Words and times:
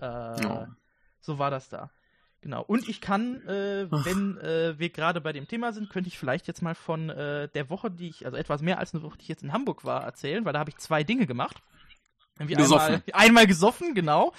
Äh, 0.00 0.46
oh. 0.46 0.66
So 1.20 1.38
war 1.38 1.50
das 1.50 1.68
da. 1.68 1.90
Genau. 2.44 2.62
Und 2.62 2.88
ich 2.90 3.00
kann, 3.00 3.40
äh, 3.48 3.86
wenn 3.90 4.36
äh, 4.36 4.78
wir 4.78 4.90
gerade 4.90 5.22
bei 5.22 5.32
dem 5.32 5.48
Thema 5.48 5.72
sind, 5.72 5.88
könnte 5.88 6.08
ich 6.08 6.18
vielleicht 6.18 6.46
jetzt 6.46 6.60
mal 6.60 6.74
von 6.74 7.08
äh, 7.08 7.48
der 7.48 7.70
Woche, 7.70 7.90
die 7.90 8.08
ich, 8.08 8.26
also 8.26 8.36
etwas 8.36 8.60
mehr 8.60 8.78
als 8.78 8.92
eine 8.92 9.02
Woche, 9.02 9.16
die 9.16 9.22
ich 9.22 9.28
jetzt 9.28 9.42
in 9.42 9.54
Hamburg 9.54 9.84
war, 9.86 10.04
erzählen, 10.04 10.44
weil 10.44 10.52
da 10.52 10.58
habe 10.58 10.68
ich 10.68 10.76
zwei 10.76 11.04
Dinge 11.04 11.26
gemacht. 11.26 11.62
Irgendwie 12.38 12.56
gesoffen. 12.56 12.86
Einmal, 12.86 13.02
einmal 13.12 13.46
gesoffen, 13.46 13.94
genau. 13.94 14.32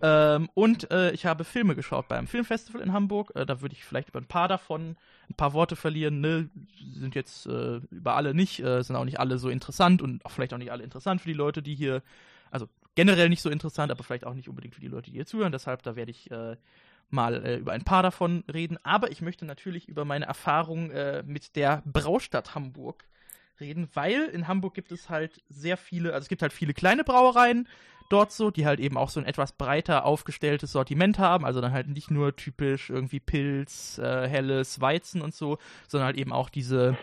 Ähm, 0.00 0.48
und 0.54 0.90
äh, 0.90 1.12
ich 1.12 1.26
habe 1.26 1.44
Filme 1.44 1.74
geschaut 1.74 2.08
beim 2.08 2.26
Filmfestival 2.26 2.80
in 2.80 2.92
Hamburg. 2.92 3.32
Äh, 3.34 3.44
da 3.44 3.60
würde 3.60 3.74
ich 3.74 3.84
vielleicht 3.84 4.08
über 4.08 4.20
ein 4.20 4.26
paar 4.26 4.48
davon 4.48 4.96
ein 5.28 5.34
paar 5.34 5.52
Worte 5.52 5.76
verlieren. 5.76 6.20
Ne? 6.20 6.48
Sind 6.94 7.14
jetzt 7.14 7.46
äh, 7.46 7.80
über 7.90 8.14
alle 8.14 8.34
nicht, 8.34 8.60
äh, 8.60 8.82
sind 8.82 8.96
auch 8.96 9.04
nicht 9.04 9.20
alle 9.20 9.38
so 9.38 9.48
interessant 9.48 10.02
und 10.02 10.24
auch 10.24 10.30
vielleicht 10.30 10.54
auch 10.54 10.58
nicht 10.58 10.72
alle 10.72 10.84
interessant 10.84 11.20
für 11.20 11.28
die 11.28 11.34
Leute, 11.34 11.62
die 11.62 11.74
hier, 11.74 12.02
also 12.50 12.68
generell 12.94 13.28
nicht 13.28 13.42
so 13.42 13.50
interessant, 13.50 13.90
aber 13.90 14.02
vielleicht 14.02 14.26
auch 14.26 14.34
nicht 14.34 14.48
unbedingt 14.48 14.74
für 14.74 14.80
die 14.80 14.88
Leute, 14.88 15.10
die 15.10 15.16
hier 15.16 15.26
zuhören. 15.26 15.52
Deshalb, 15.52 15.82
da 15.82 15.94
werde 15.96 16.10
ich 16.10 16.30
äh, 16.30 16.56
mal 17.10 17.44
äh, 17.44 17.56
über 17.56 17.72
ein 17.72 17.84
paar 17.84 18.02
davon 18.02 18.44
reden. 18.52 18.78
Aber 18.82 19.10
ich 19.10 19.20
möchte 19.20 19.44
natürlich 19.44 19.88
über 19.88 20.04
meine 20.04 20.26
Erfahrung 20.26 20.90
äh, 20.90 21.22
mit 21.26 21.56
der 21.56 21.82
Braustadt 21.84 22.54
Hamburg 22.54 23.04
reden, 23.62 23.88
weil 23.94 24.24
in 24.24 24.48
Hamburg 24.48 24.74
gibt 24.74 24.92
es 24.92 25.08
halt 25.08 25.42
sehr 25.48 25.76
viele, 25.76 26.12
also 26.12 26.24
es 26.24 26.28
gibt 26.28 26.42
halt 26.42 26.52
viele 26.52 26.74
kleine 26.74 27.04
Brauereien 27.04 27.68
dort 28.10 28.32
so, 28.32 28.50
die 28.50 28.66
halt 28.66 28.78
eben 28.78 28.98
auch 28.98 29.08
so 29.08 29.20
ein 29.20 29.26
etwas 29.26 29.52
breiter 29.52 30.04
aufgestelltes 30.04 30.72
Sortiment 30.72 31.18
haben, 31.18 31.46
also 31.46 31.60
dann 31.60 31.72
halt 31.72 31.88
nicht 31.88 32.10
nur 32.10 32.36
typisch 32.36 32.90
irgendwie 32.90 33.20
Pilz, 33.20 33.98
äh, 33.98 34.28
helles 34.28 34.80
Weizen 34.80 35.22
und 35.22 35.34
so, 35.34 35.58
sondern 35.88 36.06
halt 36.06 36.18
eben 36.18 36.32
auch 36.32 36.50
diese 36.50 36.98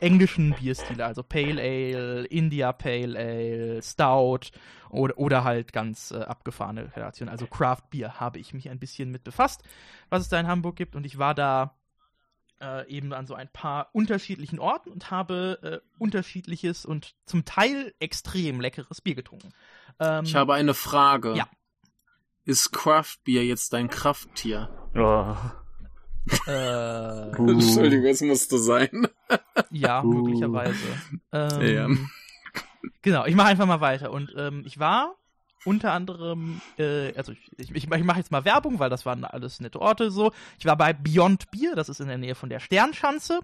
englischen 0.00 0.54
Bierstile, 0.54 1.04
also 1.04 1.22
Pale 1.22 1.60
Ale, 1.60 2.24
India 2.26 2.72
Pale 2.72 3.18
Ale, 3.18 3.82
Stout 3.82 4.52
oder, 4.90 5.18
oder 5.18 5.44
halt 5.44 5.72
ganz 5.72 6.12
äh, 6.12 6.22
abgefahrene 6.22 6.94
Relationen. 6.96 7.30
Also 7.30 7.46
Craft 7.46 7.90
Beer 7.90 8.20
habe 8.20 8.38
ich 8.38 8.54
mich 8.54 8.70
ein 8.70 8.78
bisschen 8.78 9.10
mit 9.10 9.24
befasst, 9.24 9.62
was 10.08 10.22
es 10.22 10.28
da 10.28 10.40
in 10.40 10.46
Hamburg 10.46 10.76
gibt 10.76 10.96
und 10.96 11.04
ich 11.04 11.18
war 11.18 11.34
da 11.34 11.74
äh, 12.64 12.88
eben 12.88 13.12
an 13.12 13.26
so 13.26 13.34
ein 13.34 13.48
paar 13.48 13.90
unterschiedlichen 13.92 14.58
Orten 14.58 14.90
und 14.90 15.10
habe 15.10 15.58
äh, 15.62 15.88
unterschiedliches 15.98 16.86
und 16.86 17.14
zum 17.26 17.44
Teil 17.44 17.94
extrem 18.00 18.60
leckeres 18.60 19.00
Bier 19.00 19.14
getrunken. 19.14 19.52
Ähm, 20.00 20.24
ich 20.24 20.34
habe 20.34 20.54
eine 20.54 20.74
Frage. 20.74 21.34
Ja. 21.34 21.48
Ist 22.44 22.72
Craft 22.72 23.18
Beer 23.24 23.44
jetzt 23.44 23.72
dein 23.72 23.88
Krafttier? 23.88 24.70
Oh. 24.94 25.34
Äh, 26.46 27.30
Entschuldigung, 27.36 28.06
es 28.06 28.22
musste 28.22 28.58
sein. 28.58 29.08
ja, 29.70 30.02
möglicherweise. 30.02 30.74
Ähm, 31.32 31.60
ja. 31.62 31.88
Genau, 33.02 33.26
ich 33.26 33.34
mache 33.34 33.48
einfach 33.48 33.66
mal 33.66 33.80
weiter. 33.80 34.10
Und 34.10 34.32
ähm, 34.36 34.62
ich 34.66 34.78
war 34.78 35.16
unter 35.64 35.92
anderem, 35.92 36.60
äh, 36.78 37.14
also 37.16 37.32
ich, 37.32 37.74
ich, 37.74 37.74
ich 37.74 38.04
mache 38.04 38.18
jetzt 38.18 38.30
mal 38.30 38.44
Werbung, 38.44 38.78
weil 38.78 38.90
das 38.90 39.06
waren 39.06 39.24
alles 39.24 39.60
nette 39.60 39.80
Orte 39.80 40.10
so. 40.10 40.32
Ich 40.58 40.66
war 40.66 40.76
bei 40.76 40.92
Beyond 40.92 41.50
Beer, 41.50 41.74
das 41.74 41.88
ist 41.88 42.00
in 42.00 42.08
der 42.08 42.18
Nähe 42.18 42.34
von 42.34 42.48
der 42.48 42.60
Sternschanze. 42.60 43.40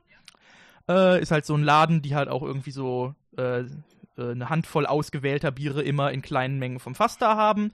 Äh, 0.89 1.21
ist 1.23 1.31
halt 1.31 1.47
so 1.47 1.55
ein 1.55 1.63
Laden, 1.63 2.03
die 2.03 2.15
halt 2.15 2.29
auch 2.29 2.43
irgendwie 2.43 2.73
so 2.73 3.15
äh, 3.37 3.61
äh 3.61 3.67
eine 4.19 4.49
Handvoll 4.49 4.87
ausgewählter 4.87 5.51
Biere 5.51 5.83
immer 5.83 6.11
in 6.13 6.23
kleinen 6.23 6.59
Mengen 6.59 6.81
vom 6.81 6.95
Fass 6.95 7.19
da 7.19 7.37
haben. 7.37 7.73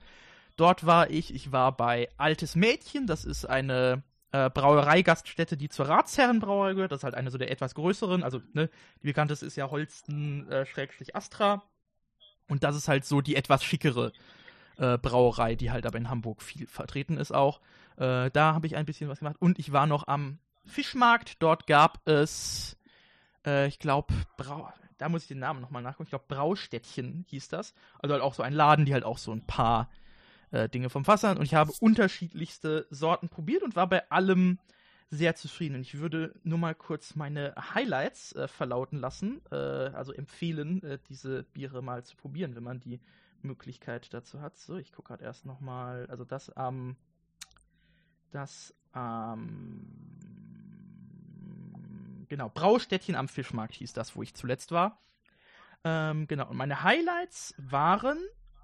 Dort 0.55 0.85
war 0.85 1.09
ich, 1.09 1.33
ich 1.33 1.51
war 1.51 1.75
bei 1.75 2.09
Altes 2.17 2.55
Mädchen, 2.55 3.05
das 3.05 3.25
ist 3.25 3.45
eine 3.45 4.03
äh, 4.31 4.49
Brauereigaststätte, 4.49 5.55
die 5.55 5.69
zur 5.69 5.87
Ratsherrenbrauerei 5.87 6.73
gehört. 6.73 6.91
Das 6.91 6.99
ist 6.99 7.03
halt 7.03 7.15
eine 7.15 7.31
so 7.31 7.37
der 7.37 7.51
etwas 7.51 7.75
größeren, 7.75 8.23
also 8.23 8.41
ne, 8.53 8.69
die 9.01 9.07
bekannteste 9.07 9.45
ist 9.45 9.55
ja 9.55 9.69
Holsten 9.69 10.49
äh, 10.49 10.65
Schrägstrich 10.65 11.15
Astra. 11.15 11.63
Und 12.49 12.63
das 12.63 12.75
ist 12.75 12.87
halt 12.87 13.05
so 13.05 13.21
die 13.21 13.35
etwas 13.35 13.63
schickere 13.63 14.11
äh, 14.77 14.97
Brauerei, 14.97 15.55
die 15.55 15.71
halt 15.71 15.85
aber 15.85 15.97
in 15.97 16.09
Hamburg 16.09 16.41
viel 16.41 16.67
vertreten 16.67 17.17
ist 17.17 17.31
auch. 17.31 17.61
Äh, 17.97 18.29
da 18.31 18.53
habe 18.53 18.67
ich 18.67 18.75
ein 18.75 18.85
bisschen 18.85 19.09
was 19.09 19.19
gemacht. 19.19 19.37
Und 19.39 19.59
ich 19.59 19.71
war 19.71 19.87
noch 19.87 20.07
am 20.07 20.39
Fischmarkt. 20.65 21.41
Dort 21.41 21.67
gab 21.67 22.07
es, 22.07 22.77
äh, 23.45 23.67
ich 23.67 23.79
glaube, 23.79 24.13
da 24.97 25.09
muss 25.09 25.23
ich 25.23 25.27
den 25.27 25.39
Namen 25.39 25.61
nochmal 25.61 25.81
nachgucken. 25.81 26.03
Ich 26.03 26.09
glaube, 26.09 26.25
Braustädtchen 26.27 27.25
hieß 27.29 27.49
das. 27.49 27.73
Also 27.99 28.13
halt 28.13 28.23
auch 28.23 28.33
so 28.33 28.43
ein 28.43 28.53
Laden, 28.53 28.85
die 28.85 28.93
halt 28.93 29.03
auch 29.03 29.17
so 29.17 29.31
ein 29.31 29.45
paar 29.45 29.89
äh, 30.51 30.69
Dinge 30.69 30.89
vom 30.89 31.07
Wasser 31.07 31.29
haben. 31.29 31.39
Und 31.39 31.45
ich 31.45 31.55
habe 31.55 31.71
unterschiedlichste 31.79 32.87
Sorten 32.89 33.29
probiert 33.29 33.63
und 33.63 33.75
war 33.75 33.87
bei 33.87 34.09
allem 34.11 34.59
sehr 35.09 35.35
zufrieden. 35.35 35.75
Und 35.75 35.81
ich 35.81 35.99
würde 35.99 36.33
nur 36.43 36.57
mal 36.57 36.75
kurz 36.75 37.15
meine 37.15 37.55
Highlights 37.73 38.33
äh, 38.33 38.47
verlauten 38.47 38.99
lassen, 38.99 39.41
äh, 39.51 39.55
also 39.55 40.11
empfehlen, 40.11 40.83
äh, 40.83 40.99
diese 41.09 41.43
Biere 41.43 41.81
mal 41.81 42.03
zu 42.03 42.17
probieren, 42.17 42.55
wenn 42.55 42.63
man 42.63 42.79
die 42.79 42.99
Möglichkeit 43.41 44.13
dazu 44.13 44.41
hat. 44.41 44.57
So, 44.57 44.77
ich 44.77 44.91
gucke 44.91 45.09
gerade 45.09 45.23
erst 45.23 45.45
noch 45.45 45.59
mal, 45.59 46.07
also 46.07 46.25
das 46.25 46.49
am, 46.51 46.75
ähm, 46.75 46.95
das 48.31 48.73
am, 48.91 49.87
ähm, 51.75 52.25
genau, 52.29 52.49
Braustädtchen 52.49 53.15
am 53.15 53.27
Fischmarkt 53.27 53.75
hieß 53.75 53.93
das, 53.93 54.15
wo 54.15 54.23
ich 54.23 54.33
zuletzt 54.33 54.71
war. 54.71 55.01
Ähm, 55.83 56.27
genau, 56.27 56.49
und 56.49 56.57
meine 56.57 56.83
Highlights 56.83 57.53
waren 57.57 58.17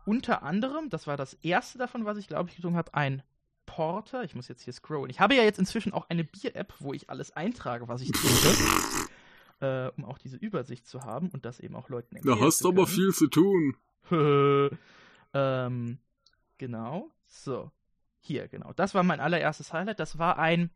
unter 0.06 0.44
anderem, 0.44 0.90
das 0.90 1.07
war 1.07 1.16
das 1.16 1.34
erste 1.35 1.78
davon, 1.78 2.05
was 2.05 2.17
ich 2.17 2.28
glaube 2.28 2.50
ich 2.50 2.55
getrunken 2.55 2.78
habe, 2.78 2.94
ein 2.94 3.23
Porter. 3.66 4.23
Ich 4.23 4.35
muss 4.35 4.47
jetzt 4.50 4.63
hier 4.63 4.73
scrollen. 4.73 5.09
Ich 5.09 5.19
habe 5.19 5.35
ja 5.35 5.44
jetzt 5.44 5.59
inzwischen 5.59 5.94
auch 5.94 6.09
eine 6.09 6.23
Bier-App, 6.23 6.73
wo 6.79 6.94
ich 6.94 7.09
alles 7.09 7.31
eintrage, 7.31 7.88
was 7.88 8.01
ich 8.01 8.11
trinke. 8.11 9.09
äh, 9.61 9.91
um 9.97 10.05
auch 10.05 10.17
diese 10.17 10.38
Übersicht 10.38 10.88
zu 10.88 11.01
haben 11.01 11.29
und 11.29 11.45
das 11.45 11.59
eben 11.59 11.75
auch 11.75 11.90
Leuten 11.90 12.16
empfehlen 12.16 12.38
Da 12.38 12.45
hast 12.45 12.63
du 12.63 12.69
aber 12.69 12.85
viel 12.85 13.11
zu 13.13 13.28
tun. 13.28 13.78
ähm, 15.34 15.97
genau. 16.58 17.12
So. 17.28 17.72
Hier, 18.19 18.47
genau. 18.47 18.72
Das 18.74 18.94
war 18.96 19.03
mein 19.03 19.19
allererstes 19.19 19.74
Highlight. 19.74 20.00
Das 20.00 20.18
war 20.18 20.40
ein 20.40 20.69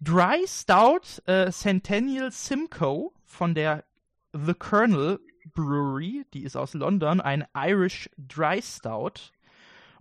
Dry 0.00 0.44
Stout 0.46 1.22
äh, 1.26 1.50
Centennial 1.50 2.30
Simcoe 2.30 3.12
von 3.24 3.54
der 3.54 3.84
The 4.32 4.54
Colonel 4.54 5.18
Brewery. 5.54 6.26
Die 6.34 6.44
ist 6.44 6.56
aus 6.56 6.74
London. 6.74 7.20
Ein 7.20 7.46
Irish 7.56 8.10
Dry 8.18 8.60
Stout. 8.62 9.32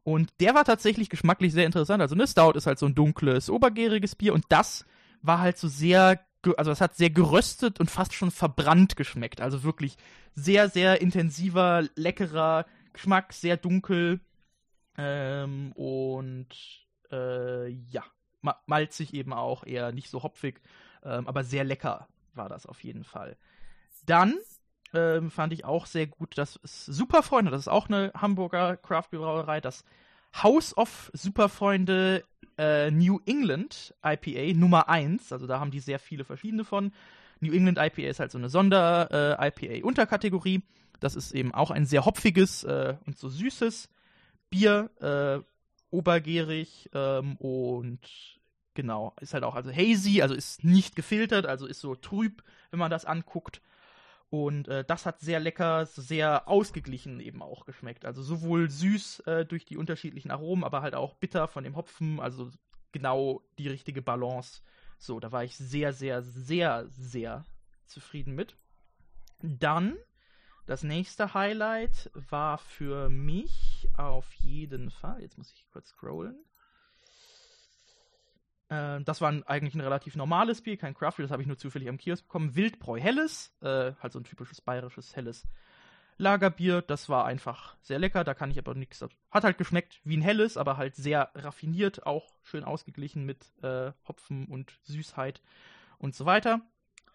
Und 0.04 0.32
der 0.40 0.56
war 0.56 0.64
tatsächlich 0.64 1.10
geschmacklich 1.10 1.54
sehr 1.54 1.66
interessant. 1.66 2.02
Also, 2.02 2.16
ne, 2.16 2.28
Stout 2.28 2.54
ist 2.54 2.66
halt 2.66 2.80
so 2.80 2.86
ein 2.86 2.96
dunkles, 2.96 3.50
obergäriges 3.50 4.16
Bier 4.16 4.34
und 4.34 4.46
das 4.50 4.86
war 5.22 5.40
halt 5.40 5.58
so 5.58 5.68
sehr, 5.68 6.20
also 6.56 6.72
das 6.72 6.82
hat 6.82 6.96
sehr 6.96 7.10
geröstet 7.10 7.80
und 7.80 7.92
fast 7.92 8.14
schon 8.14 8.32
verbrannt 8.32 8.96
geschmeckt. 8.96 9.42
Also 9.42 9.64
wirklich 9.64 9.98
sehr, 10.36 10.70
sehr 10.70 11.02
intensiver, 11.02 11.84
leckerer 11.96 12.66
Geschmack, 12.94 13.34
sehr 13.34 13.58
dunkel. 13.58 14.20
Ähm, 14.98 15.72
und 15.74 16.48
äh, 17.12 17.68
ja, 17.70 18.04
malzig 18.66 19.14
eben 19.14 19.34
auch, 19.34 19.66
eher 19.66 19.92
nicht 19.92 20.10
so 20.10 20.24
hopfig, 20.24 20.62
ähm, 21.04 21.28
aber 21.28 21.44
sehr 21.44 21.64
lecker 21.64 22.08
war 22.34 22.50
das 22.50 22.66
auf 22.66 22.84
jeden 22.84 23.04
Fall. 23.04 23.38
Dann 24.06 24.36
ähm, 24.94 25.32
fand 25.32 25.54
ich 25.54 25.66
auch 25.66 25.86
sehr 25.86 26.08
gut. 26.08 26.38
Das 26.38 26.56
ist 26.58 26.86
Superfreunde, 26.86 27.52
das 27.52 27.62
ist 27.62 27.68
auch 27.68 27.90
eine 27.90 28.12
Hamburger 28.16 28.78
Craft 28.78 29.10
Brauerei. 29.12 29.62
Das 29.62 29.84
House 30.44 30.78
of 30.78 31.10
Superfreunde 31.14 32.24
äh, 32.58 32.92
New 32.92 33.20
England 33.26 33.94
IPA 34.04 34.58
Nummer 34.58 34.90
1. 34.90 35.32
Also 35.32 35.48
da 35.48 35.60
haben 35.60 35.72
die 35.72 35.80
sehr 35.80 36.00
viele 36.00 36.24
verschiedene 36.24 36.64
von. 36.64 36.92
New 37.40 37.54
England 37.54 37.78
IPA 37.78 38.10
ist 38.10 38.20
halt 38.20 38.32
so 38.32 38.38
eine 38.38 38.50
Sonder-IPA-Unterkategorie. 38.50 40.56
Äh, 40.56 40.62
das 41.00 41.16
ist 41.16 41.34
eben 41.34 41.54
auch 41.54 41.72
ein 41.72 41.86
sehr 41.86 42.06
hopfiges 42.06 42.64
äh, 42.64 42.96
und 43.06 43.18
so 43.18 43.30
süßes 43.30 43.90
Bier, 44.50 44.90
äh, 45.00 45.40
obergärig 45.90 46.90
ähm, 46.94 47.38
und 47.38 48.00
genau, 48.74 49.14
ist 49.22 49.34
halt 49.34 49.44
auch 49.44 49.56
also 49.56 49.72
hazy, 49.72 50.22
also 50.22 50.36
ist 50.36 50.64
nicht 50.64 50.96
gefiltert, 50.96 51.46
also 51.46 51.66
ist 51.66 51.80
so 51.80 51.96
trüb, 51.96 52.44
wenn 52.72 52.80
man 52.80 52.92
das 52.92 53.06
anguckt. 53.06 53.62
Und 54.30 54.68
äh, 54.68 54.84
das 54.84 55.06
hat 55.06 55.22
sehr 55.22 55.40
lecker, 55.40 55.86
sehr 55.86 56.48
ausgeglichen 56.48 57.20
eben 57.22 57.42
auch 57.42 57.66
geschmeckt. 57.66 58.04
Also 58.04 58.22
sowohl 58.22 58.70
süß 58.70 59.22
äh, 59.22 59.46
durch 59.46 59.64
die 59.66 59.78
unterschiedlichen 59.78 60.32
Aromen, 60.32 60.66
aber 60.66 60.82
halt 60.82 60.96
auch 60.96 61.16
bitter 61.16 61.48
von 61.48 61.64
dem 61.64 61.76
Hopfen. 61.78 62.20
Also 62.20 62.52
genau 62.92 63.42
die 63.58 63.70
richtige 63.70 64.02
Balance. 64.02 64.62
So, 64.98 65.20
da 65.20 65.32
war 65.32 65.44
ich 65.44 65.56
sehr, 65.56 65.94
sehr, 65.94 66.24
sehr, 66.24 66.88
sehr 66.90 67.46
zufrieden 67.86 68.36
mit. 68.36 68.58
Dann 69.42 69.96
das 70.66 70.84
nächste 70.84 71.34
Highlight 71.34 72.12
war 72.14 72.58
für 72.58 73.10
mich 73.10 73.88
auf 73.96 74.34
jeden 74.34 74.92
Fall. 74.92 75.22
Jetzt 75.22 75.38
muss 75.38 75.54
ich 75.54 75.66
kurz 75.72 75.90
scrollen. 75.90 76.36
Äh, 78.70 79.02
das 79.02 79.22
war 79.22 79.32
ein, 79.32 79.44
eigentlich 79.44 79.76
ein 79.76 79.82
relativ 79.82 80.16
normales 80.16 80.62
Bier, 80.62 80.78
kein 80.78 80.94
Craft 80.94 81.16
das 81.20 81.32
habe 81.32 81.42
ich 81.42 81.48
nur 81.48 81.58
zufällig 81.58 81.90
am 81.90 81.98
Kiosk 81.98 82.26
bekommen. 82.26 82.56
Wildbräu 82.56 83.00
Helles, 83.00 83.54
äh, 83.62 83.94
halt 84.02 84.14
so 84.14 84.20
ein 84.20 84.24
typisches 84.24 84.62
bayerisches 84.62 85.16
helles 85.16 85.48
Lagerbier. 86.18 86.82
Das 86.82 87.10
war 87.10 87.26
einfach 87.26 87.78
sehr 87.82 88.00
lecker, 88.00 88.24
da 88.24 88.34
kann 88.34 88.50
ich 88.50 88.58
aber 88.58 88.74
nichts. 88.74 89.06
Hat 89.32 89.44
halt 89.44 89.58
geschmeckt 89.58 90.02
wie 90.04 90.18
ein 90.18 90.22
helles, 90.22 90.58
aber 90.58 90.78
halt 90.78 90.96
sehr 90.96 91.32
raffiniert, 91.36 92.06
auch 92.06 92.34
schön 92.44 92.64
ausgeglichen 92.64 93.26
mit 93.26 93.46
äh, 93.62 93.92
Hopfen 94.08 94.48
und 94.48 94.80
Süßheit 94.84 95.42
und 96.00 96.16
so 96.16 96.26
weiter. 96.26 96.62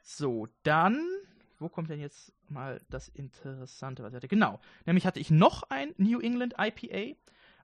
So, 0.03 0.49
dann 0.63 1.05
wo 1.63 1.69
kommt 1.69 1.89
denn 1.89 2.01
jetzt 2.01 2.33
mal 2.49 2.81
das 2.91 3.09
Interessante, 3.09 4.03
was 4.03 4.11
ich 4.11 4.17
hatte? 4.17 4.29
Genau, 4.29 4.61
nämlich 4.85 5.07
hatte 5.07 5.21
ich 5.21 5.31
noch 5.31 5.63
ein 5.71 5.95
New 5.97 6.21
England 6.21 6.55
IPA. 6.59 7.17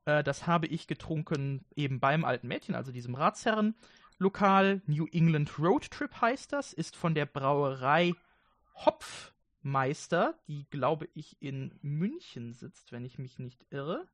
Äh, 0.08 0.24
das 0.24 0.46
habe 0.46 0.66
ich 0.66 0.86
getrunken 0.86 1.64
eben 1.76 2.00
beim 2.00 2.24
alten 2.24 2.48
Mädchen, 2.48 2.74
also 2.74 2.92
diesem 2.92 3.14
Ratsherrenlokal. 3.14 4.80
New 4.86 5.06
England 5.12 5.58
Road 5.58 5.90
Trip 5.90 6.20
heißt 6.20 6.52
das, 6.52 6.72
ist 6.72 6.96
von 6.96 7.14
der 7.14 7.26
Brauerei 7.26 8.14
Hopfmeister, 8.74 10.34
die 10.48 10.64
glaube 10.70 11.08
ich 11.14 11.36
in 11.40 11.74
München 11.82 12.54
sitzt, 12.54 12.90
wenn 12.90 13.04
ich 13.04 13.18
mich 13.18 13.38
nicht 13.38 13.66
irre. 13.70 14.08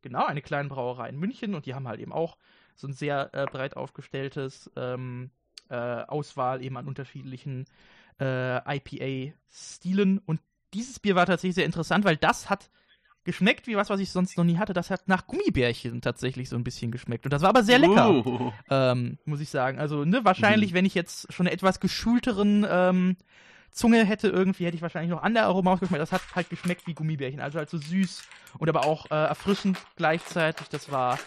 Genau, 0.00 0.24
eine 0.24 0.40
kleine 0.40 0.70
Brauerei 0.70 1.10
in 1.10 1.18
München 1.18 1.54
und 1.54 1.66
die 1.66 1.74
haben 1.74 1.88
halt 1.88 2.00
eben 2.00 2.12
auch 2.12 2.38
so 2.74 2.86
ein 2.86 2.94
sehr 2.94 3.34
äh, 3.34 3.44
breit 3.44 3.76
aufgestelltes 3.76 4.70
ähm, 4.76 5.30
äh, 5.68 5.74
Auswahl 5.74 6.62
eben 6.62 6.78
an 6.78 6.86
unterschiedlichen 6.86 7.66
äh, 8.18 8.78
IPA-Stilen. 8.78 10.18
Und 10.20 10.40
dieses 10.72 11.00
Bier 11.00 11.16
war 11.16 11.26
tatsächlich 11.26 11.56
sehr 11.56 11.66
interessant, 11.66 12.04
weil 12.04 12.16
das 12.16 12.48
hat 12.48 12.70
geschmeckt 13.28 13.66
wie 13.66 13.76
was, 13.76 13.90
was 13.90 14.00
ich 14.00 14.10
sonst 14.10 14.38
noch 14.38 14.44
nie 14.44 14.56
hatte. 14.56 14.72
Das 14.72 14.88
hat 14.88 15.06
nach 15.06 15.26
Gummibärchen 15.26 16.00
tatsächlich 16.00 16.48
so 16.48 16.56
ein 16.56 16.64
bisschen 16.64 16.90
geschmeckt. 16.90 17.26
Und 17.26 17.30
das 17.30 17.42
war 17.42 17.50
aber 17.50 17.62
sehr 17.62 17.78
lecker, 17.78 18.08
oh. 18.08 18.54
ähm, 18.70 19.18
muss 19.26 19.40
ich 19.40 19.50
sagen. 19.50 19.78
Also, 19.78 20.06
ne, 20.06 20.24
wahrscheinlich, 20.24 20.70
mhm. 20.70 20.76
wenn 20.76 20.84
ich 20.86 20.94
jetzt 20.94 21.30
schon 21.30 21.46
einen 21.46 21.52
etwas 21.52 21.78
geschulteren 21.78 22.66
ähm, 22.66 23.16
Zunge 23.70 24.02
hätte 24.06 24.28
irgendwie, 24.28 24.64
hätte 24.64 24.76
ich 24.76 24.82
wahrscheinlich 24.82 25.10
noch 25.10 25.22
andere 25.22 25.44
Aromen 25.44 25.68
ausgeschmeckt. 25.68 26.00
Das 26.00 26.10
hat 26.10 26.22
halt 26.34 26.48
geschmeckt 26.48 26.86
wie 26.86 26.94
Gummibärchen. 26.94 27.40
Also 27.40 27.58
halt 27.58 27.68
so 27.68 27.76
süß 27.76 28.22
und 28.56 28.68
aber 28.70 28.86
auch 28.86 29.10
äh, 29.10 29.14
erfrischend 29.14 29.76
gleichzeitig. 29.96 30.68
Das 30.70 30.90
war 30.90 31.18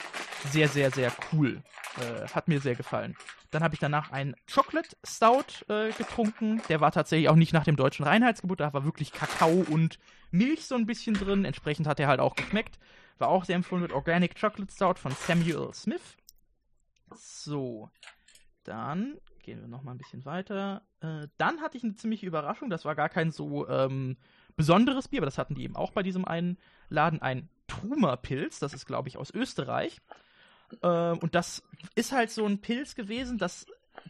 sehr, 0.50 0.68
sehr, 0.68 0.92
sehr 0.92 1.12
cool. 1.32 1.62
Äh, 1.98 2.28
hat 2.30 2.48
mir 2.48 2.60
sehr 2.60 2.76
gefallen. 2.76 3.16
Dann 3.52 3.64
habe 3.64 3.74
ich 3.74 3.80
danach 3.80 4.12
einen 4.12 4.36
Chocolate 4.54 4.96
Stout 5.04 5.66
äh, 5.68 5.92
getrunken. 5.92 6.62
Der 6.70 6.80
war 6.80 6.92
tatsächlich 6.92 7.28
auch 7.30 7.36
nicht 7.36 7.54
nach 7.54 7.66
dem 7.66 7.76
deutschen 7.76 8.06
Reinheitsgebot. 8.06 8.62
Da 8.62 8.74
war 8.74 8.86
wirklich 8.86 9.12
Kakao 9.12 9.66
und 9.70 10.00
Milch 10.32 10.66
so 10.66 10.76
ein 10.76 10.86
bisschen 10.86 11.16
drin. 11.16 11.44
Entsprechend 11.44 11.86
hat 11.86 12.00
er 12.00 12.08
halt 12.08 12.22
auch 12.22 12.36
geschmeckt. 12.36 12.80
War 13.18 13.28
auch 13.28 13.44
sehr 13.44 13.58
empfohlen 13.58 13.84
mit 13.84 13.92
Organic 13.92 14.40
Chocolate 14.40 14.72
Stout 14.74 14.96
von 14.96 15.12
Samuel 15.12 15.74
Smith. 15.74 16.16
So. 17.14 17.90
Dann 18.64 19.18
gehen 19.44 19.60
wir 19.60 19.68
noch 19.68 19.84
mal 19.84 19.92
ein 19.92 19.98
bisschen 19.98 20.24
weiter. 20.24 20.84
Äh, 21.02 21.28
dann 21.38 21.62
hatte 21.62 21.78
ich 21.78 21.84
eine 21.84 21.96
ziemliche 21.96 22.26
Überraschung. 22.26 22.70
Das 22.70 22.86
war 22.86 22.96
gar 22.96 23.10
kein 23.10 23.32
so 23.32 23.68
ähm, 23.68 24.18
besonderes 24.56 25.10
Bier, 25.10 25.20
aber 25.20 25.26
das 25.26 25.38
hatten 25.38 25.56
die 25.56 25.64
eben 25.64 25.76
auch 25.76 25.92
bei 25.92 26.04
diesem 26.04 26.26
einen 26.26 26.58
Laden. 26.90 27.22
Ein 27.22 27.50
Trumer-Pilz. 27.68 28.60
Das 28.60 28.74
ist, 28.74 28.86
glaube 28.86 29.10
ich, 29.10 29.18
aus 29.18 29.32
Österreich. 29.32 30.00
Äh, 30.82 30.88
und 30.88 31.36
das 31.36 31.64
ist 31.96 32.12
halt 32.12 32.32
so 32.32 32.46
ein 32.46 32.62
Pilz 32.62 32.96
gewesen, 32.96 33.38
das 33.38 33.66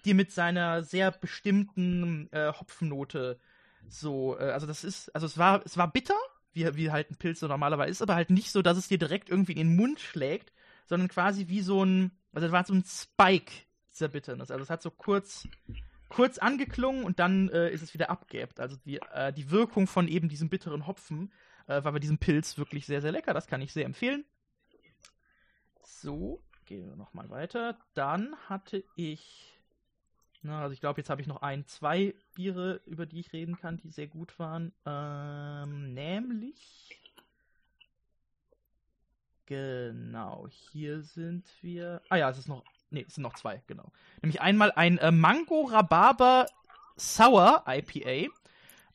dir 0.06 0.16
mit 0.16 0.32
seiner 0.32 0.84
sehr 0.84 1.12
bestimmten 1.12 2.30
äh, 2.32 2.52
Hopfennote 2.54 3.40
so, 3.88 4.38
äh, 4.40 4.52
also 4.52 4.68
das 4.68 4.84
ist, 4.84 5.14
also 5.16 5.28
es 5.28 5.38
war, 5.38 5.62
es 5.66 5.78
war 5.78 5.92
bitter, 5.92 6.18
wie, 6.54 6.76
wie 6.76 6.92
halt 6.92 7.12
ein 7.12 7.16
Pilz 7.16 7.40
so 7.40 7.48
normalerweise 7.48 7.92
ist, 7.92 8.02
aber 8.02 8.16
halt 8.16 8.30
nicht 8.30 8.52
so, 8.52 8.62
dass 8.62 8.78
es 8.78 8.88
dir 8.88 8.98
direkt 8.98 9.30
irgendwie 9.30 9.54
in 9.54 9.70
den 9.70 9.76
Mund 9.76 10.00
schlägt, 10.00 10.52
sondern 10.86 11.08
quasi 11.08 11.48
wie 11.48 11.62
so 11.62 11.84
ein, 11.84 12.12
also 12.34 12.48
es 12.48 12.54
war 12.54 12.66
so 12.66 12.74
ein 12.74 12.84
Spike 12.86 13.52
dieser 13.94 14.10
Bitternis. 14.10 14.52
Also 14.52 14.64
es 14.64 14.70
hat 14.70 14.82
so 14.82 14.92
kurz, 14.92 15.48
kurz 16.10 16.38
angeklungen 16.38 17.04
und 17.04 17.20
dann 17.20 17.50
äh, 17.50 17.70
ist 17.72 17.82
es 17.82 17.94
wieder 17.94 18.10
abgeebt. 18.10 18.60
Also 18.60 18.78
die, 18.86 19.00
äh, 19.14 19.34
die 19.34 19.52
Wirkung 19.52 19.88
von 19.88 20.08
eben 20.08 20.30
diesem 20.30 20.50
bitteren 20.50 20.88
Hopfen 20.88 21.32
äh, 21.68 21.84
war 21.84 21.92
bei 21.92 22.00
diesem 22.00 22.18
Pilz 22.18 22.58
wirklich 22.58 22.86
sehr, 22.86 23.02
sehr 23.02 23.12
lecker. 23.12 23.34
Das 23.34 23.48
kann 23.48 23.62
ich 23.62 23.74
sehr 23.74 23.86
empfehlen. 23.86 24.26
So, 25.84 26.44
gehen 26.72 26.88
wir 26.88 26.96
nochmal 26.96 27.30
weiter. 27.30 27.78
Dann 27.96 28.34
hatte 28.48 28.84
ich, 28.96 29.60
na, 30.42 30.62
also 30.62 30.74
ich 30.74 30.80
glaube, 30.80 31.02
jetzt 31.02 31.10
habe 31.10 31.20
ich 31.20 31.28
noch 31.28 31.42
ein, 31.42 31.68
zwei 31.68 32.16
Biere, 32.34 32.80
über 32.86 33.06
die 33.06 33.20
ich 33.20 33.34
reden 33.34 33.58
kann, 33.58 33.76
die 33.76 33.90
sehr 33.90 34.08
gut 34.08 34.40
waren. 34.40 34.72
Ähm, 34.86 35.94
nämlich, 35.94 36.98
genau, 39.46 40.48
hier 40.50 41.02
sind 41.02 41.46
wir. 41.62 42.02
Ah 42.08 42.16
ja, 42.16 42.30
es 42.30 42.38
ist 42.38 42.48
noch 42.48 42.64
Nee, 42.94 43.06
es 43.08 43.16
sind 43.16 43.22
noch 43.22 43.36
zwei, 43.36 43.64
genau. 43.68 43.90
Nämlich 44.22 44.42
einmal 44.42 44.74
ein 44.74 44.98
äh, 44.98 45.12
Mango 45.12 45.62
Rhabarber 45.64 46.46
Sour 46.98 47.64
IPA. 47.66 48.30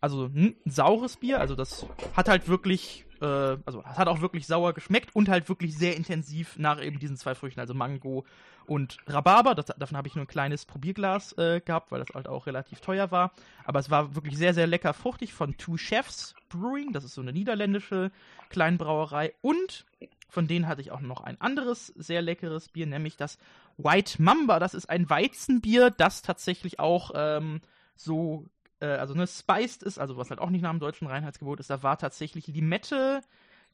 Also 0.03 0.27
hm, 0.27 0.55
ein 0.67 0.71
saures 0.71 1.17
Bier. 1.17 1.41
Also 1.41 1.55
das 1.55 1.87
hat 2.15 2.29
halt 2.29 2.47
wirklich, 2.47 3.06
äh, 3.21 3.59
also 3.65 3.85
hat 3.85 4.09
auch 4.09 4.21
wirklich 4.21 4.47
sauer 4.47 4.73
geschmeckt 4.73 5.15
und 5.15 5.29
halt 5.29 5.49
wirklich 5.49 5.77
sehr 5.77 5.97
intensiv 5.97 6.59
nach 6.59 6.83
eben 6.83 6.99
diesen 6.99 7.17
zwei 7.17 7.35
Früchten, 7.35 7.61
also 7.61 7.75
Mango 7.75 8.25
und 8.67 8.99
Rhabarber. 9.07 9.55
Das, 9.55 9.67
davon 9.67 9.97
habe 9.97 10.09
ich 10.09 10.15
nur 10.15 10.25
ein 10.25 10.29
kleines 10.29 10.65
Probierglas 10.65 11.37
äh, 11.39 11.61
gehabt, 11.61 11.93
weil 11.93 12.01
das 12.01 12.15
halt 12.15 12.29
auch 12.29 12.47
relativ 12.47 12.81
teuer 12.81 13.11
war. 13.11 13.33
Aber 13.65 13.79
es 13.79 13.91
war 13.91 14.15
wirklich 14.15 14.37
sehr, 14.37 14.55
sehr 14.55 14.67
lecker 14.67 14.93
fruchtig 14.93 15.33
von 15.33 15.57
Two 15.57 15.77
Chefs 15.77 16.35
Brewing. 16.49 16.93
Das 16.93 17.05
ist 17.05 17.15
so 17.15 17.21
eine 17.21 17.33
niederländische 17.33 18.11
Kleinbrauerei. 18.51 19.35
Und 19.41 19.87
von 20.29 20.47
denen 20.47 20.67
hatte 20.67 20.81
ich 20.81 20.91
auch 20.91 21.01
noch 21.01 21.23
ein 21.23 21.41
anderes 21.41 21.87
sehr 21.97 22.23
leckeres 22.23 22.69
Bier, 22.69 22.87
nämlich 22.87 23.17
das 23.17 23.39
White 23.79 24.21
Mamba. 24.21 24.59
Das 24.59 24.75
ist 24.75 24.91
ein 24.91 25.09
Weizenbier, 25.09 25.91
das 25.91 26.23
tatsächlich 26.23 26.81
auch 26.81 27.13
ähm, 27.15 27.61
so, 27.95 28.45
äh, 28.81 28.87
also 28.87 29.15
ne, 29.15 29.27
spiced 29.27 29.83
ist, 29.83 29.99
also 29.99 30.17
was 30.17 30.31
halt 30.31 30.41
auch 30.41 30.51
nicht 30.51 30.63
nach 30.63 30.71
dem 30.71 30.81
deutschen 30.81 31.07
Reinheitsgebot 31.07 31.61
ist. 31.61 31.71
Da 31.71 31.83
war 31.83 31.99
tatsächlich 31.99 32.47
Limette, 32.47 33.23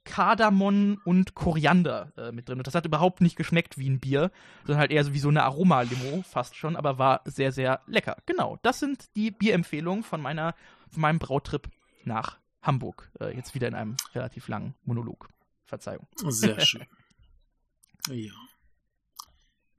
Kardamom 0.04 1.00
und 1.04 1.34
Koriander 1.34 2.12
äh, 2.16 2.32
mit 2.32 2.49
drin. 2.49 2.58
Und 2.58 2.66
das 2.66 2.75
hat 2.75 2.87
überhaupt 2.87 3.20
nicht 3.20 3.37
geschmeckt 3.37 3.78
wie 3.78 3.88
ein 3.88 4.00
Bier, 4.00 4.31
sondern 4.64 4.81
halt 4.81 4.90
eher 4.90 5.04
so 5.04 5.12
wie 5.14 5.19
so 5.19 5.28
eine 5.28 5.44
Aromalimo, 5.44 6.22
fast 6.22 6.56
schon, 6.56 6.76
aber 6.76 6.99
war 6.99 7.22
sehr, 7.25 7.52
sehr 7.52 7.81
lecker. 7.87 8.16
Genau, 8.26 8.58
das 8.62 8.81
sind 8.81 9.14
die 9.16 9.31
Bierempfehlungen 9.31 10.02
von 10.02 10.20
meiner, 10.20 10.54
von 10.90 11.02
meinem 11.02 11.19
Brautrip 11.19 11.69
nach 12.04 12.38
Hamburg. 12.62 13.10
Äh, 13.20 13.37
jetzt 13.37 13.54
wieder 13.54 13.69
in 13.69 13.75
einem 13.75 13.96
relativ 14.14 14.49
langen 14.49 14.75
Monolog. 14.84 15.28
Verzeihung. 15.64 16.06
Sehr 16.16 16.60
schön. 16.60 16.87
ja. 18.08 18.32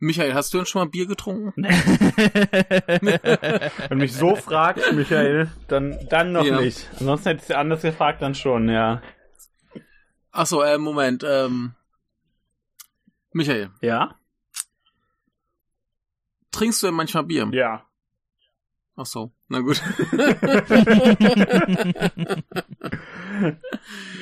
Michael, 0.04 0.34
hast 0.34 0.54
du 0.54 0.58
denn 0.58 0.66
schon 0.66 0.82
mal 0.82 0.90
Bier 0.90 1.08
getrunken? 1.08 1.54
Wenn 3.88 3.98
mich 3.98 4.12
so 4.12 4.36
fragst, 4.36 4.92
Michael, 4.92 5.50
dann, 5.70 5.98
dann 6.10 6.34
noch 6.34 6.44
ja. 6.44 6.60
nicht. 6.60 6.90
Ansonsten 7.00 7.30
hättest 7.30 7.50
du 7.50 7.58
anders 7.58 7.84
gefragt, 7.84 8.22
dann 8.22 8.36
schon, 8.36 8.68
ja. 8.68 9.02
Achso, 10.32 10.62
äh, 10.62 10.78
Moment, 10.78 11.24
ähm. 11.26 11.76
Michael. 13.32 13.70
Ja? 13.80 14.20
Trinkst 16.52 16.84
du 16.84 16.88
denn 16.88 16.96
manchmal 16.96 17.24
Bier? 17.24 17.48
Ja. 17.54 17.86
Ach 18.98 19.06
so, 19.06 19.32
na 19.48 19.62
gut. 19.62 19.82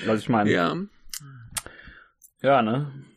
Was 0.05 0.19
ich 0.19 0.29
meine. 0.29 0.51
Ja. 0.51 0.75
Ja, 2.43 2.61
ne? 2.61 3.10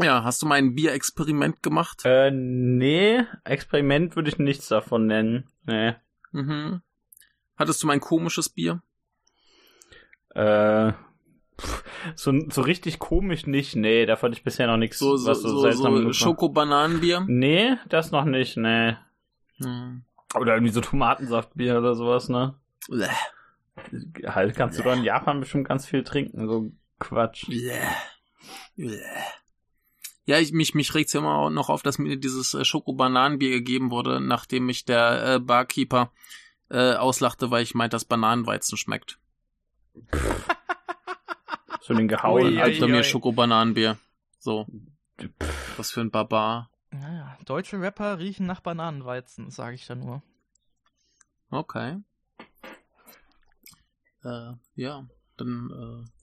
Ja, 0.00 0.24
hast 0.24 0.40
du 0.42 0.46
mal 0.46 0.56
ein 0.56 0.74
Bierexperiment 0.74 1.62
gemacht? 1.62 2.02
Äh, 2.04 2.30
nee, 2.30 3.24
Experiment 3.44 4.16
würde 4.16 4.30
ich 4.30 4.38
nichts 4.38 4.68
davon 4.68 5.06
nennen. 5.06 5.50
Nee. 5.66 5.94
Mhm. 6.32 6.80
Hattest 7.56 7.82
du 7.82 7.86
mal 7.86 7.92
ein 7.94 8.00
komisches 8.00 8.48
Bier? 8.48 8.82
Äh, 10.34 10.92
so, 12.14 12.32
so 12.48 12.62
richtig 12.62 12.98
komisch 12.98 13.46
nicht, 13.46 13.76
nee, 13.76 14.06
da 14.06 14.16
fand 14.16 14.34
ich 14.34 14.42
bisher 14.42 14.66
noch 14.66 14.78
nichts, 14.78 14.98
so, 14.98 15.16
so, 15.16 15.34
so, 15.34 15.70
so 15.70 15.70
so 15.70 16.12
Schoko-Bananenbier? 16.12 17.24
Nee, 17.28 17.76
das 17.88 18.10
noch 18.10 18.24
nicht, 18.24 18.56
nee. 18.56 18.96
Hm. 19.58 20.04
Oder 20.34 20.54
irgendwie 20.54 20.72
so 20.72 20.80
Tomatensaftbier 20.80 21.78
oder 21.78 21.94
sowas, 21.94 22.30
ne? 22.30 22.54
Bleh. 22.88 23.08
Halt 24.26 24.56
kannst 24.56 24.76
Bleh. 24.76 24.84
du 24.84 24.90
doch 24.90 24.96
in 24.96 25.04
Japan 25.04 25.40
bestimmt 25.40 25.68
ganz 25.68 25.86
viel 25.86 26.02
trinken, 26.02 26.48
so 26.48 26.72
Quatsch. 26.98 27.46
Bleh. 27.46 28.98
Ja, 30.24 30.38
ich, 30.38 30.52
mich, 30.52 30.74
mich 30.74 30.94
regt's 30.94 31.12
ja 31.12 31.20
immer 31.20 31.50
noch 31.50 31.68
auf, 31.68 31.82
dass 31.82 31.98
mir 31.98 32.16
dieses 32.16 32.54
äh, 32.54 32.64
Schoko-Bananenbier 32.64 33.50
gegeben 33.50 33.90
wurde, 33.90 34.20
nachdem 34.20 34.66
mich 34.66 34.84
der 34.84 35.34
äh, 35.34 35.40
Barkeeper 35.40 36.12
äh, 36.70 36.94
auslachte, 36.94 37.50
weil 37.50 37.62
ich 37.62 37.74
meinte, 37.74 37.96
dass 37.96 38.04
Bananenweizen 38.04 38.78
schmeckt. 38.78 39.18
so 41.80 41.94
den 41.94 42.08
gehauen. 42.08 42.58
Also 42.58 42.86
mir 42.86 43.02
Schoko-Bananenbier. 43.02 43.98
So. 44.38 44.66
Was 45.76 45.90
für 45.90 46.00
ein 46.00 46.10
Barbar. 46.10 46.70
Naja, 46.90 47.36
deutsche 47.44 47.80
Rapper 47.80 48.18
riechen 48.18 48.46
nach 48.46 48.60
Bananenweizen, 48.60 49.50
sage 49.50 49.74
ich 49.74 49.86
da 49.86 49.94
nur. 49.94 50.22
Okay. 51.50 51.98
Äh, 54.24 54.52
ja, 54.74 55.06
dann 55.36 55.70
äh, 55.70 56.21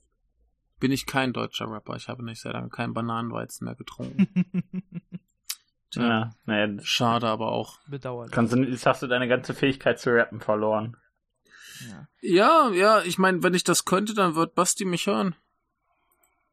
bin 0.80 0.90
ich 0.90 1.06
kein 1.06 1.32
deutscher 1.32 1.70
Rapper. 1.70 1.94
Ich 1.96 2.08
habe 2.08 2.24
nicht 2.24 2.40
sehr 2.40 2.52
lange 2.52 2.70
keinen 2.70 2.94
Bananenweizen 2.94 3.66
mehr 3.66 3.76
getrunken. 3.76 4.28
Tja, 5.90 6.02
ja, 6.02 6.30
naja. 6.46 6.82
Schade, 6.82 7.26
aber 7.26 7.52
auch. 7.52 7.78
Bedauerlich. 7.88 8.32
Kannst 8.32 8.52
du, 8.52 8.58
jetzt 8.62 8.86
hast 8.86 9.02
du 9.02 9.06
deine 9.06 9.28
ganze 9.28 9.54
Fähigkeit 9.54 9.98
zu 9.98 10.10
rappen 10.10 10.40
verloren. 10.40 10.96
Ja, 11.88 12.08
ja, 12.20 12.70
ja 12.70 13.02
ich 13.02 13.18
meine, 13.18 13.42
wenn 13.42 13.54
ich 13.54 13.64
das 13.64 13.84
könnte, 13.84 14.14
dann 14.14 14.34
wird 14.34 14.54
Basti 14.54 14.84
mich 14.84 15.06
hören. 15.06 15.34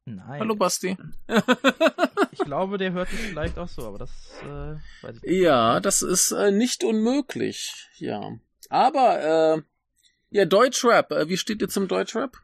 Nein. 0.06 0.40
Hallo 0.40 0.56
Basti. 0.56 0.98
ich 2.32 2.40
glaube, 2.40 2.78
der 2.78 2.94
hört 2.94 3.12
dich 3.12 3.20
vielleicht 3.20 3.60
auch 3.60 3.68
so, 3.68 3.86
aber 3.86 3.98
das 3.98 4.10
äh, 4.42 4.76
weiß 5.06 5.18
ich 5.18 5.22
nicht. 5.22 5.42
Ja, 5.42 5.82
das 5.82 6.02
ist 6.02 6.32
äh, 6.32 6.52
nicht 6.52 6.84
unmöglich, 6.84 7.90
ja. 7.98 8.22
Aber 8.70 9.58
äh, 9.58 9.62
Ja, 10.30 10.46
Deutschrap. 10.46 11.12
Äh, 11.12 11.30
wie 11.30 11.38
steht 11.38 11.62
ihr 11.62 11.70
zum 11.70 11.88
Deutschrap? 11.88 12.38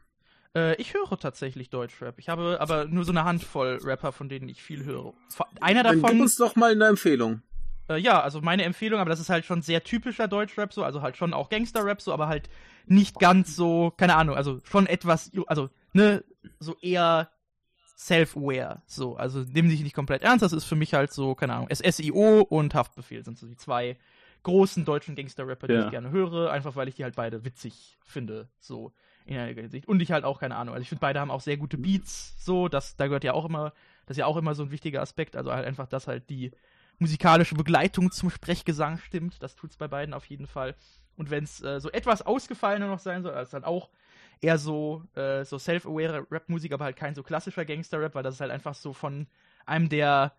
Äh, 0.54 0.76
ich 0.76 0.94
höre 0.94 1.18
tatsächlich 1.18 1.70
Deutschrap. 1.70 2.18
Ich 2.18 2.28
habe 2.28 2.58
aber 2.60 2.86
nur 2.86 3.04
so 3.04 3.12
eine 3.12 3.24
Handvoll 3.24 3.78
Rapper, 3.82 4.12
von 4.12 4.28
denen 4.28 4.48
ich 4.48 4.62
viel 4.62 4.84
höre. 4.84 5.12
Einer 5.60 5.82
davon. 5.82 6.02
Dann 6.02 6.12
gib 6.12 6.20
uns 6.20 6.36
doch 6.36 6.56
mal 6.56 6.72
eine 6.72 6.86
Empfehlung. 6.86 7.42
Äh, 7.88 7.98
ja, 7.98 8.20
also 8.20 8.40
meine 8.40 8.64
Empfehlung, 8.64 9.00
aber 9.00 9.10
das 9.10 9.20
ist 9.20 9.30
halt 9.30 9.44
schon 9.44 9.62
sehr 9.62 9.84
typischer 9.84 10.28
Deutschrap 10.28 10.72
so, 10.72 10.84
also 10.84 11.02
halt 11.02 11.16
schon 11.16 11.34
auch 11.34 11.50
Gangsterrap 11.50 12.00
so, 12.00 12.12
aber 12.12 12.28
halt 12.28 12.48
nicht 12.86 13.18
ganz 13.18 13.54
so, 13.56 13.92
keine 13.96 14.16
Ahnung, 14.16 14.36
also 14.36 14.60
schon 14.64 14.86
etwas, 14.86 15.30
also, 15.46 15.68
ne, 15.92 16.24
so 16.58 16.76
eher 16.80 17.30
self-aware, 17.96 18.82
so, 18.86 19.16
also 19.16 19.40
nehmen 19.40 19.68
sich 19.68 19.82
nicht 19.82 19.94
komplett 19.94 20.22
ernst, 20.22 20.42
das 20.42 20.52
ist 20.52 20.64
für 20.64 20.76
mich 20.76 20.94
halt 20.94 21.12
so, 21.12 21.34
keine 21.34 21.54
Ahnung, 21.54 21.68
SSIO 21.70 22.40
und 22.40 22.74
Haftbefehl 22.74 23.24
sind 23.24 23.38
so 23.38 23.46
die 23.46 23.56
zwei 23.56 23.98
großen 24.44 24.84
deutschen 24.84 25.14
Gangster-Rapper, 25.14 25.68
die 25.68 25.74
ja. 25.74 25.84
ich 25.84 25.90
gerne 25.90 26.10
höre, 26.10 26.50
einfach 26.50 26.76
weil 26.76 26.88
ich 26.88 26.94
die 26.94 27.04
halt 27.04 27.16
beide 27.16 27.44
witzig 27.44 27.98
finde, 28.04 28.48
so 28.60 28.92
in 29.24 29.38
einiger 29.38 29.62
Hinsicht. 29.62 29.88
Und 29.88 30.00
ich 30.00 30.12
halt 30.12 30.24
auch, 30.24 30.40
keine 30.40 30.56
Ahnung, 30.56 30.74
also 30.74 30.82
ich 30.82 30.88
finde, 30.88 31.00
beide 31.00 31.20
haben 31.20 31.30
auch 31.30 31.40
sehr 31.40 31.56
gute 31.56 31.78
Beats, 31.78 32.34
so, 32.44 32.68
das, 32.68 32.96
da 32.96 33.06
gehört 33.06 33.24
ja 33.24 33.32
auch 33.32 33.44
immer, 33.44 33.72
das 34.06 34.16
ist 34.16 34.18
ja 34.18 34.26
auch 34.26 34.36
immer 34.36 34.54
so 34.54 34.64
ein 34.64 34.70
wichtiger 34.70 35.00
Aspekt, 35.00 35.36
also 35.36 35.52
halt 35.52 35.66
einfach, 35.66 35.86
dass 35.86 36.06
halt 36.06 36.28
die 36.28 36.52
musikalische 36.98 37.54
Begleitung 37.54 38.10
zum 38.12 38.30
Sprechgesang 38.30 38.98
stimmt, 38.98 39.42
das 39.42 39.56
tut's 39.56 39.76
bei 39.76 39.88
beiden 39.88 40.14
auf 40.14 40.26
jeden 40.26 40.46
Fall. 40.46 40.74
Und 41.16 41.30
wenn 41.30 41.44
es 41.44 41.62
äh, 41.62 41.80
so 41.80 41.90
etwas 41.90 42.22
ausgefallener 42.22 42.88
noch 42.88 42.98
sein 42.98 43.22
soll, 43.22 43.32
als 43.32 43.50
dann 43.50 43.64
auch 43.64 43.88
eher 44.40 44.58
so, 44.58 45.02
äh, 45.14 45.44
so 45.44 45.58
self-aware 45.58 46.26
Rap-Musik, 46.30 46.72
aber 46.72 46.84
halt 46.84 46.96
kein 46.96 47.14
so 47.14 47.22
klassischer 47.22 47.64
Gangster-Rap, 47.64 48.14
weil 48.14 48.22
das 48.22 48.34
ist 48.34 48.40
halt 48.40 48.50
einfach 48.50 48.74
so 48.74 48.92
von 48.92 49.26
einem 49.64 49.88
der 49.88 50.34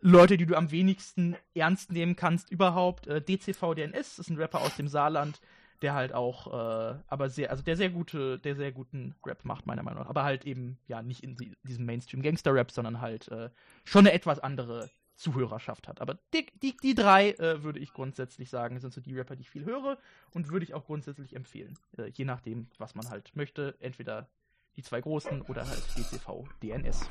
Leute, 0.00 0.36
die 0.36 0.46
du 0.46 0.56
am 0.56 0.70
wenigsten 0.70 1.36
ernst 1.54 1.90
nehmen 1.90 2.16
kannst 2.16 2.50
überhaupt. 2.50 3.06
Äh, 3.06 3.20
DCV 3.20 3.72
ist 3.72 4.30
ein 4.30 4.36
Rapper 4.36 4.60
aus 4.60 4.76
dem 4.76 4.88
Saarland, 4.88 5.40
der 5.82 5.94
halt 5.94 6.12
auch, 6.12 6.46
äh, 6.46 6.98
aber 7.06 7.28
sehr, 7.28 7.50
also 7.50 7.62
der 7.62 7.76
sehr 7.76 7.90
gute, 7.90 8.38
der 8.38 8.56
sehr 8.56 8.72
guten 8.72 9.14
Rap 9.24 9.44
macht, 9.44 9.66
meiner 9.66 9.82
Meinung 9.82 10.02
nach. 10.02 10.10
Aber 10.10 10.24
halt 10.24 10.44
eben, 10.44 10.78
ja, 10.86 11.02
nicht 11.02 11.22
in 11.22 11.36
diesem 11.64 11.86
Mainstream-Gangster-Rap, 11.86 12.70
sondern 12.70 13.00
halt 13.00 13.28
äh, 13.28 13.50
schon 13.84 14.06
eine 14.06 14.12
etwas 14.12 14.38
andere 14.38 14.90
Zuhörerschaft 15.16 15.88
hat. 15.88 16.00
Aber 16.00 16.18
die, 16.34 16.46
die, 16.62 16.76
die 16.76 16.94
drei 16.94 17.30
äh, 17.32 17.62
würde 17.62 17.78
ich 17.78 17.92
grundsätzlich 17.92 18.50
sagen, 18.50 18.78
sind 18.80 18.92
so 18.92 19.00
die 19.00 19.16
Rapper, 19.16 19.36
die 19.36 19.42
ich 19.42 19.50
viel 19.50 19.64
höre 19.64 19.98
und 20.32 20.50
würde 20.50 20.64
ich 20.64 20.74
auch 20.74 20.84
grundsätzlich 20.84 21.34
empfehlen. 21.34 21.78
Äh, 21.96 22.10
je 22.12 22.24
nachdem, 22.24 22.68
was 22.78 22.94
man 22.94 23.08
halt 23.08 23.34
möchte. 23.34 23.74
Entweder 23.80 24.28
die 24.76 24.82
zwei 24.82 25.00
großen 25.00 25.42
oder 25.42 25.66
halt 25.66 25.82
DCV, 25.96 26.44
DNS. 26.62 27.08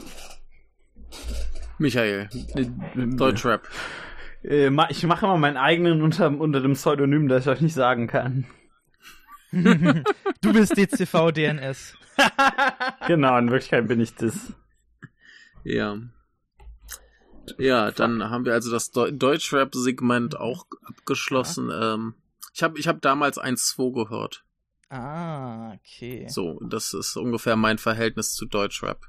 Michael, 1.77 2.29
Deutschrap. 3.17 3.67
Äh, 4.47 4.71
ich 4.89 5.03
mache 5.03 5.27
mal 5.27 5.37
meinen 5.37 5.57
eigenen 5.57 6.01
unter, 6.01 6.27
unter 6.27 6.61
dem 6.61 6.73
Pseudonym, 6.73 7.27
das 7.27 7.43
ich 7.43 7.49
euch 7.49 7.61
nicht 7.61 7.73
sagen 7.73 8.07
kann. 8.07 8.45
du 9.51 10.53
bist 10.53 10.77
DCV 10.77 11.31
DNS. 11.31 11.95
genau, 13.07 13.37
in 13.37 13.49
Wirklichkeit 13.49 13.87
bin 13.87 13.99
ich 13.99 14.15
das. 14.15 14.53
Ja. 15.63 15.97
Ja, 17.57 17.91
dann 17.91 18.29
haben 18.29 18.45
wir 18.45 18.53
also 18.53 18.71
das 18.71 18.91
Deutschrap-Segment 18.91 20.37
auch 20.37 20.65
abgeschlossen. 20.83 21.69
Ja. 21.69 21.93
Ähm, 21.93 22.15
ich 22.53 22.63
habe 22.63 22.79
ich 22.79 22.87
hab 22.87 23.01
damals 23.01 23.39
1-2 23.39 23.93
gehört. 23.93 24.43
Ah, 24.89 25.73
okay. 25.73 26.27
So, 26.29 26.59
das 26.63 26.93
ist 26.93 27.17
ungefähr 27.17 27.55
mein 27.55 27.77
Verhältnis 27.77 28.33
zu 28.33 28.45
Deutschrap. 28.45 29.01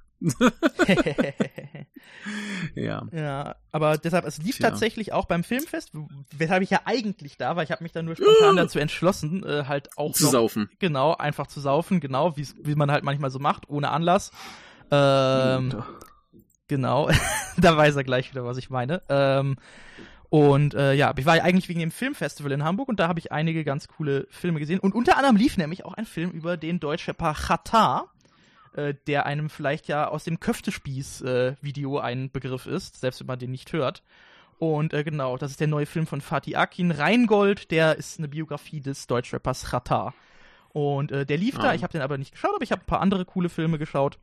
Ja. 2.75 3.07
Ja, 3.13 3.57
aber 3.71 3.99
deshalb, 3.99 4.25
es 4.25 4.39
lief 4.39 4.57
Tja. 4.57 4.71
tatsächlich 4.71 5.13
auch 5.13 5.27
beim 5.27 5.45
Filmfest, 5.45 5.93
weshalb 6.37 6.63
ich 6.63 6.71
ja 6.71 6.81
eigentlich 6.85 7.37
da 7.37 7.55
war. 7.55 7.63
Ich 7.63 7.71
habe 7.71 7.85
mich 7.85 7.93
dann 7.93 8.05
nur 8.05 8.17
spontan 8.17 8.57
dazu 8.57 8.79
entschlossen, 8.79 9.45
äh, 9.45 9.65
halt 9.67 9.97
auch 9.97 10.13
zu 10.13 10.25
noch, 10.25 10.33
saufen. 10.33 10.69
Genau, 10.79 11.15
einfach 11.15 11.47
zu 11.47 11.61
saufen, 11.61 12.01
genau, 12.01 12.37
wie 12.37 12.75
man 12.75 12.91
halt 12.91 13.05
manchmal 13.05 13.31
so 13.31 13.39
macht, 13.39 13.69
ohne 13.69 13.91
Anlass. 13.91 14.33
Ähm, 14.91 15.75
Genau, 16.69 17.09
da 17.59 17.77
weiß 17.77 17.97
er 17.97 18.05
gleich 18.05 18.31
wieder, 18.31 18.45
was 18.45 18.57
ich 18.57 18.71
meine. 18.71 19.03
Ähm, 19.09 19.57
und 20.29 20.75
äh, 20.75 20.95
ja, 20.95 21.15
ich 21.17 21.25
war 21.25 21.37
ja 21.37 21.45
eigentlich 21.45 21.69
wegen 21.69 21.81
dem 21.81 21.93
Filmfestival 21.93 22.51
in 22.51 22.65
Hamburg 22.65 22.89
und 22.89 22.99
da 22.99 23.07
habe 23.07 23.21
ich 23.21 23.31
einige 23.31 23.65
ganz 23.65 23.87
coole 23.87 24.27
Filme 24.31 24.59
gesehen. 24.59 24.81
Und 24.81 24.95
unter 24.95 25.17
anderem 25.17 25.37
lief 25.37 25.57
nämlich 25.57 25.85
auch 25.85 25.95
ein 25.95 26.05
Film 26.05 26.31
über 26.33 26.57
den 26.57 26.81
Deutschrapper 26.81 27.35
Chata, 27.35 28.07
äh, 28.77 28.95
der 29.07 29.27
einem 29.27 29.51
vielleicht 29.51 29.89
ja 29.89 30.09
aus 30.09 30.25
dem 30.25 30.41
Köftespieß-Video 30.41 31.99
äh, 31.99 32.03
ein 32.03 32.31
Begriff 32.31 32.67
ist, 32.67 33.01
selbst 33.01 33.21
wenn 33.21 33.27
man 33.27 33.39
den 33.39 33.51
nicht 33.51 33.73
hört. 33.73 34.03
Und 34.59 34.95
äh, 34.95 35.05
genau, 35.05 35.37
das 35.37 35.51
ist 35.53 35.61
der 35.61 35.67
neue 35.67 35.87
Film 35.87 36.07
von 36.07 36.21
Fatih 36.21 36.57
Akin. 36.57 36.91
Rheingold, 36.91 37.71
der 37.71 37.97
ist 37.97 38.19
eine 38.19 38.29
Biografie 38.29 38.81
des 38.81 39.07
Deutschrappers 39.07 39.71
Chata. 39.71 40.15
Und 40.71 41.13
äh, 41.13 41.27
der 41.27 41.37
lief 41.37 41.59
ah. 41.59 41.63
da, 41.63 41.75
ich 41.75 41.83
habe 41.83 41.93
den 41.93 42.03
aber 42.03 42.19
nicht 42.19 42.33
geschaut, 42.33 42.55
aber 42.55 42.63
ich 42.63 42.73
habe 42.73 42.83
ein 42.83 42.87
paar 42.87 43.01
andere 43.01 43.25
coole 43.25 43.49
Filme 43.49 43.79
geschaut. 43.79 44.19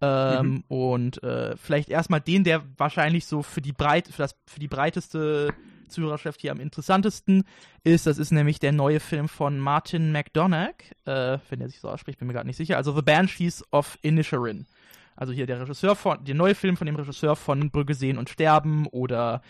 Ähm, 0.00 0.46
mhm. 0.46 0.64
Und 0.68 1.22
äh, 1.22 1.56
vielleicht 1.56 1.88
erstmal 1.88 2.20
den, 2.20 2.44
der 2.44 2.62
wahrscheinlich 2.76 3.26
so 3.26 3.42
für 3.42 3.60
die 3.60 3.72
breit, 3.72 4.08
für 4.08 4.22
das, 4.22 4.36
für 4.46 4.60
die 4.60 4.68
breiteste 4.68 5.54
Zuhörerschaft 5.88 6.40
hier 6.40 6.52
am 6.52 6.60
interessantesten 6.60 7.44
ist. 7.82 8.06
Das 8.06 8.18
ist 8.18 8.30
nämlich 8.30 8.58
der 8.58 8.72
neue 8.72 9.00
Film 9.00 9.28
von 9.28 9.58
Martin 9.58 10.12
McDonagh, 10.12 10.74
äh, 11.04 11.38
wenn 11.48 11.60
er 11.60 11.68
sich 11.68 11.80
so 11.80 11.88
ausspricht, 11.88 12.18
bin 12.18 12.28
mir 12.28 12.34
gerade 12.34 12.46
nicht 12.46 12.56
sicher. 12.56 12.76
Also 12.76 12.94
The 12.94 13.02
Banshees 13.02 13.64
of 13.72 13.98
Inisherin. 14.02 14.66
Also 15.16 15.32
hier 15.32 15.46
der 15.46 15.60
Regisseur 15.60 15.94
von, 15.94 16.24
der 16.24 16.34
neue 16.34 16.54
Film 16.54 16.76
von 16.76 16.86
dem 16.86 16.96
Regisseur 16.96 17.36
von 17.36 17.70
Brügge 17.70 17.94
sehen 17.94 18.18
und 18.18 18.30
sterben 18.30 18.86
oder 18.86 19.42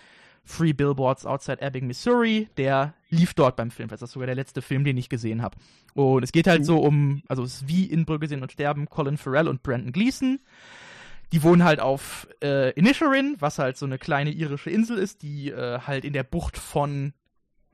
Free 0.44 0.74
Billboards 0.74 1.24
Outside 1.24 1.62
Ebbing, 1.62 1.86
Missouri. 1.86 2.48
Der 2.58 2.94
lief 3.08 3.34
dort 3.34 3.56
beim 3.56 3.70
Filmfest. 3.70 4.02
Das 4.02 4.10
ist 4.10 4.14
sogar 4.14 4.26
der 4.26 4.36
letzte 4.36 4.60
Film, 4.60 4.84
den 4.84 4.98
ich 4.98 5.08
gesehen 5.08 5.40
habe. 5.40 5.56
Und 5.94 6.22
es 6.22 6.32
geht 6.32 6.46
halt 6.46 6.60
mhm. 6.60 6.64
so 6.64 6.78
um, 6.78 7.22
also 7.28 7.42
es 7.42 7.62
ist 7.62 7.68
wie 7.68 7.84
in 7.86 8.04
Brügge 8.04 8.28
sehen 8.28 8.42
und 8.42 8.52
sterben, 8.52 8.88
Colin 8.90 9.16
Farrell 9.16 9.48
und 9.48 9.62
Brandon 9.62 9.92
Gleason. 9.92 10.40
Die 11.34 11.42
wohnen 11.42 11.64
halt 11.64 11.80
auf 11.80 12.28
äh, 12.42 12.70
Inisherin, 12.78 13.34
was 13.40 13.58
halt 13.58 13.76
so 13.76 13.86
eine 13.86 13.98
kleine 13.98 14.30
irische 14.30 14.70
Insel 14.70 14.96
ist, 14.98 15.22
die 15.22 15.50
äh, 15.50 15.80
halt 15.80 16.04
in 16.04 16.12
der 16.12 16.22
Bucht 16.22 16.56
von 16.56 17.12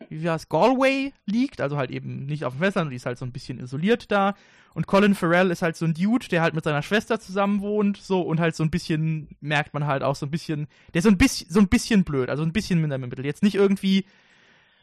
wie 0.08 0.30
heißt 0.30 0.48
Galway 0.48 1.12
liegt, 1.26 1.60
also 1.60 1.76
halt 1.76 1.90
eben 1.90 2.24
nicht 2.24 2.46
auf 2.46 2.54
dem 2.54 2.60
Festland, 2.60 2.90
die 2.90 2.96
ist 2.96 3.04
halt 3.04 3.18
so 3.18 3.26
ein 3.26 3.32
bisschen 3.32 3.60
isoliert 3.60 4.10
da. 4.10 4.34
Und 4.72 4.86
Colin 4.86 5.14
Farrell 5.14 5.50
ist 5.50 5.60
halt 5.60 5.76
so 5.76 5.84
ein 5.84 5.92
Dude, 5.92 6.28
der 6.28 6.40
halt 6.40 6.54
mit 6.54 6.64
seiner 6.64 6.80
Schwester 6.82 7.20
zusammen 7.20 7.60
wohnt, 7.60 7.98
so 7.98 8.22
und 8.22 8.40
halt 8.40 8.56
so 8.56 8.64
ein 8.64 8.70
bisschen 8.70 9.28
merkt 9.40 9.74
man 9.74 9.86
halt 9.86 10.02
auch 10.02 10.16
so 10.16 10.24
ein 10.24 10.30
bisschen, 10.30 10.66
der 10.94 11.00
ist 11.00 11.04
so 11.04 11.10
ein 11.10 11.18
bisschen 11.18 11.50
so 11.50 11.60
ein 11.60 11.68
bisschen 11.68 12.04
blöd, 12.04 12.30
also 12.30 12.42
ein 12.42 12.52
bisschen 12.52 12.80
minder 12.80 12.96
Mittel. 12.96 13.26
Jetzt 13.26 13.42
nicht 13.42 13.56
irgendwie 13.56 14.06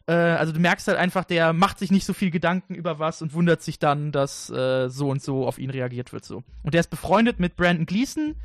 äh, 0.08 0.14
also 0.14 0.54
du 0.54 0.60
merkst 0.60 0.88
halt 0.88 0.98
einfach, 0.98 1.26
der 1.26 1.54
macht 1.54 1.80
sich 1.80 1.92
nicht 1.92 2.06
so 2.06 2.14
viel 2.14 2.32
Gedanken 2.32 2.76
über 2.76 3.00
was 3.00 3.22
und 3.22 3.34
wundert 3.34 3.62
sich 3.62 3.80
dann, 3.80 4.12
dass 4.12 4.50
äh, 4.50 4.90
so 4.90 5.10
und 5.10 5.22
so 5.22 5.48
auf 5.48 5.58
ihn 5.58 5.70
reagiert 5.70 6.14
wird 6.14 6.26
so. 6.26 6.44
Und 6.64 6.74
der 6.74 6.82
ist 6.82 6.90
befreundet 6.90 7.40
mit 7.40 7.56
Brandon 7.56 7.86
Gleason, 7.86 8.36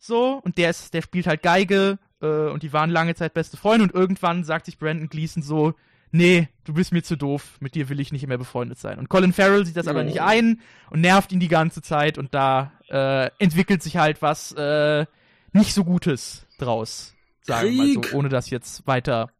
so 0.00 0.40
und 0.42 0.58
der 0.58 0.70
ist 0.70 0.92
der 0.94 1.02
spielt 1.02 1.28
halt 1.28 1.42
Geige 1.42 1.98
äh, 2.20 2.48
und 2.48 2.64
die 2.64 2.72
waren 2.72 2.90
lange 2.90 3.14
Zeit 3.14 3.34
beste 3.34 3.56
Freunde 3.56 3.84
und 3.84 3.94
irgendwann 3.94 4.42
sagt 4.42 4.66
sich 4.66 4.78
Brandon 4.78 5.08
Gleason 5.08 5.42
so 5.42 5.74
nee, 6.12 6.48
du 6.64 6.74
bist 6.74 6.92
mir 6.92 7.02
zu 7.02 7.16
doof, 7.16 7.56
mit 7.60 7.74
dir 7.74 7.88
will 7.88 8.00
ich 8.00 8.12
nicht 8.12 8.26
mehr 8.26 8.38
befreundet 8.38 8.78
sein. 8.78 8.98
Und 8.98 9.08
Colin 9.08 9.32
Farrell 9.32 9.64
sieht 9.64 9.76
das 9.76 9.86
aber 9.86 10.02
nicht 10.02 10.20
ein 10.20 10.60
und 10.90 11.00
nervt 11.00 11.32
ihn 11.32 11.40
die 11.40 11.48
ganze 11.48 11.82
Zeit 11.82 12.18
und 12.18 12.34
da 12.34 12.72
äh, 12.88 13.30
entwickelt 13.38 13.82
sich 13.82 13.96
halt 13.96 14.22
was 14.22 14.52
äh, 14.52 15.06
nicht 15.52 15.74
so 15.74 15.84
Gutes 15.84 16.46
draus, 16.58 17.14
sagen 17.42 17.70
wir 17.70 17.76
mal 17.76 17.92
so, 17.94 18.16
ohne 18.16 18.28
das 18.28 18.50
jetzt 18.50 18.86
weiter 18.86 19.30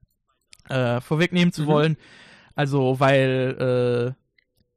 äh, 0.69 1.00
vorwegnehmen 1.00 1.52
zu 1.52 1.62
mhm. 1.62 1.67
wollen. 1.67 1.97
Also, 2.55 3.00
weil, 3.00 4.14
äh, 4.14 4.21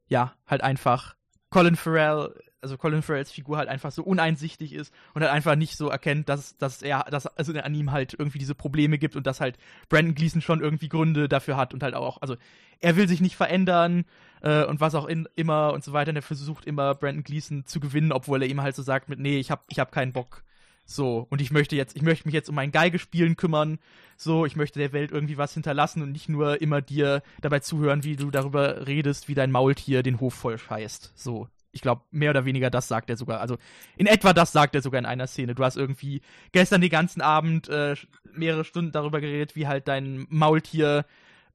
ja, 0.08 0.34
halt 0.46 0.62
einfach 0.62 1.16
Colin 1.50 1.76
Farrell 1.76 2.34
also 2.64 2.76
Colin 2.76 3.02
Farrells 3.02 3.30
Figur 3.30 3.58
halt 3.58 3.68
einfach 3.68 3.92
so 3.92 4.02
uneinsichtig 4.02 4.72
ist 4.72 4.92
und 5.12 5.22
halt 5.22 5.32
einfach 5.32 5.54
nicht 5.54 5.76
so 5.76 5.88
erkennt, 5.88 6.28
dass, 6.28 6.56
dass 6.56 6.82
er, 6.82 7.04
dass 7.10 7.26
also 7.26 7.52
an 7.52 7.74
ihm 7.74 7.92
halt 7.92 8.16
irgendwie 8.18 8.38
diese 8.38 8.54
Probleme 8.54 8.98
gibt 8.98 9.16
und 9.16 9.26
dass 9.26 9.40
halt 9.40 9.58
Brandon 9.88 10.14
Gleason 10.14 10.40
schon 10.40 10.60
irgendwie 10.60 10.88
Gründe 10.88 11.28
dafür 11.28 11.56
hat 11.56 11.74
und 11.74 11.82
halt 11.82 11.94
auch, 11.94 12.20
also 12.22 12.36
er 12.80 12.96
will 12.96 13.06
sich 13.06 13.20
nicht 13.20 13.36
verändern 13.36 14.04
äh, 14.40 14.64
und 14.64 14.80
was 14.80 14.94
auch 14.94 15.06
in, 15.06 15.28
immer 15.36 15.72
und 15.72 15.84
so 15.84 15.92
weiter. 15.92 16.10
Und 16.10 16.16
er 16.16 16.22
versucht 16.22 16.64
immer 16.64 16.94
Brandon 16.94 17.22
Gleason 17.22 17.64
zu 17.66 17.80
gewinnen, 17.80 18.12
obwohl 18.12 18.42
er 18.42 18.48
ihm 18.48 18.62
halt 18.62 18.74
so 18.74 18.82
sagt 18.82 19.08
mit, 19.08 19.18
nee, 19.18 19.38
ich 19.38 19.50
hab, 19.50 19.64
ich 19.68 19.78
hab 19.78 19.92
keinen 19.92 20.12
Bock. 20.12 20.42
So, 20.86 21.26
und 21.30 21.40
ich 21.40 21.50
möchte 21.50 21.76
jetzt, 21.76 21.96
ich 21.96 22.02
möchte 22.02 22.28
mich 22.28 22.34
jetzt 22.34 22.50
um 22.50 22.54
mein 22.54 22.72
Geigespielen 22.72 23.36
kümmern. 23.36 23.78
So, 24.16 24.44
ich 24.44 24.54
möchte 24.54 24.78
der 24.78 24.92
Welt 24.92 25.12
irgendwie 25.12 25.38
was 25.38 25.54
hinterlassen 25.54 26.02
und 26.02 26.12
nicht 26.12 26.28
nur 26.28 26.60
immer 26.60 26.82
dir 26.82 27.22
dabei 27.40 27.60
zuhören, 27.60 28.04
wie 28.04 28.16
du 28.16 28.30
darüber 28.30 28.86
redest, 28.86 29.28
wie 29.28 29.34
dein 29.34 29.50
Maultier 29.50 30.02
den 30.02 30.20
Hof 30.20 30.34
voll 30.34 30.58
scheißt. 30.58 31.12
So, 31.14 31.48
ich 31.74 31.82
glaube, 31.82 32.02
mehr 32.10 32.30
oder 32.30 32.44
weniger 32.44 32.70
das 32.70 32.88
sagt 32.88 33.10
er 33.10 33.16
sogar. 33.16 33.40
Also 33.40 33.58
in 33.96 34.06
etwa 34.06 34.32
das 34.32 34.52
sagt 34.52 34.74
er 34.74 34.82
sogar 34.82 34.98
in 34.98 35.06
einer 35.06 35.26
Szene. 35.26 35.54
Du 35.54 35.64
hast 35.64 35.76
irgendwie 35.76 36.22
gestern 36.52 36.80
den 36.80 36.90
ganzen 36.90 37.20
Abend 37.20 37.68
äh, 37.68 37.96
mehrere 38.32 38.64
Stunden 38.64 38.92
darüber 38.92 39.20
geredet, 39.20 39.56
wie 39.56 39.66
halt 39.66 39.88
dein 39.88 40.26
Maultier 40.30 41.04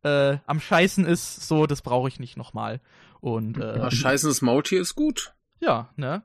äh, 0.04 0.38
am 0.46 0.60
Scheißen 0.60 1.06
ist. 1.06 1.48
So, 1.48 1.66
das 1.66 1.82
brauche 1.82 2.08
ich 2.08 2.20
nicht 2.20 2.38
nochmal. 2.38 2.82
Und 3.22 3.58
äh, 3.58 3.78
ja, 3.78 3.92
scheißendes 3.92 4.42
Maultier 4.42 4.82
ist 4.82 4.96
gut. 4.96 5.34
Ja, 5.60 5.90
ne? 5.96 6.24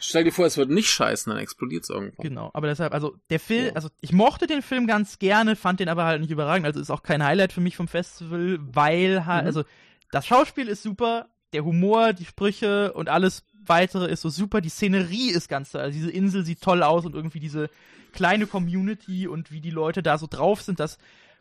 Stell 0.00 0.24
dir 0.24 0.32
vor, 0.32 0.46
es 0.46 0.56
wird 0.56 0.70
nicht 0.70 0.88
scheißen, 0.88 1.30
dann 1.30 1.42
explodiert 1.42 1.82
es 1.82 1.90
irgendwo. 1.90 2.22
Genau, 2.22 2.50
aber 2.54 2.68
deshalb, 2.68 2.94
also 2.94 3.16
der 3.30 3.40
Film, 3.40 3.72
also 3.74 3.88
ich 4.00 4.12
mochte 4.12 4.46
den 4.46 4.62
Film 4.62 4.86
ganz 4.86 5.18
gerne, 5.18 5.56
fand 5.56 5.80
den 5.80 5.88
aber 5.88 6.04
halt 6.04 6.20
nicht 6.20 6.30
überragend. 6.30 6.66
Also 6.66 6.80
ist 6.80 6.90
auch 6.90 7.02
kein 7.02 7.24
Highlight 7.24 7.52
für 7.52 7.60
mich 7.60 7.76
vom 7.76 7.88
Festival, 7.88 8.58
weil 8.60 9.26
halt, 9.26 9.42
mhm. 9.42 9.46
also 9.48 9.64
das 10.12 10.26
Schauspiel 10.26 10.68
ist 10.68 10.82
super, 10.82 11.28
der 11.52 11.64
Humor, 11.64 12.12
die 12.12 12.24
Sprüche 12.24 12.92
und 12.92 13.08
alles 13.08 13.44
weitere 13.66 14.10
ist 14.10 14.22
so 14.22 14.28
super. 14.28 14.60
Die 14.60 14.68
Szenerie 14.68 15.30
ist 15.30 15.48
ganz 15.48 15.72
toll. 15.72 15.80
Also 15.80 15.98
diese 15.98 16.10
Insel 16.10 16.44
sieht 16.44 16.60
toll 16.60 16.82
aus 16.82 17.04
und 17.04 17.14
irgendwie 17.14 17.40
diese 17.40 17.70
kleine 18.12 18.46
Community 18.46 19.26
und 19.28 19.52
wie 19.52 19.60
die 19.60 19.70
Leute 19.70 20.02
da 20.02 20.18
so 20.18 20.26
drauf 20.28 20.62
sind, 20.62 20.80
das 20.80 20.98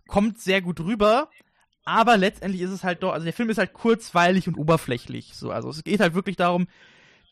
kommt 0.08 0.40
sehr 0.40 0.62
gut 0.62 0.80
rüber. 0.80 1.30
Aber 1.86 2.18
letztendlich 2.18 2.62
ist 2.62 2.72
es 2.72 2.84
halt 2.84 3.02
doch, 3.02 3.14
also 3.14 3.24
der 3.24 3.34
Film 3.34 3.50
ist 3.50 3.58
halt 3.58 3.74
kurzweilig 3.74 4.48
und 4.48 4.58
oberflächlich. 4.58 5.32
So, 5.34 5.52
also 5.52 5.70
es 5.70 5.84
geht 5.84 6.02
halt 6.02 6.14
wirklich 6.14 6.36
darum, 6.36 6.68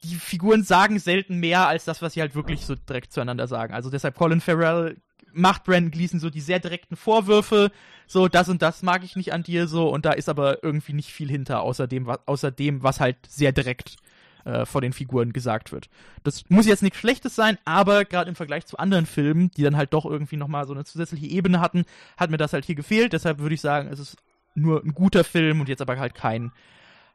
die 0.04 0.16
Figuren 0.16 0.64
sagen 0.64 1.00
selten 1.00 1.40
mehr 1.40 1.68
als 1.68 1.84
das, 1.84 2.02
was 2.02 2.14
sie 2.14 2.22
halt 2.22 2.36
wirklich 2.36 2.66
so 2.66 2.76
direkt 2.76 3.12
zueinander 3.12 3.48
sagen. 3.48 3.74
Also 3.74 3.90
deshalb 3.90 4.16
Colin 4.16 4.40
Farrell 4.40 4.98
macht 5.36 5.64
Brandon 5.64 5.92
Gleason 5.92 6.20
so 6.20 6.30
die 6.30 6.42
sehr 6.42 6.60
direkten 6.60 6.96
Vorwürfe, 6.96 7.72
so 8.08 8.28
das 8.28 8.50
und 8.50 8.62
das 8.62 8.82
mag 8.84 9.04
ich 9.04 9.16
nicht 9.16 9.34
an 9.34 9.44
dir 9.44 9.68
so 9.68 9.90
und 9.90 10.06
da 10.06 10.12
ist 10.12 10.30
aber 10.30 10.64
irgendwie 10.64 10.94
nicht 10.94 11.12
viel 11.12 11.30
hinter, 11.30 11.62
außer 11.62 11.88
dem, 11.88 12.06
was, 12.06 12.20
außer 12.26 12.52
dem, 12.52 12.84
was 12.84 13.00
halt 13.00 13.18
sehr 13.28 13.52
direkt 13.52 13.98
äh, 14.46 14.66
vor 14.66 14.82
den 14.82 14.94
Figuren 14.94 15.34
gesagt 15.34 15.72
wird. 15.72 15.90
Das 16.24 16.44
muss 16.50 16.68
jetzt 16.68 16.84
nichts 16.84 17.00
Schlechtes 17.00 17.36
sein, 17.36 17.58
aber 17.66 18.06
gerade 18.06 18.30
im 18.30 18.36
Vergleich 18.36 18.66
zu 18.66 18.78
anderen 18.78 19.06
Filmen, 19.06 19.52
die 19.58 19.64
dann 19.64 19.76
halt 19.76 19.94
doch 19.94 20.06
irgendwie 20.06 20.38
nochmal 20.38 20.66
so 20.68 20.74
eine 20.74 20.86
zusätzliche 20.86 21.28
Ebene 21.28 21.60
hatten, 21.60 21.86
hat 22.18 22.30
mir 22.30 22.38
das 22.38 22.54
halt 22.54 22.66
hier 22.66 22.76
gefehlt. 22.76 23.14
Deshalb 23.14 23.40
würde 23.40 23.56
ich 23.56 23.62
sagen, 23.62 23.90
es 23.92 24.00
ist 24.00 24.18
nur 24.54 24.84
ein 24.84 24.94
guter 24.94 25.24
Film 25.24 25.60
und 25.60 25.70
jetzt 25.70 25.82
aber 25.82 25.98
halt 26.00 26.16
kein 26.16 26.52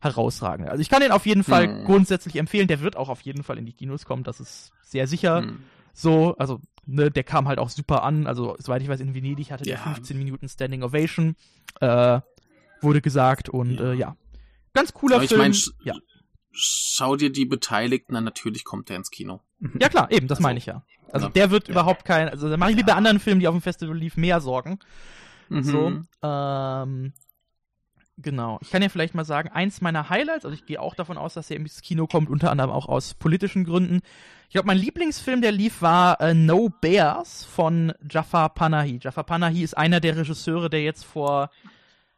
herausragender. 0.00 0.70
Also 0.70 0.80
ich 0.80 0.88
kann 0.88 1.00
den 1.00 1.12
auf 1.12 1.26
jeden 1.26 1.44
Fall 1.44 1.66
hm. 1.66 1.84
grundsätzlich 1.84 2.36
empfehlen. 2.36 2.68
Der 2.68 2.80
wird 2.80 2.96
auch 2.96 3.08
auf 3.08 3.20
jeden 3.22 3.42
Fall 3.42 3.58
in 3.58 3.66
die 3.66 3.72
Kinos 3.72 4.04
kommen. 4.04 4.24
Das 4.24 4.40
ist 4.40 4.72
sehr 4.82 5.06
sicher. 5.06 5.42
Hm. 5.42 5.62
So, 5.92 6.36
also 6.36 6.60
ne, 6.86 7.10
der 7.10 7.24
kam 7.24 7.48
halt 7.48 7.58
auch 7.58 7.70
super 7.70 8.02
an. 8.02 8.26
Also 8.26 8.56
soweit 8.58 8.82
ich 8.82 8.88
weiß, 8.88 9.00
in 9.00 9.14
Venedig 9.14 9.50
hatte 9.50 9.68
ja. 9.68 9.76
der 9.76 9.94
15 9.94 10.18
Minuten 10.18 10.48
Standing 10.48 10.82
Ovation, 10.82 11.36
äh, 11.80 12.20
wurde 12.80 13.00
gesagt 13.00 13.48
und 13.48 13.74
ja, 13.74 13.92
äh, 13.92 13.94
ja. 13.94 14.16
ganz 14.72 14.92
cooler 14.92 15.16
aber 15.16 15.28
Film. 15.28 15.52
Ich 15.52 15.70
mein, 15.78 15.94
ja. 15.94 16.00
Schau 16.52 17.14
dir 17.16 17.30
die 17.30 17.44
Beteiligten 17.44 18.16
an. 18.16 18.24
Natürlich 18.24 18.64
kommt 18.64 18.88
der 18.88 18.96
ins 18.96 19.10
Kino. 19.10 19.40
Ja 19.78 19.88
klar, 19.88 20.10
eben, 20.10 20.26
das 20.26 20.38
also, 20.38 20.42
meine 20.42 20.58
ich 20.58 20.66
ja. 20.66 20.82
Also 21.12 21.26
ja. 21.26 21.32
der 21.32 21.50
wird 21.50 21.68
überhaupt 21.68 22.04
kein, 22.04 22.28
also 22.28 22.48
da 22.48 22.56
mache 22.56 22.70
ich 22.70 22.76
lieber 22.76 22.96
anderen 22.96 23.20
Filmen, 23.20 23.40
die 23.40 23.48
auf 23.48 23.54
dem 23.54 23.62
Festival 23.62 23.96
lief, 23.96 24.16
mehr 24.16 24.40
Sorgen. 24.40 24.78
Mhm. 25.48 25.62
So, 25.62 25.92
ähm, 26.22 27.12
Genau. 28.22 28.58
Ich 28.62 28.70
kann 28.70 28.82
ja 28.82 28.88
vielleicht 28.88 29.14
mal 29.14 29.24
sagen, 29.24 29.48
eins 29.48 29.80
meiner 29.80 30.10
Highlights, 30.10 30.44
also 30.44 30.54
ich 30.54 30.66
gehe 30.66 30.80
auch 30.80 30.94
davon 30.94 31.16
aus, 31.16 31.34
dass 31.34 31.50
er 31.50 31.56
ins 31.56 31.82
Kino 31.82 32.06
kommt, 32.06 32.28
unter 32.28 32.50
anderem 32.50 32.70
auch 32.70 32.88
aus 32.88 33.14
politischen 33.14 33.64
Gründen. 33.64 34.00
Ich 34.48 34.52
glaube, 34.52 34.66
mein 34.66 34.78
Lieblingsfilm, 34.78 35.42
der 35.42 35.52
lief, 35.52 35.80
war 35.80 36.20
äh, 36.20 36.34
No 36.34 36.68
Bears 36.68 37.44
von 37.44 37.92
Jafar 38.08 38.50
Panahi. 38.50 38.98
Jafar 39.00 39.24
Panahi 39.24 39.62
ist 39.62 39.76
einer 39.76 40.00
der 40.00 40.16
Regisseure, 40.16 40.68
der 40.68 40.82
jetzt 40.82 41.04
vor, 41.04 41.50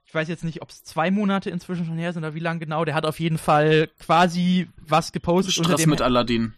ich 0.06 0.14
weiß 0.14 0.28
jetzt 0.28 0.44
nicht, 0.44 0.62
ob 0.62 0.70
es 0.70 0.82
zwei 0.82 1.10
Monate 1.10 1.50
inzwischen 1.50 1.84
schon 1.84 1.98
her 1.98 2.12
sind 2.12 2.24
oder 2.24 2.34
wie 2.34 2.40
lange 2.40 2.60
genau, 2.60 2.84
der 2.84 2.94
hat 2.94 3.06
auf 3.06 3.20
jeden 3.20 3.38
Fall 3.38 3.88
quasi 4.00 4.68
was 4.78 5.12
gepostet. 5.12 5.54
Stress 5.54 5.66
unter 5.66 5.76
dem, 5.76 5.90
mit 5.90 6.02
Aladdin. 6.02 6.54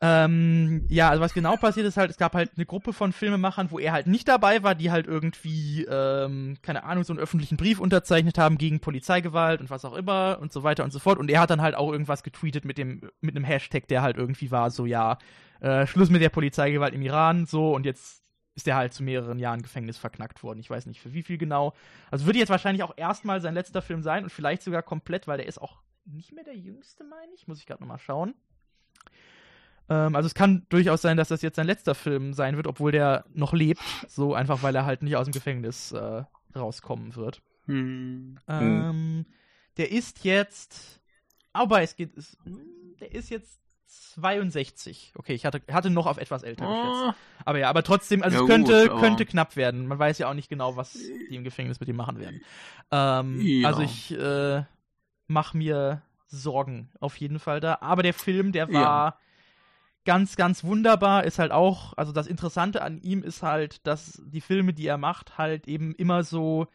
Ähm, 0.00 0.86
ja, 0.88 1.10
also 1.10 1.20
was 1.20 1.34
genau 1.34 1.56
passiert 1.56 1.84
ist 1.86 1.96
halt, 1.96 2.10
es 2.10 2.18
gab 2.18 2.34
halt 2.34 2.52
eine 2.54 2.66
Gruppe 2.66 2.92
von 2.92 3.12
Filmemachern, 3.12 3.72
wo 3.72 3.80
er 3.80 3.92
halt 3.92 4.06
nicht 4.06 4.28
dabei 4.28 4.62
war, 4.62 4.76
die 4.76 4.92
halt 4.92 5.08
irgendwie, 5.08 5.84
ähm, 5.90 6.56
keine 6.62 6.84
Ahnung, 6.84 7.02
so 7.02 7.12
einen 7.12 7.18
öffentlichen 7.18 7.56
Brief 7.56 7.80
unterzeichnet 7.80 8.38
haben 8.38 8.58
gegen 8.58 8.78
Polizeigewalt 8.78 9.60
und 9.60 9.70
was 9.70 9.84
auch 9.84 9.94
immer 9.94 10.38
und 10.40 10.52
so 10.52 10.62
weiter 10.62 10.84
und 10.84 10.92
so 10.92 11.00
fort. 11.00 11.18
Und 11.18 11.30
er 11.30 11.40
hat 11.40 11.50
dann 11.50 11.62
halt 11.62 11.74
auch 11.74 11.90
irgendwas 11.90 12.22
getweetet 12.22 12.64
mit 12.64 12.78
dem, 12.78 13.10
mit 13.20 13.34
einem 13.34 13.44
Hashtag, 13.44 13.88
der 13.88 14.02
halt 14.02 14.16
irgendwie 14.16 14.52
war, 14.52 14.70
so 14.70 14.86
ja, 14.86 15.18
äh, 15.60 15.84
Schluss 15.86 16.10
mit 16.10 16.22
der 16.22 16.28
Polizeigewalt 16.28 16.94
im 16.94 17.02
Iran, 17.02 17.46
so 17.46 17.74
und 17.74 17.84
jetzt 17.84 18.22
ist 18.54 18.68
er 18.68 18.76
halt 18.76 18.92
zu 18.92 19.02
mehreren 19.02 19.38
Jahren 19.38 19.62
Gefängnis 19.62 19.98
verknackt 19.98 20.42
worden. 20.44 20.60
Ich 20.60 20.70
weiß 20.70 20.86
nicht 20.86 21.00
für 21.00 21.12
wie 21.12 21.22
viel 21.22 21.38
genau. 21.38 21.74
Also 22.10 22.26
würde 22.26 22.38
jetzt 22.38 22.50
wahrscheinlich 22.50 22.82
auch 22.82 22.92
erstmal 22.96 23.40
sein 23.40 23.54
letzter 23.54 23.82
Film 23.82 24.02
sein 24.02 24.24
und 24.24 24.30
vielleicht 24.30 24.62
sogar 24.62 24.82
komplett, 24.82 25.26
weil 25.26 25.38
der 25.38 25.46
ist 25.46 25.60
auch 25.60 25.80
nicht 26.04 26.32
mehr 26.32 26.44
der 26.44 26.56
jüngste, 26.56 27.04
meine 27.04 27.32
ich. 27.34 27.46
Muss 27.46 27.60
ich 27.60 27.66
gerade 27.66 27.82
nochmal 27.82 27.98
schauen. 27.98 28.34
Ähm, 29.88 30.14
also 30.14 30.26
es 30.26 30.34
kann 30.34 30.66
durchaus 30.68 31.02
sein, 31.02 31.16
dass 31.16 31.28
das 31.28 31.42
jetzt 31.42 31.56
sein 31.56 31.66
letzter 31.66 31.94
Film 31.94 32.34
sein 32.34 32.56
wird, 32.56 32.66
obwohl 32.66 32.92
der 32.92 33.24
noch 33.32 33.52
lebt. 33.52 33.82
So 34.06 34.34
einfach, 34.34 34.62
weil 34.62 34.74
er 34.74 34.84
halt 34.84 35.02
nicht 35.02 35.16
aus 35.16 35.26
dem 35.26 35.32
Gefängnis 35.32 35.92
äh, 35.92 36.24
rauskommen 36.54 37.16
wird. 37.16 37.40
Hm. 37.66 38.38
Ähm, 38.48 39.26
der 39.76 39.90
ist 39.90 40.24
jetzt. 40.24 41.00
Aber 41.52 41.82
es 41.82 41.96
geht. 41.96 42.16
Es, 42.16 42.36
der 43.00 43.14
ist 43.14 43.30
jetzt 43.30 43.60
62. 43.86 45.12
Okay, 45.16 45.34
ich 45.34 45.46
hatte, 45.46 45.62
hatte 45.70 45.88
noch 45.88 46.06
auf 46.06 46.18
etwas 46.18 46.42
älter 46.42 46.68
oh. 46.68 47.12
Aber 47.44 47.58
ja, 47.58 47.70
aber 47.70 47.82
trotzdem, 47.82 48.22
also 48.22 48.36
ja, 48.36 48.42
es 48.42 48.48
könnte, 48.48 48.88
gut, 48.88 49.00
könnte 49.00 49.24
knapp 49.24 49.56
werden. 49.56 49.86
Man 49.86 49.98
weiß 49.98 50.18
ja 50.18 50.28
auch 50.28 50.34
nicht 50.34 50.50
genau, 50.50 50.76
was 50.76 50.92
die 50.92 51.34
im 51.34 51.44
Gefängnis 51.44 51.80
mit 51.80 51.88
ihm 51.88 51.96
machen 51.96 52.18
werden. 52.18 52.42
Ähm, 52.90 53.40
ja. 53.40 53.68
Also 53.68 53.82
ich 53.82 54.12
äh, 54.12 54.64
mach 55.26 55.54
mir 55.54 56.02
Sorgen 56.26 56.90
auf 57.00 57.16
jeden 57.16 57.38
Fall 57.38 57.60
da. 57.60 57.78
Aber 57.80 58.02
der 58.02 58.14
Film, 58.14 58.52
der 58.52 58.70
war. 58.70 58.82
Ja 58.82 59.18
ganz, 60.08 60.36
ganz 60.36 60.64
wunderbar. 60.64 61.24
Ist 61.24 61.38
halt 61.38 61.52
auch, 61.52 61.92
also 61.98 62.12
das 62.12 62.26
Interessante 62.26 62.80
an 62.80 62.98
ihm 63.02 63.22
ist 63.22 63.42
halt, 63.42 63.86
dass 63.86 64.22
die 64.24 64.40
Filme, 64.40 64.72
die 64.72 64.86
er 64.86 64.96
macht, 64.96 65.36
halt 65.36 65.68
eben 65.68 65.94
immer 65.94 66.24
so 66.24 66.66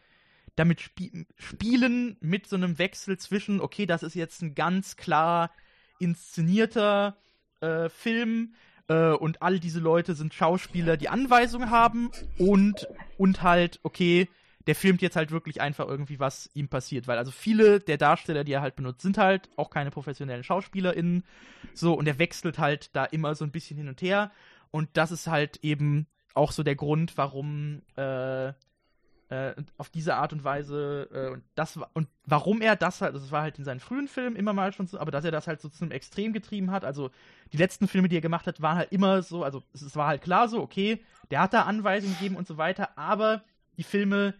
damit 0.54 0.80
spie 0.80 1.26
spielen 1.36 2.16
mit 2.20 2.46
so 2.46 2.54
einem 2.54 2.78
Wechsel 2.78 3.18
zwischen, 3.18 3.60
okay, 3.60 3.86
das 3.86 4.04
ist 4.04 4.14
jetzt 4.14 4.40
ein 4.40 4.54
ganz 4.54 4.96
klar 4.96 5.50
inszenierter 5.98 7.16
äh, 7.60 7.88
Film 7.88 8.54
äh, 8.86 9.10
und 9.10 9.42
all 9.42 9.58
diese 9.58 9.80
Leute 9.80 10.14
sind 10.14 10.32
Schauspieler, 10.32 10.96
die 10.96 11.08
Anweisungen 11.08 11.70
haben 11.70 12.12
und, 12.38 12.86
und 13.18 13.42
halt, 13.42 13.80
okay, 13.82 14.28
der 14.66 14.74
filmt 14.74 15.02
jetzt 15.02 15.16
halt 15.16 15.30
wirklich 15.30 15.60
einfach 15.60 15.86
irgendwie, 15.86 16.18
was 16.18 16.50
ihm 16.54 16.68
passiert. 16.68 17.06
Weil 17.06 17.18
also 17.18 17.30
viele 17.30 17.80
der 17.80 17.98
Darsteller, 17.98 18.44
die 18.44 18.52
er 18.52 18.62
halt 18.62 18.76
benutzt, 18.76 19.02
sind 19.02 19.18
halt 19.18 19.50
auch 19.56 19.70
keine 19.70 19.90
professionellen 19.90 20.44
SchauspielerInnen. 20.44 21.24
So, 21.74 21.94
und 21.94 22.06
er 22.06 22.18
wechselt 22.18 22.58
halt 22.58 22.94
da 22.94 23.04
immer 23.04 23.34
so 23.34 23.44
ein 23.44 23.50
bisschen 23.50 23.76
hin 23.76 23.88
und 23.88 24.00
her. 24.00 24.30
Und 24.70 24.88
das 24.94 25.10
ist 25.10 25.26
halt 25.26 25.58
eben 25.62 26.06
auch 26.34 26.52
so 26.52 26.62
der 26.62 26.76
Grund, 26.76 27.16
warum 27.16 27.82
äh, 27.96 28.52
äh, 29.34 29.54
auf 29.78 29.88
diese 29.88 30.16
Art 30.16 30.32
und 30.32 30.44
Weise 30.44 31.08
äh, 31.12 31.32
und 31.32 31.42
das 31.54 31.78
und 31.92 32.08
warum 32.24 32.60
er 32.60 32.76
das 32.76 33.00
halt, 33.00 33.14
das 33.14 33.30
war 33.30 33.42
halt 33.42 33.58
in 33.58 33.64
seinen 33.64 33.80
frühen 33.80 34.08
Filmen 34.08 34.36
immer 34.36 34.52
mal 34.52 34.72
schon 34.72 34.86
so, 34.86 34.98
aber 34.98 35.10
dass 35.10 35.24
er 35.24 35.30
das 35.30 35.46
halt 35.46 35.60
so 35.60 35.68
zu 35.68 35.84
einem 35.84 35.92
Extrem 35.92 36.32
getrieben 36.32 36.70
hat. 36.70 36.84
Also 36.84 37.10
die 37.52 37.56
letzten 37.56 37.88
Filme, 37.88 38.08
die 38.08 38.16
er 38.16 38.20
gemacht 38.20 38.46
hat, 38.46 38.60
waren 38.60 38.76
halt 38.78 38.92
immer 38.92 39.22
so, 39.22 39.42
also 39.42 39.62
es 39.72 39.96
war 39.96 40.08
halt 40.08 40.22
klar 40.22 40.48
so, 40.48 40.60
okay, 40.60 41.02
der 41.30 41.40
hat 41.40 41.54
da 41.54 41.62
Anweisungen 41.62 42.14
gegeben 42.14 42.36
und 42.36 42.46
so 42.46 42.58
weiter, 42.58 42.98
aber 42.98 43.42
die 43.76 43.82
Filme 43.82 44.34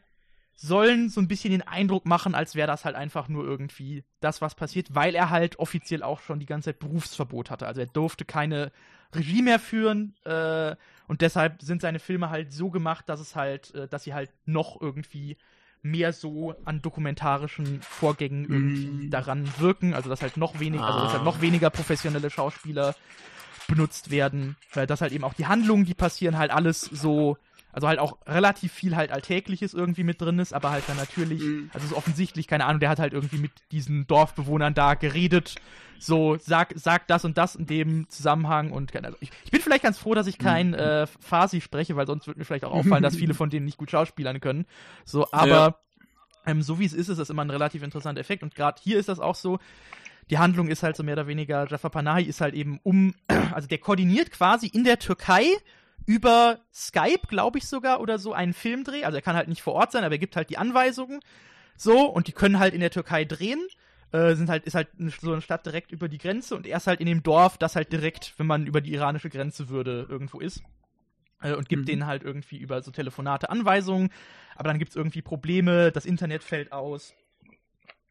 sollen 0.55 1.09
so 1.09 1.21
ein 1.21 1.29
bisschen 1.29 1.51
den 1.51 1.63
Eindruck 1.63 2.07
machen, 2.07 2.35
als 2.35 2.55
wäre 2.55 2.69
das 2.69 2.85
halt 2.85 2.97
einfach 2.97 3.29
nur 3.29 3.45
irgendwie 3.45 4.05
das, 4.21 4.41
was 4.41 4.55
passiert, 4.55 4.95
weil 4.95 5.15
er 5.15 5.31
halt 5.31 5.59
offiziell 5.59 6.03
auch 6.03 6.21
schon 6.21 6.39
die 6.39 6.47
ganze 6.47 6.71
Zeit 6.71 6.79
Berufsverbot 6.79 7.51
hatte. 7.51 7.67
Also 7.67 7.81
er 7.81 7.87
durfte 7.87 8.25
keine 8.25 8.71
Regie 9.13 9.43
mehr 9.43 9.59
führen 9.59 10.15
äh, 10.25 10.77
und 11.07 11.21
deshalb 11.21 11.63
sind 11.63 11.83
seine 11.83 11.99
Filme 11.99 12.31
halt 12.31 12.53
so 12.53 12.71
gemacht, 12.71 13.09
dass 13.09 13.21
es 13.21 13.37
halt, 13.37 13.75
äh, 13.75 13.89
dass 13.89 14.05
sie 14.05 14.15
halt 14.15 14.31
noch 14.47 14.81
irgendwie 14.81 15.37
mehr 15.83 16.13
so 16.13 16.55
an 16.65 16.81
dokumentarischen 16.81 17.83
Vorgängen 17.83 18.45
irgendwie 18.49 18.87
mm. 18.87 19.11
daran 19.11 19.47
wirken, 19.59 19.93
also 19.93 20.09
dass 20.09 20.23
halt 20.23 20.39
noch 20.39 20.59
weniger, 20.59 20.85
also 20.85 21.01
dass 21.01 21.13
halt 21.13 21.25
noch 21.25 21.43
weniger 21.43 21.69
professionelle 21.69 22.31
Schauspieler 22.31 22.95
benutzt 23.69 24.11
werden, 24.11 24.57
weil 24.73 24.87
das 24.87 25.03
halt 25.03 25.13
eben 25.13 25.25
auch 25.25 25.35
die 25.35 25.47
Handlungen, 25.47 25.85
die 25.85 25.95
passieren, 25.95 26.39
halt 26.39 26.51
alles 26.51 26.81
so 26.81 27.37
also 27.75 27.89
halt 27.89 27.99
auch 27.99 28.19
relativ 28.27 28.73
viel 28.73 28.95
halt 28.95 29.11
Alltägliches 29.11 29.75
irgendwie 29.75 30.05
mit 30.05 30.21
drin 30.21 30.39
ist, 30.39 30.55
aber 30.55 30.71
halt 30.71 30.85
dann 30.87 30.97
natürlich, 30.97 31.43
mhm. 31.43 31.71
also 31.75 31.87
ist 31.87 31.93
offensichtlich, 31.93 32.47
keine 32.47 32.67
Ahnung, 32.67 32.79
der 32.79 32.89
hat 32.89 33.01
halt 33.01 33.13
irgendwie 33.13 33.39
mit 33.39 33.51
diesen 33.73 34.07
Dorfbewohnern 34.07 34.75
da 34.75 34.95
geredet, 34.95 35.57
so, 35.99 36.37
sag, 36.37 36.73
sag 36.77 37.09
das 37.09 37.25
und 37.25 37.37
das 37.37 37.57
in 37.57 37.67
dem 37.67 38.09
Zusammenhang 38.09 38.71
und 38.71 38.95
Ahnung. 38.95 39.17
Ich, 39.21 39.31
ich 39.45 39.51
bin 39.51 39.61
vielleicht 39.61 39.83
ganz 39.83 39.99
froh, 39.99 40.15
dass 40.15 40.29
ich 40.29 40.39
kein 40.39 40.69
mhm. 40.69 40.75
äh, 40.75 41.07
Farsi 41.07 41.61
spreche, 41.61 41.97
weil 41.97 42.07
sonst 42.07 42.29
würde 42.29 42.39
mir 42.39 42.45
vielleicht 42.45 42.65
auch 42.65 42.73
auffallen, 42.73 43.03
dass 43.03 43.17
viele 43.17 43.35
von 43.35 43.51
denen 43.51 43.67
nicht 43.67 43.79
gut 43.79 43.91
schauspielern 43.91 44.41
können. 44.41 44.67
So, 45.05 45.27
aber 45.33 45.49
ja. 45.49 45.77
ähm, 46.47 46.63
so 46.63 46.79
wie 46.79 46.85
es 46.85 46.93
ist, 46.93 47.09
ist 47.09 47.19
das 47.19 47.31
immer 47.31 47.45
ein 47.45 47.51
relativ 47.51 47.83
interessanter 47.83 48.21
Effekt 48.21 48.45
und 48.45 48.55
gerade 48.55 48.81
hier 48.83 49.01
ist 49.01 49.09
das 49.09 49.19
auch 49.19 49.35
so, 49.35 49.59
die 50.31 50.39
Handlung 50.39 50.69
ist 50.69 50.85
halt 50.85 50.97
so 50.97 51.03
mehr 51.03 51.15
oder 51.15 51.27
weniger, 51.27 51.67
Jafar 51.69 51.91
Panahi 51.91 52.23
ist 52.23 52.41
halt 52.41 52.55
eben 52.55 52.79
um, 52.85 53.15
also 53.53 53.67
der 53.67 53.79
koordiniert 53.79 54.31
quasi 54.31 54.69
in 54.69 54.85
der 54.85 55.01
Türkei 55.01 55.47
über 56.07 56.61
Skype, 56.73 57.27
glaube 57.29 57.59
ich 57.59 57.67
sogar, 57.67 58.01
oder 58.01 58.19
so 58.19 58.33
einen 58.33 58.53
Filmdreh. 58.53 59.05
Also 59.05 59.17
er 59.17 59.23
kann 59.23 59.37
halt 59.37 59.49
nicht 59.49 59.63
vor 59.63 59.75
Ort 59.75 59.93
sein, 59.93 60.05
aber 60.05 60.15
er 60.15 60.19
gibt 60.19 60.37
halt 60.37 60.51
die 60.51 60.59
Anweisungen. 60.59 61.21
So, 61.77 62.07
und 62.07 62.29
die 62.29 62.33
können 62.33 62.59
halt 62.59 62.75
in 62.75 62.81
der 62.81 62.91
Türkei 62.91 63.25
drehen. 63.25 63.67
Äh, 64.13 64.35
sind 64.35 64.49
halt, 64.49 64.65
ist 64.65 64.75
halt 64.75 64.89
so 65.21 65.33
eine 65.33 65.43
Stadt 65.43 65.67
direkt 65.67 65.91
über 65.91 66.09
die 66.09 66.19
Grenze 66.19 66.55
und 66.55 66.67
er 66.67 66.77
ist 66.77 66.87
halt 66.87 67.01
in 67.01 67.07
dem 67.07 67.25
Dorf, 67.25 67.59
das 67.59 67.75
halt 67.75 67.93
direkt, 67.93 68.35
wenn 68.37 68.47
man 68.47 68.67
über 68.67 68.81
die 68.81 68.93
iranische 68.93 69.29
Grenze 69.29 69.69
würde, 69.71 70.07
irgendwo 70.09 70.39
ist. 70.39 70.63
Äh, 71.43 71.55
und 71.55 71.69
gibt 71.69 71.83
mhm. 71.83 71.87
denen 71.87 72.07
halt 72.07 72.23
irgendwie 72.23 72.59
über 72.59 72.83
so 72.83 72.91
Telefonate 72.91 73.51
Anweisungen. 73.51 74.11
Aber 74.57 74.69
dann 74.69 74.79
gibt 74.79 74.91
es 74.91 74.97
irgendwie 74.97 75.23
Probleme, 75.23 75.91
das 75.91 76.07
Internet 76.07 76.45
fällt 76.45 76.73
aus 76.73 77.15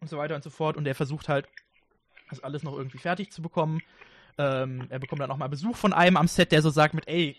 und 0.02 0.10
so 0.10 0.18
weiter 0.18 0.36
und 0.36 0.44
so 0.44 0.50
fort. 0.50 0.78
Und 0.78 0.86
er 0.86 0.96
versucht 0.96 1.30
halt, 1.30 1.48
das 2.30 2.44
alles 2.44 2.64
noch 2.64 2.76
irgendwie 2.76 2.98
fertig 2.98 3.32
zu 3.32 3.42
bekommen. 3.42 3.82
Ähm, 4.38 4.88
er 4.90 5.00
bekommt 5.00 5.22
dann 5.22 5.32
auch 5.32 5.38
mal 5.38 5.48
Besuch 5.48 5.76
von 5.76 5.94
einem 5.94 6.18
am 6.18 6.28
Set, 6.28 6.52
der 6.52 6.62
so 6.62 6.70
sagt 6.70 6.94
mit, 6.96 7.08
ey, 7.08 7.38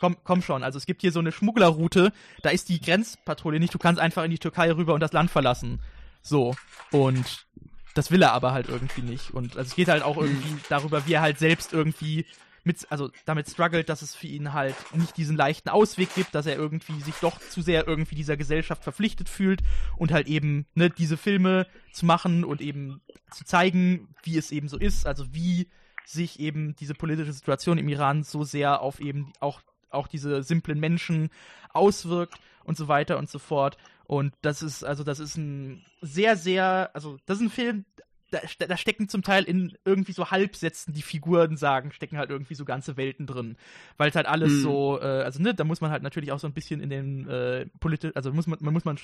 komm, 0.00 0.16
komm 0.24 0.42
schon. 0.42 0.64
Also 0.64 0.78
es 0.78 0.86
gibt 0.86 1.02
hier 1.02 1.12
so 1.12 1.20
eine 1.20 1.32
Schmugglerroute, 1.32 2.12
da 2.42 2.50
ist 2.50 2.68
die 2.68 2.80
Grenzpatrouille 2.80 3.60
nicht, 3.60 3.74
du 3.74 3.78
kannst 3.78 4.00
einfach 4.00 4.24
in 4.24 4.30
die 4.30 4.38
Türkei 4.38 4.72
rüber 4.72 4.94
und 4.94 5.00
das 5.00 5.12
Land 5.12 5.30
verlassen. 5.30 5.80
So. 6.22 6.56
Und 6.90 7.46
das 7.94 8.10
will 8.10 8.22
er 8.22 8.32
aber 8.32 8.52
halt 8.52 8.68
irgendwie 8.68 9.02
nicht. 9.02 9.30
Und 9.32 9.56
also 9.56 9.68
es 9.68 9.76
geht 9.76 9.88
halt 9.88 10.02
auch 10.02 10.16
irgendwie 10.16 10.56
darüber, 10.68 11.06
wie 11.06 11.14
er 11.14 11.22
halt 11.22 11.38
selbst 11.38 11.72
irgendwie 11.72 12.26
mit, 12.62 12.86
also 12.90 13.10
damit 13.24 13.48
struggelt, 13.48 13.88
dass 13.88 14.02
es 14.02 14.14
für 14.14 14.26
ihn 14.26 14.52
halt 14.52 14.74
nicht 14.94 15.16
diesen 15.16 15.36
leichten 15.36 15.70
Ausweg 15.70 16.14
gibt, 16.14 16.34
dass 16.34 16.46
er 16.46 16.56
irgendwie 16.56 17.00
sich 17.00 17.14
doch 17.16 17.40
zu 17.40 17.62
sehr 17.62 17.88
irgendwie 17.88 18.14
dieser 18.14 18.36
Gesellschaft 18.36 18.82
verpflichtet 18.82 19.28
fühlt 19.28 19.62
und 19.96 20.12
halt 20.12 20.28
eben, 20.28 20.66
ne, 20.74 20.90
diese 20.90 21.16
Filme 21.16 21.66
zu 21.92 22.04
machen 22.04 22.44
und 22.44 22.60
eben 22.60 23.00
zu 23.30 23.44
zeigen, 23.44 24.14
wie 24.22 24.36
es 24.36 24.50
eben 24.50 24.68
so 24.68 24.76
ist, 24.76 25.06
also 25.06 25.32
wie 25.32 25.68
sich 26.04 26.40
eben 26.40 26.76
diese 26.76 26.94
politische 26.94 27.32
Situation 27.32 27.78
im 27.78 27.88
Iran 27.88 28.24
so 28.24 28.44
sehr 28.44 28.82
auf 28.82 29.00
eben 29.00 29.32
auch, 29.40 29.60
auch 29.90 30.08
diese 30.08 30.42
simplen 30.42 30.80
Menschen 30.80 31.30
auswirkt 31.72 32.40
und 32.64 32.76
so 32.76 32.88
weiter 32.88 33.18
und 33.18 33.28
so 33.28 33.38
fort. 33.38 33.76
Und 34.04 34.34
das 34.42 34.62
ist, 34.62 34.84
also 34.84 35.04
das 35.04 35.20
ist 35.20 35.36
ein 35.36 35.84
sehr, 36.00 36.36
sehr, 36.36 36.90
also 36.94 37.18
das 37.26 37.38
ist 37.38 37.44
ein 37.44 37.50
Film, 37.50 37.84
da, 38.30 38.40
da, 38.66 38.76
stecken 38.76 39.08
zum 39.08 39.22
Teil 39.22 39.44
in 39.44 39.76
irgendwie 39.84 40.12
so 40.12 40.30
Halbsätzen, 40.30 40.94
die 40.94 41.02
Figuren 41.02 41.56
sagen, 41.56 41.92
stecken 41.92 42.16
halt 42.16 42.30
irgendwie 42.30 42.54
so 42.54 42.64
ganze 42.64 42.96
Welten 42.96 43.26
drin. 43.26 43.56
Weil 43.96 44.10
es 44.10 44.16
halt 44.16 44.26
alles 44.26 44.52
mhm. 44.52 44.62
so, 44.62 45.00
äh, 45.00 45.22
also 45.22 45.42
ne, 45.42 45.54
da 45.54 45.64
muss 45.64 45.80
man 45.80 45.90
halt 45.90 46.02
natürlich 46.02 46.32
auch 46.32 46.38
so 46.38 46.46
ein 46.46 46.52
bisschen 46.52 46.80
in 46.80 46.90
den 46.90 47.28
äh, 47.28 47.66
politisch, 47.80 48.12
also 48.14 48.32
muss 48.32 48.46
man, 48.46 48.58
man 48.60 48.72
muss 48.72 48.84
man 48.84 48.98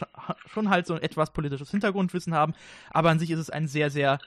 schon 0.47 0.71
halt 0.71 0.87
so 0.87 0.95
ein 0.95 1.03
etwas 1.03 1.33
politisches 1.33 1.71
Hintergrundwissen 1.71 2.35
haben, 2.35 2.55
aber 2.91 3.11
an 3.11 3.19
sich 3.19 3.31
ist 3.31 3.41
es 3.41 3.51
ein 3.51 3.69
sehr, 3.69 3.91
sehr 3.91 4.19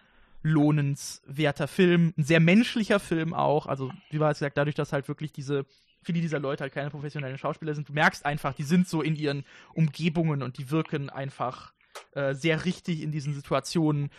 lohnenswerter 0.43 1.67
Film, 1.67 2.13
ein 2.17 2.24
sehr 2.24 2.39
menschlicher 2.39 3.00
Film 3.00 3.34
auch. 3.34 3.67
Also, 3.67 3.91
wie 4.10 4.19
war 4.19 4.32
es 4.32 4.39
gesagt, 4.39 4.58
dadurch, 4.58 4.76
dass 4.76 4.93
halt 4.93 5.08
wirklich 5.08 5.34
diese 5.34 5.65
viele 6.02 6.22
dieser 6.22 6.40
Leute 6.40 6.64
halt 6.64 6.74
keine 6.74 6.90
professionellen 6.90 7.38
Schauspieler 7.38 7.74
sind, 7.76 7.90
du 7.90 7.94
merkst 7.94 8.26
einfach, 8.26 8.54
die 8.54 8.64
sind 8.64 8.88
so 8.88 9.02
in 9.02 9.16
ihren 9.16 9.44
Umgebungen 9.74 10.44
und 10.44 10.58
die 10.58 10.72
wirken 10.72 11.10
einfach 11.10 11.74
äh, 12.14 12.34
sehr 12.34 12.66
richtig 12.66 13.02
in 13.02 13.12
diesen 13.12 13.34
Situationen 13.34 14.10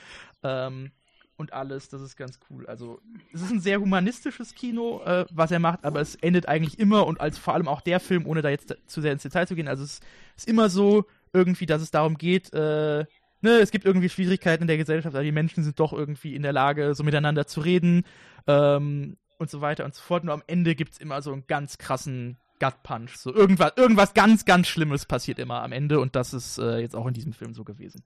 ähm, 0.43 0.90
und 1.37 1.53
alles. 1.53 1.88
Das 1.88 2.03
ist 2.03 2.16
ganz 2.16 2.38
cool. 2.51 2.66
Also 2.66 3.01
es 3.33 3.43
ist 3.43 3.51
ein 3.51 3.61
sehr 3.61 3.81
humanistisches 3.81 4.55
Kino, 4.55 5.03
äh, 5.05 5.25
was 5.31 5.51
er 5.51 5.59
macht, 5.59 5.85
aber 5.85 6.01
es 6.01 6.14
endet 6.16 6.47
eigentlich 6.47 6.79
immer 6.79 7.07
und 7.07 7.21
als 7.21 7.38
vor 7.38 7.55
allem 7.55 7.69
auch 7.69 7.81
der 7.81 8.01
Film, 8.01 8.27
ohne 8.27 8.43
da 8.43 8.51
jetzt 8.51 8.77
zu 8.87 9.01
sehr 9.01 9.12
ins 9.12 9.23
Detail 9.23 9.47
zu 9.47 9.55
gehen, 9.55 9.69
also 9.69 9.83
es 9.83 10.01
ist 10.37 10.49
immer 10.49 10.69
so 10.69 11.07
irgendwie, 11.33 11.66
dass 11.66 11.83
es 11.83 11.90
darum 11.90 12.19
geht, 12.19 12.53
äh, 12.53 13.05
ne, 13.40 13.51
es 13.61 13.71
gibt 13.71 13.85
irgendwie 13.85 14.09
Schwierigkeiten 14.09 14.64
in 14.64 14.69
der 14.69 14.77
Gesellschaft, 14.77 15.14
aber 15.14 15.25
die 15.25 15.33
Menschen 15.33 15.64
sind 15.64 15.81
doch 15.81 15.93
irgendwie 15.93 16.35
in 16.35 16.43
der 16.43 16.53
Lage, 16.53 16.95
so 16.95 17.05
miteinander 17.05 17.47
zu 17.47 17.61
reden 17.61 18.05
ähm, 18.47 19.16
und 19.40 19.50
so 19.50 19.61
weiter 19.61 19.85
und 19.85 19.94
so 19.94 20.03
fort. 20.03 20.22
Und 20.22 20.31
am 20.31 20.42
Ende 20.46 20.74
gibt 20.74 20.92
es 20.92 20.98
immer 20.98 21.22
so 21.22 21.33
einen 21.33 21.46
ganz 21.46 21.79
krassen 21.79 22.38
Gut 22.61 22.83
Punch. 22.83 23.16
So 23.16 23.35
irgendwas, 23.35 23.72
irgendwas 23.76 24.14
ganz, 24.14 24.44
ganz 24.44 24.68
Schlimmes 24.68 25.07
passiert 25.07 25.38
immer 25.38 25.62
am 25.62 25.72
Ende 25.72 25.98
und 25.98 26.14
das 26.14 26.35
ist 26.35 26.59
äh, 26.59 26.79
jetzt 26.79 26.94
auch 26.94 27.07
in 27.07 27.14
diesem 27.14 27.33
Film 27.33 27.55
so 27.55 27.64
gewesen. 27.64 28.05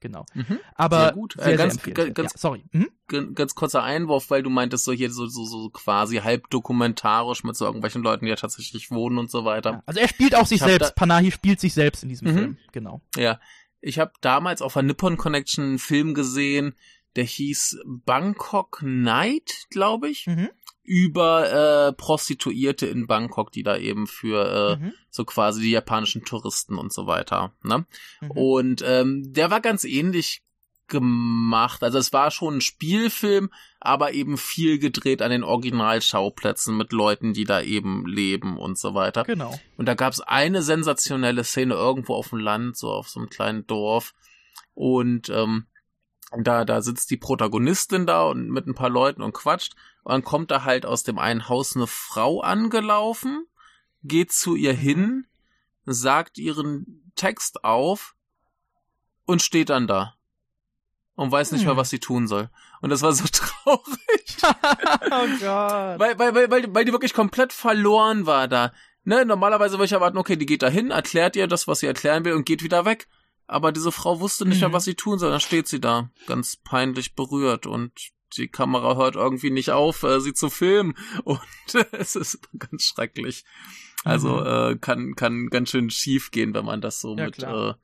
Genau. 0.00 0.26
Mhm. 0.34 0.58
Aber 0.74 1.04
sehr 1.04 1.12
gut. 1.12 1.34
Sehr, 1.38 1.54
äh, 1.54 1.56
ganz, 1.56 1.82
sehr 1.82 1.94
ganz, 1.94 2.32
ja, 2.32 2.38
sorry. 2.38 2.64
Mhm? 2.72 3.34
Ganz 3.34 3.54
kurzer 3.54 3.82
Einwurf, 3.82 4.28
weil 4.30 4.42
du 4.42 4.50
meintest 4.50 4.84
so 4.84 4.92
hier 4.92 5.10
so, 5.10 5.26
so, 5.26 5.44
so 5.44 5.70
quasi 5.70 6.16
halb 6.16 6.50
dokumentarisch 6.50 7.44
mit 7.44 7.56
so 7.56 7.64
irgendwelchen 7.64 8.02
Leuten, 8.02 8.26
die 8.26 8.30
ja 8.30 8.36
tatsächlich 8.36 8.90
wohnen 8.90 9.18
und 9.18 9.30
so 9.30 9.44
weiter. 9.44 9.70
Ja, 9.70 9.82
also 9.86 10.00
er 10.00 10.08
spielt 10.08 10.34
auch 10.34 10.46
sich 10.46 10.60
selbst. 10.60 10.94
Panahi 10.96 11.30
spielt 11.30 11.60
sich 11.60 11.72
selbst 11.72 12.02
in 12.02 12.08
diesem 12.08 12.28
mhm. 12.28 12.34
Film. 12.34 12.58
Genau. 12.72 13.00
Ja. 13.16 13.40
Ich 13.80 13.98
habe 13.98 14.12
damals 14.20 14.62
auf 14.62 14.72
der 14.72 14.82
Nippon 14.82 15.16
Connection 15.16 15.64
einen 15.64 15.78
Film 15.78 16.12
gesehen, 16.12 16.74
der 17.16 17.24
hieß 17.24 17.80
Bangkok 17.84 18.82
Night, 18.82 19.66
glaube 19.70 20.08
ich. 20.08 20.26
Mhm 20.26 20.50
über 20.86 21.88
äh, 21.88 21.92
Prostituierte 21.92 22.86
in 22.86 23.08
Bangkok, 23.08 23.50
die 23.50 23.64
da 23.64 23.76
eben 23.76 24.06
für 24.06 24.78
äh, 24.80 24.84
mhm. 24.84 24.92
so 25.10 25.24
quasi 25.24 25.60
die 25.60 25.70
japanischen 25.70 26.24
Touristen 26.24 26.78
und 26.78 26.92
so 26.92 27.08
weiter. 27.08 27.52
Ne? 27.64 27.86
Mhm. 28.20 28.30
Und 28.30 28.84
ähm, 28.86 29.32
der 29.32 29.50
war 29.50 29.60
ganz 29.60 29.82
ähnlich 29.82 30.42
gemacht. 30.86 31.82
Also 31.82 31.98
es 31.98 32.12
war 32.12 32.30
schon 32.30 32.58
ein 32.58 32.60
Spielfilm, 32.60 33.50
aber 33.80 34.12
eben 34.12 34.38
viel 34.38 34.78
gedreht 34.78 35.22
an 35.22 35.32
den 35.32 35.42
Originalschauplätzen 35.42 36.76
mit 36.76 36.92
Leuten, 36.92 37.32
die 37.32 37.44
da 37.44 37.60
eben 37.60 38.06
leben 38.06 38.56
und 38.56 38.78
so 38.78 38.94
weiter. 38.94 39.24
Genau. 39.24 39.58
Und 39.76 39.86
da 39.86 39.94
gab 39.94 40.12
es 40.12 40.20
eine 40.20 40.62
sensationelle 40.62 41.42
Szene 41.42 41.74
irgendwo 41.74 42.14
auf 42.14 42.28
dem 42.28 42.38
Land, 42.38 42.76
so 42.76 42.92
auf 42.92 43.08
so 43.08 43.18
einem 43.18 43.28
kleinen 43.28 43.66
Dorf. 43.66 44.14
Und 44.74 45.28
ähm, 45.30 45.66
da, 46.32 46.64
da 46.64 46.82
sitzt 46.82 47.10
die 47.10 47.16
Protagonistin 47.16 48.06
da 48.06 48.24
und 48.24 48.50
mit 48.50 48.66
ein 48.66 48.74
paar 48.74 48.90
Leuten 48.90 49.22
und 49.22 49.32
quatscht. 49.32 49.74
Und 50.02 50.12
dann 50.12 50.24
kommt 50.24 50.50
da 50.50 50.64
halt 50.64 50.86
aus 50.86 51.02
dem 51.02 51.18
einen 51.18 51.48
Haus 51.48 51.76
eine 51.76 51.86
Frau 51.86 52.40
angelaufen, 52.40 53.46
geht 54.02 54.32
zu 54.32 54.56
ihr 54.56 54.72
hin, 54.72 55.26
sagt 55.84 56.38
ihren 56.38 57.12
Text 57.14 57.64
auf 57.64 58.14
und 59.24 59.42
steht 59.42 59.70
dann 59.70 59.86
da. 59.86 60.14
Und 61.14 61.32
weiß 61.32 61.52
nicht 61.52 61.62
hm. 61.62 61.68
mehr, 61.68 61.76
was 61.76 61.90
sie 61.90 61.98
tun 61.98 62.26
soll. 62.26 62.50
Und 62.82 62.90
das 62.90 63.02
war 63.02 63.12
so 63.12 63.24
traurig. 63.32 64.36
oh 64.44 65.26
Gott. 65.40 65.98
Weil, 65.98 66.18
weil, 66.18 66.34
weil, 66.34 66.50
weil, 66.50 66.74
weil 66.74 66.84
die 66.84 66.92
wirklich 66.92 67.14
komplett 67.14 67.52
verloren 67.52 68.26
war 68.26 68.48
da. 68.48 68.72
Ne, 69.04 69.24
normalerweise 69.24 69.74
würde 69.74 69.86
ich 69.86 69.92
erwarten, 69.92 70.18
okay, 70.18 70.36
die 70.36 70.46
geht 70.46 70.62
da 70.62 70.68
hin, 70.68 70.90
erklärt 70.90 71.36
ihr 71.36 71.46
das, 71.46 71.68
was 71.68 71.78
sie 71.78 71.86
erklären 71.86 72.24
will 72.24 72.32
und 72.32 72.44
geht 72.44 72.64
wieder 72.64 72.84
weg 72.84 73.08
aber 73.46 73.72
diese 73.72 73.92
Frau 73.92 74.20
wusste 74.20 74.46
nicht 74.46 74.60
mehr, 74.60 74.70
mhm. 74.70 74.74
was 74.74 74.84
sie 74.84 74.94
tun 74.94 75.18
soll. 75.18 75.30
Dann 75.30 75.40
steht 75.40 75.68
sie 75.68 75.80
da, 75.80 76.10
ganz 76.26 76.56
peinlich 76.56 77.14
berührt 77.14 77.66
und 77.66 77.92
die 78.36 78.48
Kamera 78.48 78.96
hört 78.96 79.16
irgendwie 79.16 79.50
nicht 79.50 79.70
auf, 79.70 80.02
äh, 80.02 80.20
sie 80.20 80.34
zu 80.34 80.50
filmen 80.50 80.94
und 81.24 81.40
es 81.92 82.16
ist 82.16 82.40
ganz 82.58 82.84
schrecklich. 82.84 83.44
Also 84.04 84.40
mhm. 84.40 84.46
äh, 84.46 84.76
kann 84.76 85.14
kann 85.14 85.48
ganz 85.48 85.70
schön 85.70 85.90
schief 85.90 86.30
gehen, 86.30 86.54
wenn 86.54 86.64
man 86.64 86.80
das 86.80 87.00
so 87.00 87.16
ja, 87.16 87.26
mit 87.26 87.42
äh, 87.42 87.74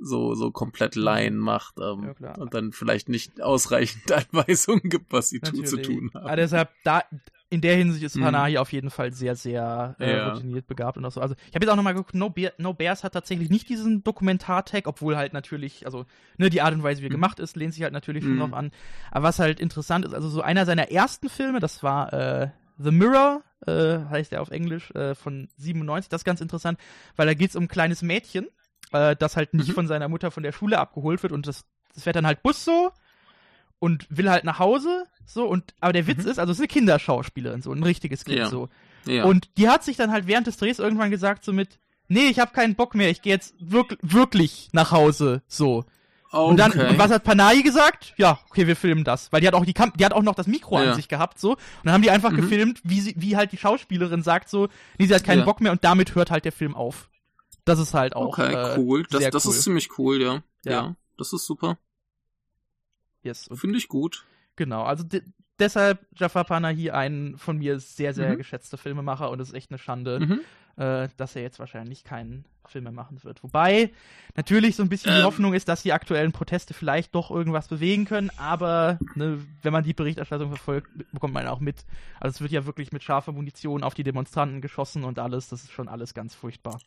so 0.00 0.34
so 0.34 0.50
komplett 0.50 0.94
Laien 0.96 1.38
macht 1.38 1.76
ähm, 1.78 2.14
ja, 2.20 2.34
und 2.34 2.52
dann 2.52 2.72
vielleicht 2.72 3.08
nicht 3.08 3.40
ausreichend 3.40 4.10
Anweisungen 4.32 4.82
gibt, 4.90 5.12
was 5.12 5.30
sie 5.30 5.40
tu, 5.40 5.62
zu 5.62 5.80
tun 5.80 6.10
haben. 6.14 6.26
Aber 6.26 6.36
deshalb 6.36 6.70
da 6.84 7.04
in 7.48 7.60
der 7.60 7.76
Hinsicht 7.76 8.02
ist 8.04 8.20
Panahi 8.20 8.52
mhm. 8.52 8.58
auf 8.58 8.72
jeden 8.72 8.90
Fall 8.90 9.12
sehr, 9.12 9.36
sehr 9.36 9.94
äh, 10.00 10.16
ja. 10.16 10.28
routiniert 10.28 10.66
begabt 10.66 10.96
und 10.96 11.04
auch 11.04 11.12
so. 11.12 11.20
Also 11.20 11.36
ich 11.48 11.54
habe 11.54 11.64
jetzt 11.64 11.70
auch 11.70 11.76
nochmal 11.76 11.94
geguckt, 11.94 12.14
no, 12.14 12.28
Bear, 12.28 12.52
no, 12.58 12.74
Bears 12.74 13.04
hat 13.04 13.12
tatsächlich 13.12 13.50
nicht 13.50 13.68
diesen 13.68 14.02
Dokumentar-Tag, 14.02 14.88
obwohl 14.88 15.16
halt 15.16 15.32
natürlich, 15.32 15.86
also 15.86 16.06
ne, 16.38 16.50
die 16.50 16.60
Art 16.60 16.74
und 16.74 16.82
Weise, 16.82 17.02
wie 17.02 17.06
er 17.06 17.10
mhm. 17.10 17.14
gemacht 17.14 17.38
ist, 17.38 17.56
lehnt 17.56 17.72
sich 17.74 17.84
halt 17.84 17.92
natürlich 17.92 18.24
schon 18.24 18.34
mhm. 18.34 18.40
drauf 18.40 18.52
an. 18.52 18.72
Aber 19.12 19.28
was 19.28 19.38
halt 19.38 19.60
interessant 19.60 20.04
ist, 20.04 20.14
also 20.14 20.28
so 20.28 20.42
einer 20.42 20.66
seiner 20.66 20.90
ersten 20.90 21.28
Filme, 21.28 21.60
das 21.60 21.82
war 21.84 22.12
äh, 22.12 22.48
The 22.78 22.90
Mirror, 22.90 23.42
äh, 23.66 23.98
heißt 24.10 24.32
er 24.32 24.42
auf 24.42 24.50
Englisch, 24.50 24.90
äh, 24.92 25.14
von 25.14 25.48
97, 25.56 26.08
das 26.08 26.22
ist 26.22 26.24
ganz 26.24 26.40
interessant, 26.40 26.80
weil 27.14 27.26
da 27.26 27.34
geht 27.34 27.50
es 27.50 27.56
um 27.56 27.64
ein 27.64 27.68
kleines 27.68 28.02
Mädchen, 28.02 28.48
äh, 28.92 29.14
das 29.14 29.36
halt 29.36 29.54
nicht 29.54 29.68
mhm. 29.68 29.74
von 29.74 29.86
seiner 29.86 30.08
Mutter 30.08 30.32
von 30.32 30.42
der 30.42 30.52
Schule 30.52 30.78
abgeholt 30.78 31.22
wird 31.22 31.32
und 31.32 31.46
das, 31.46 31.64
das 31.94 32.02
fährt 32.02 32.16
dann 32.16 32.26
halt 32.26 32.42
Bus 32.42 32.64
so 32.64 32.90
und 33.78 34.06
will 34.08 34.30
halt 34.30 34.44
nach 34.44 34.58
Hause, 34.58 35.04
so, 35.24 35.46
und, 35.46 35.74
aber 35.80 35.92
der 35.92 36.06
Witz 36.06 36.24
mhm. 36.24 36.30
ist, 36.30 36.38
also 36.38 36.52
es 36.52 36.58
ist 36.58 36.62
eine 36.62 36.68
Kinderschauspielerin, 36.68 37.62
so, 37.62 37.72
ein 37.72 37.82
richtiges 37.82 38.24
Kind, 38.24 38.38
ja. 38.38 38.48
so. 38.48 38.68
Ja. 39.06 39.24
Und 39.24 39.50
die 39.56 39.68
hat 39.68 39.84
sich 39.84 39.96
dann 39.96 40.10
halt 40.10 40.26
während 40.26 40.46
des 40.46 40.56
Drehs 40.56 40.78
irgendwann 40.78 41.10
gesagt, 41.10 41.44
so 41.44 41.52
mit, 41.52 41.78
nee, 42.08 42.28
ich 42.28 42.38
habe 42.38 42.52
keinen 42.52 42.74
Bock 42.74 42.94
mehr, 42.94 43.10
ich 43.10 43.22
gehe 43.22 43.32
jetzt 43.32 43.54
wirklich, 43.58 43.98
wirklich 44.02 44.68
nach 44.72 44.90
Hause, 44.90 45.42
so. 45.46 45.84
Okay. 46.32 46.50
Und 46.50 46.56
dann, 46.58 46.72
und 46.72 46.98
was 46.98 47.10
hat 47.10 47.24
Panay 47.24 47.62
gesagt? 47.62 48.12
Ja, 48.16 48.40
okay, 48.50 48.66
wir 48.66 48.76
filmen 48.76 49.04
das. 49.04 49.32
Weil 49.32 49.40
die 49.40 49.46
hat 49.46 49.54
auch 49.54 49.64
die, 49.64 49.72
Kam 49.72 49.92
die 49.96 50.04
hat 50.04 50.12
auch 50.12 50.22
noch 50.22 50.34
das 50.34 50.46
Mikro 50.46 50.82
ja. 50.82 50.90
an 50.90 50.96
sich 50.96 51.08
gehabt, 51.08 51.38
so. 51.38 51.52
Und 51.52 51.58
dann 51.84 51.94
haben 51.94 52.02
die 52.02 52.10
einfach 52.10 52.32
mhm. 52.32 52.36
gefilmt, 52.36 52.80
wie 52.82 53.00
sie, 53.00 53.14
wie 53.16 53.36
halt 53.36 53.52
die 53.52 53.56
Schauspielerin 53.56 54.22
sagt, 54.22 54.48
so, 54.48 54.68
nee, 54.98 55.06
sie 55.06 55.14
hat 55.14 55.24
keinen 55.24 55.40
ja. 55.40 55.44
Bock 55.44 55.60
mehr 55.60 55.72
und 55.72 55.84
damit 55.84 56.14
hört 56.14 56.30
halt 56.30 56.44
der 56.44 56.52
Film 56.52 56.74
auf. 56.74 57.08
Das 57.64 57.78
ist 57.78 57.94
halt 57.94 58.14
auch. 58.16 58.38
Okay, 58.38 58.52
äh, 58.52 58.78
cool. 58.78 59.04
Das, 59.10 59.28
das 59.30 59.46
cool. 59.46 59.52
ist 59.52 59.62
ziemlich 59.62 59.98
cool, 59.98 60.20
ja. 60.20 60.42
ja. 60.64 60.72
ja. 60.72 60.96
das 61.16 61.32
ist 61.32 61.46
super. 61.46 61.78
Yes. 63.26 63.50
Finde 63.52 63.78
ich 63.78 63.88
gut. 63.88 64.24
Genau, 64.56 64.84
also 64.84 65.04
de 65.04 65.22
deshalb 65.58 66.06
Jafar 66.14 66.44
Panahi 66.44 66.90
ein 66.90 67.34
von 67.36 67.58
mir 67.58 67.80
sehr, 67.80 68.14
sehr 68.14 68.32
mhm. 68.32 68.36
geschätzter 68.36 68.78
Filmemacher 68.78 69.30
und 69.30 69.40
es 69.40 69.48
ist 69.48 69.54
echt 69.54 69.70
eine 69.70 69.78
Schande, 69.78 70.20
mhm. 70.20 70.40
äh, 70.76 71.08
dass 71.16 71.36
er 71.36 71.42
jetzt 71.42 71.58
wahrscheinlich 71.58 72.04
keinen 72.04 72.44
Film 72.66 72.84
mehr 72.84 72.92
machen 72.92 73.22
wird. 73.22 73.42
Wobei 73.42 73.90
natürlich 74.34 74.76
so 74.76 74.82
ein 74.82 74.88
bisschen 74.88 75.12
ähm. 75.12 75.18
die 75.18 75.24
Hoffnung 75.24 75.54
ist, 75.54 75.68
dass 75.68 75.82
die 75.82 75.92
aktuellen 75.92 76.32
Proteste 76.32 76.74
vielleicht 76.74 77.14
doch 77.14 77.30
irgendwas 77.30 77.68
bewegen 77.68 78.04
können, 78.04 78.30
aber 78.36 78.98
ne, 79.14 79.38
wenn 79.62 79.72
man 79.72 79.84
die 79.84 79.94
Berichterstattung 79.94 80.48
verfolgt, 80.48 80.90
bekommt 81.12 81.34
man 81.34 81.46
auch 81.46 81.60
mit. 81.60 81.84
Also 82.20 82.36
es 82.36 82.40
wird 82.40 82.52
ja 82.52 82.66
wirklich 82.66 82.92
mit 82.92 83.02
scharfer 83.02 83.32
Munition 83.32 83.82
auf 83.82 83.94
die 83.94 84.04
Demonstranten 84.04 84.60
geschossen 84.60 85.04
und 85.04 85.18
alles, 85.18 85.48
das 85.48 85.64
ist 85.64 85.72
schon 85.72 85.88
alles 85.88 86.14
ganz 86.14 86.34
furchtbar. 86.34 86.78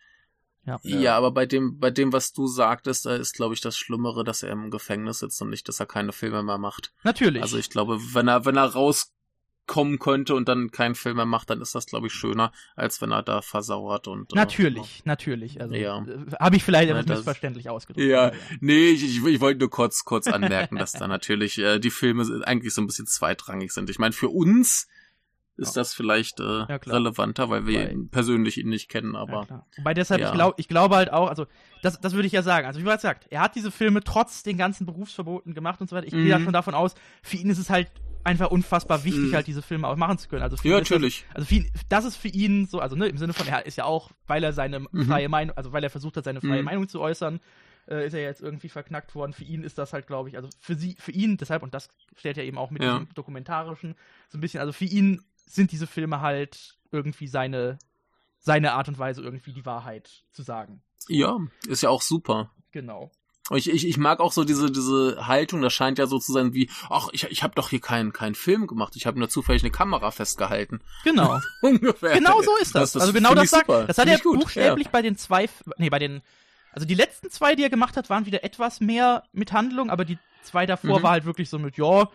Ja, 0.65 0.79
ja, 0.83 1.17
aber 1.17 1.31
bei 1.31 1.45
dem, 1.45 1.79
bei 1.79 1.89
dem, 1.89 2.13
was 2.13 2.33
du 2.33 2.47
sagtest, 2.47 3.05
da 3.05 3.15
ist, 3.15 3.33
glaube 3.33 3.53
ich, 3.53 3.61
das 3.61 3.77
Schlimmere, 3.77 4.23
dass 4.23 4.43
er 4.43 4.51
im 4.51 4.69
Gefängnis 4.69 5.19
sitzt 5.19 5.41
und 5.41 5.49
nicht, 5.49 5.67
dass 5.67 5.79
er 5.79 5.85
keine 5.85 6.11
Filme 6.11 6.43
mehr 6.43 6.57
macht. 6.57 6.93
Natürlich. 7.03 7.41
Also 7.41 7.57
ich 7.57 7.69
glaube, 7.69 7.99
wenn 8.13 8.27
er, 8.27 8.45
wenn 8.45 8.57
er 8.57 8.65
rauskommen 8.65 9.99
könnte 9.99 10.35
und 10.35 10.47
dann 10.47 10.69
keinen 10.71 10.95
Film 10.95 11.15
mehr 11.15 11.25
macht, 11.25 11.49
dann 11.49 11.61
ist 11.61 11.73
das, 11.75 11.85
glaube 11.85 12.07
ich, 12.07 12.13
schöner, 12.13 12.51
als 12.75 13.01
wenn 13.01 13.11
er 13.11 13.23
da 13.23 13.41
versauert 13.41 14.07
und. 14.07 14.33
Äh, 14.33 14.35
natürlich, 14.35 14.99
äh, 14.99 15.01
natürlich. 15.05 15.61
Also 15.61 15.75
ja. 15.75 16.03
Äh, 16.03 16.35
habe 16.39 16.57
ich 16.57 16.63
vielleicht 16.63 16.89
etwas 16.91 17.05
ja, 17.07 17.15
missverständlich 17.15 17.69
ausgedrückt. 17.69 18.07
Ja, 18.07 18.27
ja. 18.27 18.33
nee, 18.59 18.89
ich, 18.89 19.03
ich, 19.03 19.25
ich 19.25 19.39
wollte 19.39 19.61
nur 19.61 19.69
kurz, 19.69 20.03
kurz 20.03 20.27
anmerken, 20.27 20.75
dass 20.75 20.91
da 20.91 21.07
natürlich 21.07 21.57
äh, 21.57 21.79
die 21.79 21.91
Filme 21.91 22.45
eigentlich 22.45 22.73
so 22.73 22.81
ein 22.81 22.87
bisschen 22.87 23.07
zweitrangig 23.07 23.71
sind. 23.71 23.89
Ich 23.89 23.97
meine, 23.97 24.13
für 24.13 24.29
uns 24.29 24.87
ist 25.59 25.75
ja. 25.75 25.81
das 25.81 25.93
vielleicht 25.93 26.39
äh, 26.39 26.43
ja, 26.43 26.79
relevanter, 26.87 27.49
weil 27.49 27.67
wir 27.67 27.79
weil, 27.79 27.97
persönlich 28.11 28.57
ihn 28.57 28.69
nicht 28.69 28.89
kennen, 28.89 29.15
aber. 29.15 29.45
Ja, 29.49 29.65
Wobei 29.77 29.93
deshalb, 29.93 30.21
ich, 30.21 30.31
glaub, 30.31 30.59
ich 30.59 30.67
glaube 30.67 30.95
halt 30.95 31.11
auch, 31.11 31.29
also 31.29 31.45
das, 31.81 31.99
das 31.99 32.13
würde 32.13 32.27
ich 32.27 32.33
ja 32.33 32.41
sagen. 32.41 32.65
Also 32.65 32.79
wie 32.79 32.83
bereits 32.83 33.03
gesagt, 33.03 33.27
er 33.29 33.41
hat 33.41 33.55
diese 33.55 33.71
Filme 33.71 34.03
trotz 34.03 34.43
den 34.43 34.57
ganzen 34.57 34.85
Berufsverboten 34.85 35.53
gemacht 35.53 35.81
und 35.81 35.89
so 35.89 35.95
weiter. 35.95 36.07
Ich 36.07 36.13
mhm. 36.13 36.23
gehe 36.23 36.29
ja 36.29 36.39
schon 36.39 36.53
davon 36.53 36.73
aus, 36.73 36.95
für 37.21 37.37
ihn 37.37 37.49
ist 37.49 37.59
es 37.59 37.69
halt 37.69 37.91
einfach 38.23 38.51
unfassbar 38.51 39.03
wichtig, 39.03 39.31
mhm. 39.31 39.35
halt 39.35 39.47
diese 39.47 39.61
Filme 39.61 39.87
auch 39.87 39.95
machen 39.95 40.17
zu 40.17 40.27
können. 40.29 40.43
Also 40.43 40.57
ja, 40.67 40.77
natürlich. 40.77 41.25
Das, 41.29 41.37
also 41.37 41.47
für 41.47 41.55
ihn, 41.55 41.71
das 41.89 42.05
ist 42.05 42.15
für 42.15 42.27
ihn 42.27 42.65
so, 42.67 42.79
also 42.79 42.95
ne, 42.95 43.07
im 43.07 43.17
Sinne 43.17 43.33
von, 43.33 43.47
er 43.47 43.65
ist 43.65 43.77
ja 43.77 43.85
auch, 43.85 44.11
weil 44.27 44.43
er 44.43 44.53
seine 44.53 44.79
mhm. 44.79 45.05
freie 45.05 45.29
Meinung, 45.29 45.55
also 45.57 45.71
weil 45.71 45.83
er 45.83 45.89
versucht 45.89 46.17
hat, 46.17 46.25
seine 46.25 46.41
freie 46.41 46.59
mhm. 46.59 46.65
Meinung 46.65 46.87
zu 46.87 46.99
äußern, 46.99 47.39
äh, 47.89 48.05
ist 48.05 48.13
er 48.13 48.21
jetzt 48.21 48.41
irgendwie 48.41 48.69
verknackt 48.69 49.15
worden. 49.15 49.33
Für 49.33 49.43
ihn 49.43 49.63
ist 49.63 49.77
das 49.77 49.93
halt, 49.93 50.07
glaube 50.07 50.29
ich, 50.29 50.37
also 50.37 50.49
für 50.59 50.75
sie, 50.75 50.95
für 50.99 51.11
ihn, 51.11 51.37
deshalb, 51.37 51.63
und 51.63 51.73
das 51.73 51.89
stellt 52.15 52.37
ja 52.37 52.43
eben 52.43 52.57
auch 52.57 52.71
mit 52.71 52.83
ja. 52.83 52.99
diesem 52.99 53.13
dokumentarischen 53.13 53.95
so 54.29 54.37
ein 54.37 54.41
bisschen, 54.41 54.59
also 54.59 54.73
für 54.73 54.85
ihn 54.85 55.21
sind 55.49 55.71
diese 55.71 55.87
Filme 55.87 56.21
halt 56.21 56.77
irgendwie 56.91 57.27
seine, 57.27 57.79
seine 58.39 58.73
Art 58.73 58.87
und 58.87 58.97
Weise, 58.97 59.21
irgendwie 59.21 59.53
die 59.53 59.65
Wahrheit 59.65 60.23
zu 60.31 60.43
sagen. 60.43 60.81
Ja, 61.07 61.37
ist 61.67 61.83
ja 61.83 61.89
auch 61.89 62.01
super. 62.01 62.51
Genau. 62.71 63.11
Ich, 63.51 63.67
ich, 63.67 63.87
ich 63.87 63.97
mag 63.97 64.19
auch 64.19 64.31
so 64.31 64.43
diese, 64.43 64.71
diese 64.71 65.25
Haltung, 65.25 65.61
das 65.61 65.73
scheint 65.73 65.97
ja 65.97 66.05
so 66.05 66.19
zu 66.19 66.31
sein 66.31 66.53
wie, 66.53 66.69
ach, 66.89 67.09
ich, 67.13 67.23
ich 67.23 67.41
habe 67.41 67.55
doch 67.55 67.69
hier 67.69 67.81
keinen 67.81 68.13
keinen 68.13 68.35
Film 68.35 68.67
gemacht, 68.67 68.95
ich 68.95 69.07
habe 69.07 69.17
nur 69.17 69.27
zufällig 69.27 69.63
eine 69.63 69.71
Kamera 69.71 70.11
festgehalten. 70.11 70.81
Genau. 71.03 71.39
Ungefähr. 71.61 72.13
Genau 72.13 72.41
so 72.43 72.55
ist 72.57 72.75
das. 72.75 72.91
das, 72.91 72.93
das 72.93 73.01
also 73.01 73.13
genau 73.13 73.33
das 73.33 73.49
sagt, 73.49 73.69
das 73.69 73.97
hat 73.97 74.07
er 74.07 74.19
buchstäblich 74.19 74.85
ja. 74.85 74.91
bei 74.91 75.01
den 75.01 75.17
zwei, 75.17 75.49
nee, 75.77 75.89
bei 75.89 75.97
den 75.97 76.21
also 76.71 76.85
die 76.85 76.93
letzten 76.93 77.31
zwei, 77.31 77.55
die 77.55 77.63
er 77.63 77.71
gemacht 77.71 77.97
hat, 77.97 78.11
waren 78.11 78.27
wieder 78.27 78.43
etwas 78.43 78.79
mehr 78.79 79.23
mit 79.33 79.51
Handlung, 79.51 79.89
aber 79.89 80.05
die 80.05 80.19
zwei 80.43 80.67
davor 80.67 80.99
mhm. 80.99 81.03
war 81.03 81.11
halt 81.11 81.25
wirklich 81.25 81.49
so 81.49 81.57
mit, 81.57 81.77
ja, 81.77 82.07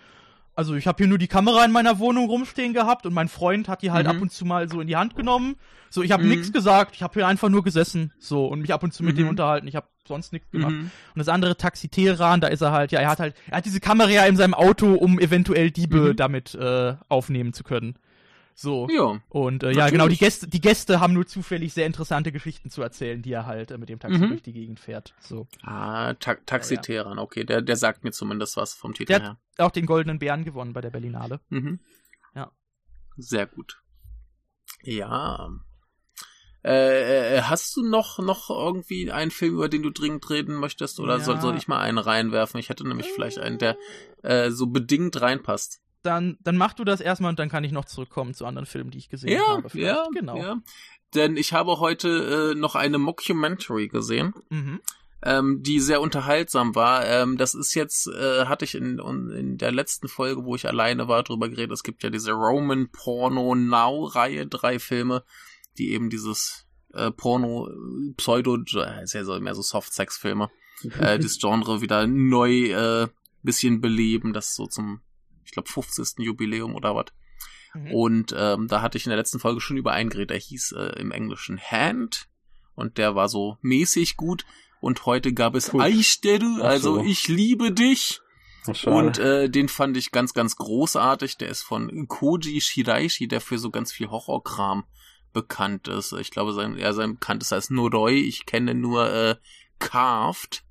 also 0.57 0.75
ich 0.75 0.87
habe 0.87 0.99
hier 0.99 1.07
nur 1.07 1.19
die 1.19 1.29
Kamera 1.29 1.65
in 1.65 1.73
meiner 1.73 1.99
Wohnung 1.99 2.29
rumstehen 2.29 2.73
gehabt 2.73 3.07
und 3.07 3.15
mein 3.15 3.29
Freund 3.29 3.69
hat 3.69 3.83
die 3.83 3.91
halt 3.91 4.07
mhm. 4.07 4.11
ab 4.11 4.23
und 4.23 4.33
zu 4.33 4.45
mal 4.45 4.69
so 4.69 4.81
in 4.81 4.87
die 4.87 4.97
Hand 4.97 5.17
genommen. 5.17 5.57
So, 5.91 6.03
ich 6.03 6.13
habe 6.13 6.25
mhm. 6.25 6.31
nichts 6.31 6.53
gesagt, 6.53 6.95
ich 6.95 7.03
habe 7.03 7.15
hier 7.15 7.27
einfach 7.27 7.49
nur 7.49 7.63
gesessen, 7.63 8.13
so 8.19 8.47
und 8.47 8.61
mich 8.61 8.73
ab 8.73 8.83
und 8.83 8.93
zu 8.93 9.03
mit 9.03 9.17
dem 9.17 9.25
mhm. 9.25 9.31
unterhalten. 9.31 9.67
Ich 9.69 9.77
habe 9.77 9.87
sonst 10.07 10.33
nichts 10.33 10.51
gemacht. 10.51 10.73
Mhm. 10.73 10.91
Und 11.15 11.19
das 11.19 11.29
andere 11.29 11.57
Taxi 11.57 11.89
Teheran, 11.89 12.41
da 12.41 12.49
ist 12.49 12.61
er 12.61 12.73
halt, 12.73 12.93
ja, 12.93 13.01
er 13.01 13.11
hat 13.11 13.21
halt, 13.21 13.35
er 13.49 13.59
hat 13.59 13.65
diese 13.65 13.81
Kamera 13.81 14.11
ja 14.11 14.27
in 14.27 14.37
seinem 14.37 14.55
Auto, 14.55 14.95
um 14.95 15.19
eventuell 15.19 15.71
Diebe 15.71 16.11
mhm. 16.11 16.17
damit 16.17 16.55
äh, 16.55 16.95
aufnehmen 17.09 17.53
zu 17.53 17.65
können. 17.65 17.97
So. 18.55 18.87
Ja. 18.89 19.21
Und 19.29 19.65
äh, 19.65 19.73
ja, 19.73 19.91
genau, 19.91 20.07
die 20.07 20.17
Gäste, 20.17 20.47
die 20.47 20.61
Gäste 20.61 21.01
haben 21.01 21.13
nur 21.13 21.27
zufällig 21.27 21.75
sehr 21.75 21.87
interessante 21.87 22.31
Geschichten 22.31 22.71
zu 22.71 22.83
erzählen, 22.83 23.21
die 23.21 23.33
er 23.33 23.47
halt 23.47 23.73
äh, 23.73 23.79
mit 23.79 23.89
dem 23.89 23.99
Taxi 23.99 24.19
mhm. 24.19 24.29
durch 24.29 24.43
die 24.43 24.53
Gegend 24.53 24.79
fährt. 24.79 25.13
So. 25.19 25.49
Ah, 25.63 26.15
Ta 26.15 26.37
Taxi 26.47 26.79
ja, 26.87 27.07
okay, 27.19 27.45
der, 27.45 27.63
der 27.63 27.77
sagt 27.77 28.05
mir 28.05 28.13
zumindest 28.13 28.57
was 28.57 28.73
vom 28.73 28.95
Titel 28.95 29.13
der 29.13 29.21
her. 29.21 29.29
Hat 29.59 29.67
auch 29.67 29.73
den 29.73 29.87
Goldenen 29.87 30.21
Bären 30.21 30.45
gewonnen 30.45 30.73
bei 30.73 30.81
der 30.81 30.91
Berlinale. 30.91 31.41
Mhm. 31.49 31.81
Ja. 32.35 32.53
Sehr 33.17 33.47
gut. 33.47 33.83
Ja. 34.83 35.51
Äh, 36.65 37.37
äh, 37.37 37.43
hast 37.43 37.77
du 37.77 37.87
noch, 37.87 38.21
noch 38.21 38.51
irgendwie 38.51 39.11
einen 39.11 39.31
Film, 39.33 39.55
über 39.55 39.69
den 39.69 39.83
du 39.83 39.91
dringend 39.91 40.31
reden 40.31 40.55
möchtest? 40.55 41.01
Oder 41.01 41.19
ja. 41.19 41.25
soll, 41.25 41.41
soll 41.41 41.57
ich 41.57 41.69
mal 41.69 41.81
einen 41.81 41.99
reinwerfen? 41.99 42.61
Ich 42.61 42.69
hätte 42.69 42.87
nämlich 42.87 43.09
vielleicht 43.11 43.39
einen, 43.39 43.59
der 43.59 43.77
äh, 44.23 44.51
so 44.51 44.69
bedingt 44.69 45.21
reinpasst 45.21 45.84
dann, 46.05 46.39
dann 46.43 46.57
mach 46.57 46.75
du 46.75 46.85
das 46.85 47.01
erstmal 47.01 47.31
und 47.31 47.39
dann 47.39 47.49
kann 47.49 47.65
ich 47.65 47.73
noch 47.73 47.87
zurückkommen 47.87 48.35
zu 48.35 48.47
anderen 48.47 48.67
Filmen, 48.67 48.91
die 48.91 48.99
ich 48.99 49.09
gesehen 49.09 49.33
ja, 49.33 49.49
habe. 49.49 49.71
Vielleicht. 49.71 49.95
Ja, 49.95 50.07
genau. 50.13 50.37
Ja. 50.37 50.57
Denn 51.15 51.37
ich 51.37 51.53
habe 51.53 51.81
heute 51.81 52.53
äh, 52.53 52.59
noch 52.59 52.75
eine 52.75 52.99
Mockumentary 52.99 53.89
gesehen, 53.89 54.35
mhm. 54.51 54.81
ähm, 55.23 55.63
die 55.63 55.81
sehr 55.81 56.01
unterhaltsam 56.01 56.75
war. 56.75 57.07
Ähm, 57.07 57.37
das 57.37 57.55
ist 57.55 57.75
jetzt, 57.75 58.09
äh, 58.09 58.47
hatte 58.47 58.65
ich 58.65 58.75
in, 58.75 58.99
in 58.99 59.59
der 59.59 59.73
letzten 59.73 60.09
Folge, 60.09 60.45
wo 60.45 60.55
ich 60.57 60.67
alleine 60.67 61.09
war, 61.09 61.23
drüber 61.23 61.49
geredet. 61.49 61.73
Es 61.73 61.85
gibt 61.85 62.03
ja 62.03 62.11
diese 62.11 62.33
Roman 62.33 62.89
Porno 62.91 63.55
Now-Reihe, 63.55 64.47
drei 64.47 64.79
Filme, 64.79 65.25
die 65.79 65.93
eben 65.93 66.11
dieses 66.11 66.67
äh, 66.93 67.11
Porno, 67.11 67.71
Pseudo, 68.17 68.57
äh, 68.57 69.05
ist 69.05 69.15
ja 69.15 69.25
so 69.25 69.39
mehr 69.41 69.55
so 69.55 69.63
Soft-Sex-Filme, 69.63 70.51
äh, 70.99 71.19
das 71.21 71.39
Genre 71.39 71.81
wieder 71.81 72.07
neu 72.07 72.71
äh, 72.73 73.09
bisschen 73.43 73.81
beleben, 73.81 74.33
das 74.33 74.55
so 74.55 74.67
zum 74.67 75.01
ich 75.45 75.53
glaube, 75.53 75.69
50. 75.69 76.19
Jubiläum 76.19 76.75
oder 76.75 76.95
was. 76.95 77.07
Mhm. 77.75 77.91
Und 77.93 78.35
ähm, 78.37 78.69
da 78.69 78.83
hatte 78.83 78.99
ich 78.99 79.07
in 79.07 79.11
der 79.11 79.19
letzten 79.19 79.41
Folge 79.41 79.61
schon 79.61 79.77
über 79.77 79.93
einen 79.93 80.11
geredet, 80.11 80.31
der 80.31 80.39
hieß 80.39 80.73
äh, 80.73 81.01
im 81.01 81.11
Englischen 81.11 81.59
Hand 81.59 82.29
und 82.75 82.99
der 82.99 83.15
war 83.15 83.29
so 83.29 83.59
mäßig 83.63 84.17
gut. 84.17 84.45
Und 84.81 85.07
heute 85.07 85.33
gab 85.33 85.55
es 85.55 85.75
Eichstelle, 85.75 86.63
also 86.63 86.97
so. 86.97 87.05
ich 87.05 87.29
liebe 87.29 87.73
dich. 87.73 88.21
Und 88.85 89.19
äh, 89.19 89.49
den 89.49 89.69
fand 89.69 89.97
ich 89.97 90.11
ganz, 90.11 90.33
ganz 90.35 90.57
großartig. 90.57 91.37
Der 91.37 91.49
ist 91.49 91.63
von 91.63 92.09
Koji 92.09 92.61
Shiraishi, 92.61 93.29
der 93.29 93.41
für 93.41 93.59
so 93.59 93.71
ganz 93.71 93.93
viel 93.93 94.11
Horrorkram 94.11 94.85
bekannt 95.33 95.89
ist. 95.89 96.13
Ich 96.13 96.31
glaube, 96.31 96.53
sein, 96.53 96.79
er 96.79 96.95
sein 96.95 97.15
bekannt 97.15 97.43
ist 97.43 97.53
als 97.53 97.71
Noroi. 97.71 98.21
Ich 98.21 98.47
kenne 98.47 98.75
nur 98.75 99.11
äh, 99.11 99.37
Carved. 99.79 100.64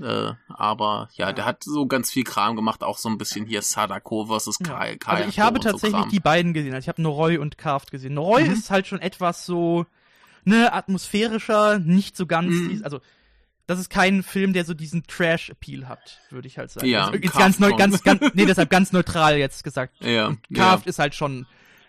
Äh, 0.00 0.32
aber 0.48 1.08
ja, 1.14 1.32
der 1.32 1.44
hat 1.44 1.64
so 1.64 1.86
ganz 1.86 2.10
viel 2.10 2.24
Kram 2.24 2.56
gemacht, 2.56 2.82
auch 2.82 2.98
so 2.98 3.08
ein 3.08 3.18
bisschen 3.18 3.46
hier 3.46 3.62
Sadako 3.62 4.26
versus 4.26 4.58
Kai. 4.58 4.98
Ja. 5.00 5.08
also 5.12 5.28
ich 5.28 5.40
habe 5.40 5.60
tatsächlich 5.60 6.02
so 6.02 6.08
die 6.08 6.20
beiden 6.20 6.52
gesehen. 6.52 6.74
Also 6.74 6.84
ich 6.84 6.88
habe 6.88 7.02
Noroi 7.02 7.38
und 7.38 7.58
Kraft 7.58 7.90
gesehen. 7.90 8.14
Noroi 8.14 8.44
mhm. 8.44 8.52
ist 8.52 8.70
halt 8.70 8.86
schon 8.86 9.00
etwas 9.00 9.46
so 9.46 9.86
ne 10.44 10.72
atmosphärischer, 10.72 11.78
nicht 11.78 12.16
so 12.16 12.26
ganz, 12.26 12.52
mhm. 12.52 12.80
also 12.84 13.00
das 13.66 13.80
ist 13.80 13.90
kein 13.90 14.22
Film, 14.22 14.52
der 14.52 14.64
so 14.64 14.74
diesen 14.74 15.02
Trash-Appeal 15.06 15.88
hat, 15.88 16.20
würde 16.30 16.46
ich 16.46 16.56
halt 16.56 16.70
sagen. 16.70 16.86
Ja, 16.86 17.08
also, 17.08 17.18
ganz 17.36 17.58
neu, 17.58 17.72
ganz, 17.74 18.02
ganz, 18.04 18.20
nee, 18.34 18.44
deshalb 18.46 18.70
ganz 18.70 18.92
neutral 18.92 19.38
jetzt 19.38 19.64
gesagt. 19.64 19.94
Ja. 20.00 20.36
Carved 20.54 20.86
ja. 20.86 20.90
ist 20.90 20.98
halt 21.00 21.16
schon 21.16 21.46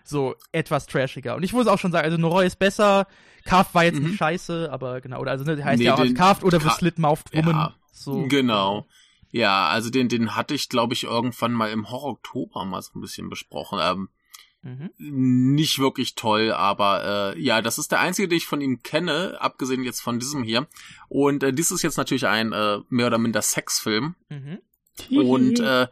so 0.08 0.36
etwas 0.52 0.88
trashiger. 0.88 1.36
Und 1.36 1.43
ich 1.43 1.54
muss 1.54 1.67
auch 1.67 1.80
schon 1.80 1.91
sagen, 1.91 2.06
also 2.06 2.17
Noroi 2.17 2.46
ist 2.46 2.60
besser. 2.60 3.08
Carved 3.46 3.74
war 3.74 3.84
jetzt 3.84 4.00
mhm. 4.00 4.08
nicht 4.08 4.17
scheiße, 4.17 4.70
aber 4.72 5.02
genau, 5.02 5.20
oder 5.20 5.32
also 5.32 5.43
ne, 5.43 5.63
heißt 5.63 5.80
nee, 5.80 5.86
ja 5.86 5.96
auch 5.96 6.02
den, 6.02 6.13
Carved 6.13 6.43
oder 6.43 6.60
The 6.60 6.70
Slit 6.70 7.00
Mouthed 7.00 7.34
Woman. 7.34 7.56
Ja. 7.56 7.76
So. 7.91 8.28
Genau. 8.28 8.86
Ja, 9.32 9.67
also 9.67 9.89
den, 9.89 10.08
den 10.08 10.36
hatte 10.36 10.54
ich, 10.54 10.70
glaube 10.70 10.93
ich, 10.93 11.04
irgendwann 11.04 11.52
mal 11.52 11.70
im 11.72 11.89
Horror-Oktober 11.89 12.63
mal 12.65 12.82
so 12.82 12.91
ein 12.96 13.02
bisschen 13.02 13.30
besprochen. 13.30 13.80
Ähm, 13.82 14.10
mhm. 14.62 14.91
Nicht 14.98 15.80
wirklich 15.80 16.15
toll, 16.15 16.52
aber 16.52 17.36
äh, 17.36 17.41
ja, 17.41 17.62
das 17.62 17.78
ist 17.78 17.91
der 17.91 18.00
einzige, 18.00 18.30
den 18.30 18.38
ich 18.38 18.48
von 18.48 18.62
ihm 18.62 18.84
kenne, 18.84 19.38
abgesehen 19.39 19.84
jetzt 19.84 20.02
von 20.02 20.20
diesem 20.20 20.43
hier. 20.43 20.67
Und 21.10 21.43
äh, 21.43 21.54
dies 21.54 21.72
ist 21.72 21.82
jetzt 21.82 21.98
natürlich 21.98 22.28
ein 22.28 22.54
äh, 22.54 22.80
mehr 22.89 23.08
oder 23.08 23.17
minder 23.17 23.41
Sexfilm. 23.41 24.15
Mhm. 24.30 24.60
Und 25.12 25.60
äh, 25.60 25.88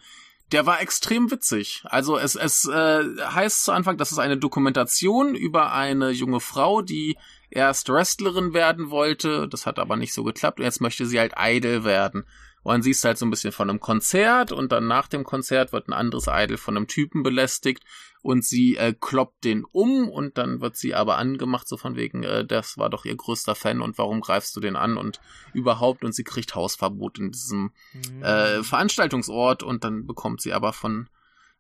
der 0.52 0.66
war 0.66 0.82
extrem 0.82 1.32
witzig. 1.32 1.84
Also 1.86 2.18
es, 2.18 2.36
es 2.36 2.66
äh, 2.66 3.04
heißt 3.20 3.66
zu 3.66 3.72
Anfang, 3.72 3.98
das 3.98 4.12
ist 4.12 4.20
eine 4.20 4.38
Dokumentation 4.38 5.36
über 5.36 5.74
eine 5.74 6.12
junge 6.12 6.40
Frau, 6.40 6.82
die 6.82 7.18
erst 7.50 7.90
Wrestlerin 7.90 8.54
werden 8.54 8.90
wollte, 8.90 9.48
das 9.48 9.66
hat 9.66 9.80
aber 9.80 9.96
nicht 9.96 10.14
so 10.14 10.24
geklappt 10.24 10.60
und 10.60 10.66
jetzt 10.66 10.82
möchte 10.82 11.06
sie 11.06 11.20
halt 11.20 11.34
Idol 11.38 11.84
werden. 11.84 12.26
Und 12.64 12.74
dann 12.74 12.82
siehst 12.82 13.04
du 13.04 13.10
halt 13.10 13.20
so 13.20 13.28
ein 13.28 13.30
bisschen 13.30 13.52
von 13.52 13.70
einem 13.70 13.80
Konzert 13.80 14.52
und 14.52 14.72
dann 14.72 14.88
nach 14.88 15.08
dem 15.08 15.24
Konzert 15.24 15.72
wird 15.72 15.88
ein 15.88 15.94
anderes 15.94 16.26
Idol 16.28 16.58
von 16.58 16.76
einem 16.76 16.88
Typen 16.88 17.22
belästigt 17.22 17.84
und 18.24 18.44
sie 18.44 18.76
äh, 18.76 18.96
kloppt 19.00 19.44
den 19.44 19.64
um 19.66 20.10
und 20.10 20.40
dann 20.40 20.60
wird 20.60 20.76
sie 20.76 20.96
aber 20.96 21.20
angemacht, 21.20 21.68
so 21.68 21.78
von 21.78 21.96
wegen, 21.96 22.24
äh, 22.24 22.44
das 22.44 22.80
war 22.80 22.90
doch 22.90 23.06
ihr 23.06 23.16
größter 23.16 23.54
Fan 23.54 23.82
und 23.82 24.00
warum 24.00 24.20
greifst 24.20 24.56
du 24.56 24.60
den 24.60 24.76
an 24.76 24.98
und 24.98 25.22
überhaupt 25.54 26.04
und 26.04 26.16
sie 26.16 26.24
kriegt 26.24 26.56
Hausverbot 26.56 27.20
in 27.20 27.30
diesem 27.30 27.72
äh, 28.24 28.58
mhm. 28.58 28.64
Veranstaltungsort 28.64 29.62
und 29.62 29.84
dann 29.84 30.08
bekommt 30.08 30.42
sie 30.42 30.54
aber 30.54 30.74
von 30.74 31.08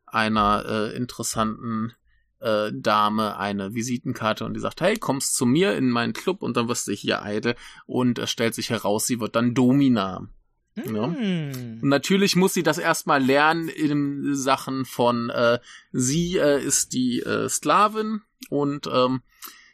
einer 0.07 0.65
äh, 0.67 0.95
interessanten 0.95 1.93
äh, 2.39 2.71
Dame 2.73 3.37
eine 3.37 3.73
Visitenkarte 3.73 4.45
und 4.45 4.53
die 4.53 4.59
sagt, 4.59 4.81
hey, 4.81 4.97
kommst 4.97 5.35
zu 5.35 5.45
mir 5.45 5.75
in 5.75 5.89
meinen 5.89 6.13
Club 6.13 6.41
und 6.41 6.57
dann 6.57 6.67
wirst 6.67 6.87
du 6.87 6.93
hier 6.93 7.23
Eide 7.23 7.55
und 7.85 8.19
es 8.19 8.29
stellt 8.29 8.55
sich 8.55 8.69
heraus, 8.69 9.07
sie 9.07 9.19
wird 9.19 9.35
dann 9.35 9.53
Domina. 9.53 10.27
Ja. 10.75 11.07
Mm. 11.07 11.79
natürlich 11.83 12.35
muss 12.35 12.53
sie 12.53 12.63
das 12.63 12.77
erstmal 12.77 13.23
lernen 13.23 13.69
in 13.69 14.35
Sachen 14.35 14.83
von 14.83 15.29
äh, 15.29 15.59
sie 15.93 16.35
äh, 16.37 16.61
ist 16.61 16.91
die 16.91 17.21
äh, 17.21 17.47
Sklavin 17.47 18.23
und 18.49 18.85
ähm, 18.91 19.21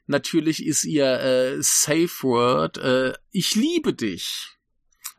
natürlich 0.05 0.63
ist 0.63 0.83
ihr 0.83 1.19
äh, 1.19 1.63
Safe 1.63 2.11
Word 2.21 2.77
äh, 2.77 3.13
ich 3.31 3.55
liebe 3.55 3.95
dich. 3.95 4.59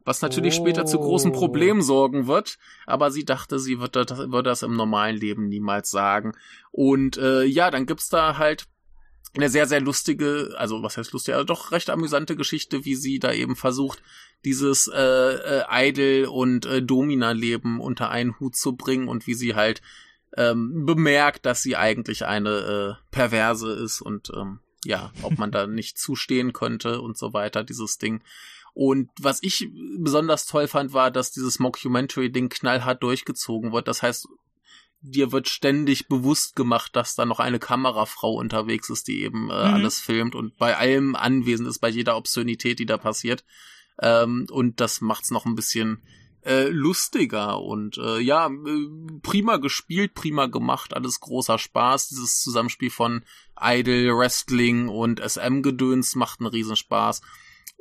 Was 0.05 0.23
natürlich 0.23 0.59
oh. 0.59 0.63
später 0.63 0.85
zu 0.85 0.99
großen 0.99 1.33
Problemen 1.33 1.83
sorgen 1.83 2.27
wird, 2.27 2.59
aber 2.87 3.11
sie 3.11 3.25
dachte, 3.25 3.59
sie 3.59 3.81
wird 3.81 3.97
das, 3.97 4.11
wird 4.11 4.47
das 4.47 4.63
im 4.63 4.77
normalen 4.77 5.17
Leben 5.17 5.49
niemals 5.49 5.91
sagen. 5.91 6.33
Und 6.71 7.17
äh, 7.17 7.45
ja, 7.45 7.71
dann 7.71 7.87
gibt's 7.87 8.09
da 8.09 8.39
halt 8.39 8.67
eine 9.35 9.49
sehr, 9.49 9.67
sehr 9.67 9.81
lustige, 9.81 10.55
also 10.59 10.83
was 10.83 10.97
heißt 10.97 11.13
lustig, 11.13 11.35
also 11.35 11.45
doch 11.45 11.73
recht 11.73 11.89
amüsante 11.89 12.37
Geschichte, 12.37 12.85
wie 12.85 12.95
sie 12.95 13.19
da 13.19 13.33
eben 13.33 13.57
versucht, 13.57 14.03
dieses 14.45 14.89
äh, 14.89 15.01
äh, 15.01 15.65
Idol- 15.71 16.29
und 16.29 16.67
äh, 16.67 16.83
Domina-Leben 16.83 17.81
unter 17.81 18.11
einen 18.11 18.39
Hut 18.41 18.57
zu 18.57 18.77
bringen 18.77 19.09
und 19.09 19.27
wie 19.27 19.35
sie 19.35 19.55
halt 19.55 19.81
ähm, 20.37 20.85
bemerkt, 20.85 21.47
dass 21.47 21.63
sie 21.63 21.77
eigentlich 21.77 22.27
eine 22.27 22.99
äh, 23.01 23.05
Perverse 23.11 23.73
ist 23.73 24.01
und 24.01 24.31
ähm, 24.35 24.61
ja, 24.85 25.13
ob 25.23 25.39
man 25.39 25.53
da 25.53 25.67
nicht 25.69 25.99
zustehen 25.99 26.53
könnte 26.53 27.01
und 27.01 27.17
so 27.17 27.33
weiter, 27.33 27.65
dieses 27.65 27.99
Ding. 27.99 28.23
Und 28.75 29.11
was 29.21 29.43
ich 29.43 29.69
besonders 29.99 30.47
toll 30.47 30.67
fand, 30.67 30.93
war, 30.93 31.11
dass 31.11 31.31
dieses 31.31 31.59
Mockumentary-Ding 31.59 32.49
knallhart 32.49 33.03
durchgezogen 33.03 33.73
wird. 33.73 33.87
Das 33.87 34.03
heißt, 34.03 34.29
dir 35.03 35.33
wird 35.33 35.49
ständig 35.49 36.09
bewusst 36.09 36.57
gemacht, 36.57 36.97
dass 36.97 37.15
da 37.15 37.27
noch 37.27 37.41
eine 37.41 37.59
Kamerafrau 37.59 38.35
unterwegs 38.35 38.89
ist, 38.89 39.09
die 39.09 39.23
eben 39.23 39.51
äh, 39.51 39.69
mhm. 39.69 39.75
alles 39.75 40.01
filmt 40.01 40.35
und 40.35 40.57
bei 40.57 40.77
allem 40.77 41.17
anwesend 41.17 41.69
ist, 41.69 41.81
bei 41.81 41.89
jeder 41.89 42.17
Obszönität, 42.17 42.79
die 42.79 42.87
da 42.87 42.97
passiert. 42.97 43.45
Ähm, 44.01 44.47
und 44.51 44.81
das 44.81 45.01
macht's 45.01 45.31
noch 45.31 45.45
ein 45.45 45.55
bisschen 45.57 46.03
äh, 46.45 46.69
lustiger 46.69 47.61
und 47.61 47.99
äh, 47.99 48.19
ja, 48.19 48.49
äh, 48.49 48.89
prima 49.23 49.59
gespielt, 49.59 50.15
prima 50.15 50.47
gemacht, 50.47 50.95
alles 50.95 51.21
großer 51.21 51.59
Spaß. 51.59 52.09
Dieses 52.09 52.41
Zusammenspiel 52.41 52.91
von 52.91 53.25
Idol, 53.61 54.17
Wrestling 54.17 54.89
und 54.89 55.21
SM-Gedöns 55.21 56.17
macht 56.17 56.41
einen 56.41 56.49
Riesenspaß. 56.49 57.23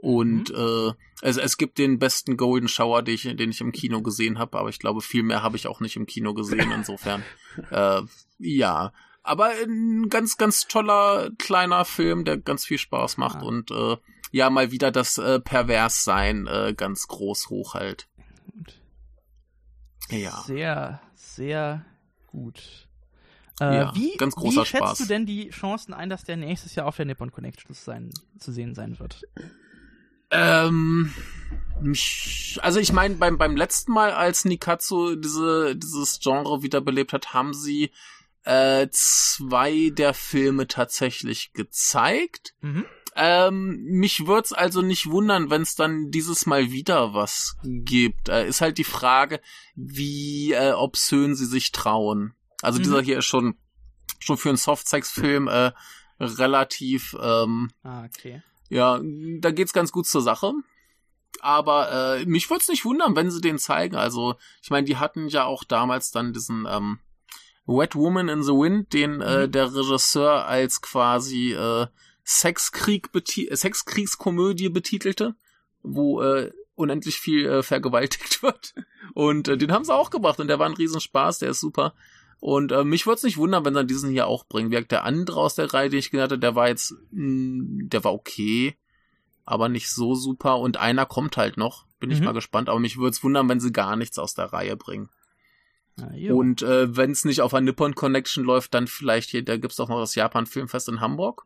Und 0.02 0.50
mhm. 0.50 0.56
äh, 0.56 0.94
es, 1.22 1.38
es 1.38 1.58
gibt 1.58 1.78
den 1.78 2.00
besten 2.00 2.36
Golden 2.36 2.68
Shower, 2.68 3.04
den 3.04 3.14
ich, 3.14 3.22
den 3.22 3.52
ich 3.52 3.62
im 3.62 3.72
Kino 3.72 4.02
gesehen 4.02 4.40
habe, 4.40 4.58
aber 4.58 4.70
ich 4.70 4.80
glaube, 4.80 5.02
viel 5.02 5.22
mehr 5.22 5.44
habe 5.44 5.58
ich 5.58 5.68
auch 5.68 5.80
nicht 5.80 5.96
im 5.96 6.08
Kino 6.08 6.34
gesehen. 6.34 6.72
Insofern, 6.76 7.24
äh, 7.70 8.02
ja. 8.40 8.92
Aber 9.22 9.52
ein 9.64 10.10
ganz, 10.10 10.38
ganz 10.38 10.68
toller 10.68 11.30
kleiner 11.38 11.86
Film, 11.86 12.26
der 12.26 12.38
ganz 12.38 12.66
viel 12.66 12.80
Spaß 12.80 13.18
macht 13.18 13.42
ja. 13.42 13.48
und 13.48 13.70
äh, 13.70 13.98
ja, 14.32 14.50
mal 14.50 14.72
wieder 14.72 14.92
das 14.92 15.20
äh, 15.20 15.40
Perverssein 15.40 16.48
äh, 16.48 16.74
ganz 16.76 17.08
groß 17.08 17.50
hochhält. 17.50 18.08
Ja. 20.10 20.42
Sehr, 20.48 21.00
sehr 21.14 21.86
gut. 22.26 22.88
Äh, 23.60 23.76
ja, 23.76 23.96
wie, 23.96 24.18
ganz 24.18 24.36
großer 24.36 24.62
wie 24.62 24.66
schätzt 24.66 24.84
Spaß. 24.84 24.98
du 24.98 25.06
denn 25.06 25.28
die 25.28 25.50
Chancen 25.50 25.94
ein, 25.94 26.10
dass 26.10 26.24
der 26.24 26.38
nächstes 26.38 26.74
Jahr 26.74 26.88
auf 26.88 26.96
der 26.96 27.06
Nippon 27.06 27.32
Connection 27.32 27.76
sein, 27.76 28.10
zu 28.40 28.52
sehen 28.52 28.74
sein 28.74 28.98
wird? 28.98 29.22
Ähm, 30.32 31.14
also 32.62 32.80
ich 32.80 32.94
meine, 32.94 33.16
beim, 33.16 33.38
beim 33.38 33.56
letzten 33.56 33.92
Mal, 33.92 34.12
als 34.12 34.46
Nikatsu 34.46 35.16
diese, 35.16 35.76
dieses 35.76 36.20
Genre 36.20 36.64
wiederbelebt 36.64 37.14
hat, 37.14 37.34
haben 37.34 37.54
sie 37.54 37.92
äh, 38.44 38.88
zwei 38.92 39.92
der 39.92 40.14
Filme 40.14 40.68
tatsächlich 40.68 41.54
gezeigt. 41.54 42.54
Mhm. 42.62 42.86
Ähm, 43.16 43.84
mich 43.84 44.26
würd's 44.26 44.54
also 44.54 44.82
nicht 44.82 45.10
wundern, 45.10 45.50
wenn 45.50 45.64
es 45.64 45.76
dann 45.76 46.12
dieses 46.12 46.46
Mal 46.46 46.72
wieder 46.72 47.14
was 47.14 47.58
gibt. 47.64 48.30
Äh, 48.30 48.48
ist 48.48 48.62
halt 48.62 48.78
die 48.78 48.86
Frage, 48.86 49.42
wie 49.76 50.54
äh, 50.54 50.72
obszön 50.72 51.36
sie 51.36 51.46
sich 51.46 51.72
trauen. 51.72 52.34
Also 52.62 52.80
mhm. 52.80 52.84
dieser 52.84 53.02
hier 53.02 53.18
ist 53.18 53.26
schon 53.26 53.56
schon 54.20 54.38
für 54.38 54.50
einen 54.50 54.58
Softsex-Film 54.58 55.48
äh, 55.48 55.72
relativ 56.20 57.16
ähm, 57.20 57.72
ah, 57.84 58.06
okay. 58.06 58.42
Ja, 58.72 59.02
da 59.04 59.52
geht's 59.52 59.74
ganz 59.74 59.92
gut 59.92 60.08
zur 60.08 60.22
Sache. 60.22 60.54
Aber 61.42 61.92
äh, 61.92 62.26
mich 62.26 62.50
würde 62.50 62.62
es 62.62 62.70
nicht 62.70 62.86
wundern, 62.86 63.18
wenn 63.18 63.30
sie 63.30 63.42
den 63.42 63.60
zeigen. 63.60 63.98
Also, 63.98 64.36
ich 64.62 64.70
meine, 64.70 64.86
die 64.86 64.96
hatten 64.96 65.28
ja 65.28 65.44
auch 65.44 65.66
damals 65.66 66.12
dann 66.12 66.32
diesen 66.32 66.66
ähm, 66.70 67.00
Wet 67.66 67.96
Woman 67.96 68.30
in 68.30 68.44
the 68.44 68.54
Wind, 68.54 68.94
den 68.94 69.20
äh, 69.20 69.48
mhm. 69.48 69.52
der 69.52 69.76
Regisseur 69.76 70.46
als 70.46 70.82
quasi 70.82 71.52
äh, 71.52 71.88
Sexkrieg 72.24 73.12
beti 73.12 73.50
Sexkriegskomödie 73.54 74.70
betitelte, 74.70 75.36
wo 75.84 76.22
äh, 76.22 76.52
unendlich 76.76 77.20
viel 77.20 77.46
äh, 77.46 77.64
vergewaltigt 77.64 78.42
wird. 78.44 78.74
Und 79.14 79.50
äh, 79.50 79.58
den 79.58 79.74
haben 79.74 79.84
sie 79.84 79.94
auch 79.94 80.12
gebracht 80.12 80.40
und 80.40 80.48
der 80.48 80.60
war 80.60 80.68
ein 80.68 80.76
Riesenspaß, 80.76 81.40
der 81.40 81.50
ist 81.50 81.60
super. 81.60 81.94
Und 82.42 82.72
äh, 82.72 82.84
mich 82.84 83.06
würde 83.06 83.18
es 83.18 83.24
nicht 83.24 83.38
wundern, 83.38 83.64
wenn 83.66 83.76
sie 83.76 83.86
diesen 83.86 84.10
hier 84.10 84.26
auch 84.26 84.46
bringen. 84.46 84.72
Wie 84.72 84.84
der 84.84 85.04
andere 85.04 85.40
aus 85.40 85.54
der 85.54 85.72
Reihe, 85.72 85.90
den 85.90 86.00
ich 86.00 86.10
genannt 86.10 86.32
habe, 86.32 86.40
der 86.40 86.56
war 86.56 86.68
jetzt, 86.68 86.92
mh, 87.12 87.20
hm, 87.22 87.90
der 87.90 88.04
war 88.04 88.14
okay, 88.14 88.76
aber 89.46 89.70
nicht 89.70 89.92
so 89.92 90.16
super. 90.16 90.58
Und 90.58 90.78
einer 90.78 91.06
kommt 91.06 91.38
halt 91.38 91.56
noch. 91.56 91.86
Bin 92.00 92.10
mhm. 92.10 92.16
ich 92.16 92.22
mal 92.22 92.34
gespannt. 92.34 92.68
Aber 92.68 92.80
mich 92.80 92.98
würde 92.98 93.12
es 93.12 93.24
wundern, 93.24 93.48
wenn 93.48 93.60
sie 93.60 93.72
gar 93.72 93.96
nichts 93.96 94.18
aus 94.18 94.34
der 94.34 94.46
Reihe 94.46 94.76
bringen. 94.76 95.10
Ah, 96.02 96.10
und 96.34 96.64
äh, 96.64 96.98
wenn 96.98 97.12
es 97.12 97.26
nicht 97.26 97.42
auf 97.42 97.54
einer 97.54 97.66
Nippon 97.66 97.94
Connection 97.94 98.44
läuft, 98.44 98.74
dann 98.74 98.88
vielleicht 98.88 99.30
hier, 99.30 99.46
da 99.46 99.58
gibt's 99.58 99.76
doch 99.76 99.88
noch 99.88 100.00
das 100.00 100.16
Japan 100.16 100.48
Filmfest 100.48 100.90
in 100.90 101.00
Hamburg. 101.00 101.46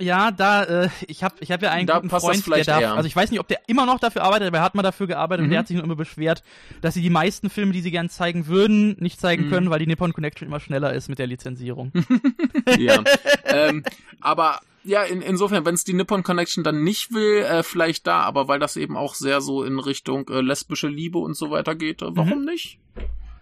Ja, 0.00 0.30
da, 0.30 0.64
äh, 0.64 0.88
ich 1.06 1.22
habe 1.22 1.36
ich 1.40 1.52
hab 1.52 1.62
ja 1.62 1.70
einen 1.70 1.86
da 1.86 1.96
guten 1.96 2.10
Freund, 2.10 2.44
der 2.46 2.64
darf, 2.64 2.80
eher. 2.80 2.94
also 2.94 3.06
ich 3.06 3.14
weiß 3.14 3.30
nicht, 3.30 3.38
ob 3.38 3.46
der 3.46 3.60
immer 3.68 3.86
noch 3.86 4.00
dafür 4.00 4.24
arbeitet, 4.24 4.48
aber 4.48 4.58
er 4.58 4.64
hat 4.64 4.74
mal 4.74 4.82
dafür 4.82 5.06
gearbeitet 5.06 5.42
mhm. 5.42 5.46
und 5.46 5.50
der 5.50 5.58
hat 5.60 5.68
sich 5.68 5.76
nur 5.76 5.84
immer 5.84 5.96
beschwert, 5.96 6.42
dass 6.80 6.94
sie 6.94 7.02
die 7.02 7.10
meisten 7.10 7.50
Filme, 7.50 7.72
die 7.72 7.82
sie 7.82 7.90
gern 7.90 8.08
zeigen 8.08 8.46
würden, 8.46 8.96
nicht 8.98 9.20
zeigen 9.20 9.46
mhm. 9.46 9.50
können, 9.50 9.70
weil 9.70 9.78
die 9.78 9.86
Nippon 9.86 10.12
Connection 10.12 10.48
immer 10.48 10.60
schneller 10.60 10.92
ist 10.92 11.08
mit 11.08 11.18
der 11.18 11.26
Lizenzierung. 11.26 11.92
ja, 12.78 13.04
ähm, 13.44 13.84
aber 14.20 14.60
ja, 14.84 15.04
in, 15.04 15.22
insofern, 15.22 15.64
wenn 15.64 15.74
es 15.74 15.84
die 15.84 15.94
Nippon 15.94 16.22
Connection 16.22 16.64
dann 16.64 16.82
nicht 16.82 17.12
will, 17.12 17.44
äh, 17.44 17.62
vielleicht 17.62 18.06
da, 18.06 18.22
aber 18.22 18.48
weil 18.48 18.58
das 18.58 18.76
eben 18.76 18.96
auch 18.96 19.14
sehr 19.14 19.40
so 19.40 19.62
in 19.62 19.78
Richtung 19.78 20.28
äh, 20.28 20.40
lesbische 20.40 20.88
Liebe 20.88 21.18
und 21.18 21.36
so 21.36 21.50
weiter 21.50 21.74
geht, 21.76 22.02
äh, 22.02 22.16
warum 22.16 22.40
mhm. 22.40 22.46
nicht? 22.46 22.80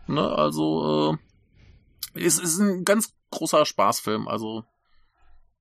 Ne, 0.06 0.28
also, 0.28 1.16
äh, 2.14 2.20
es 2.22 2.38
ist 2.38 2.58
ein 2.58 2.84
ganz 2.84 3.14
großer 3.30 3.64
Spaßfilm, 3.64 4.28
also 4.28 4.64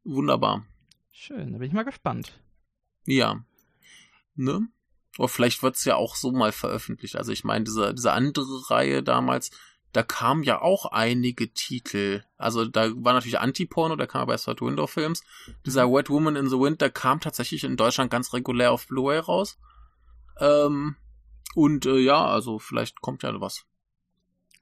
wunderbar. 0.03 0.65
Schön, 1.21 1.51
da 1.51 1.57
bin 1.57 1.67
ich 1.67 1.73
mal 1.73 1.83
gespannt. 1.83 2.31
Ja. 3.05 3.43
Ne? 4.35 4.69
Oder 5.17 5.27
vielleicht 5.27 5.61
wird's 5.61 5.83
ja 5.83 5.97
auch 5.97 6.15
so 6.15 6.31
mal 6.31 6.53
veröffentlicht. 6.53 7.17
Also 7.17 7.33
ich 7.33 7.43
meine, 7.43 7.65
diese, 7.65 7.93
diese 7.93 8.13
andere 8.13 8.71
Reihe 8.71 9.03
damals, 9.03 9.51
da 9.91 10.01
kamen 10.01 10.43
ja 10.43 10.61
auch 10.61 10.85
einige 10.85 11.51
Titel. 11.51 12.23
Also 12.37 12.63
da 12.63 12.91
war 12.95 13.11
natürlich 13.11 13.37
Anti-Porno, 13.37 13.97
der 13.97 14.07
kam 14.07 14.27
bei 14.27 14.37
South 14.37 14.61
Window 14.61 14.87
Films. 14.87 15.21
Dieser 15.65 15.87
mhm. 15.87 15.93
Wet 15.93 16.09
Woman 16.09 16.37
in 16.37 16.47
the 16.47 16.57
Wind, 16.57 16.79
der 16.79 16.89
kam 16.89 17.19
tatsächlich 17.19 17.65
in 17.65 17.75
Deutschland 17.75 18.09
ganz 18.09 18.31
regulär 18.31 18.71
auf 18.71 18.87
Blu-ray 18.87 19.19
raus. 19.19 19.59
Ähm, 20.39 20.95
und 21.53 21.85
äh, 21.85 21.97
ja, 21.97 22.25
also 22.27 22.59
vielleicht 22.59 23.01
kommt 23.01 23.23
ja 23.23 23.41
was. 23.41 23.65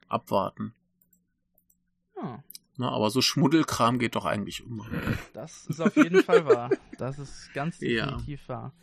Abwarten. 0.07 0.73
Ja. 2.15 2.43
Na, 2.77 2.91
aber 2.91 3.09
so 3.09 3.21
Schmuddelkram 3.21 3.97
geht 3.97 4.15
doch 4.15 4.25
eigentlich 4.25 4.63
immer. 4.63 4.85
Das 5.33 5.65
ist 5.65 5.81
auf 5.81 5.95
jeden 5.95 6.23
Fall 6.23 6.45
wahr. 6.45 6.69
Das 6.97 7.17
ist 7.17 7.51
ganz 7.53 7.77
definitiv 7.79 8.41
ja. 8.47 8.47
wahr. 8.47 8.73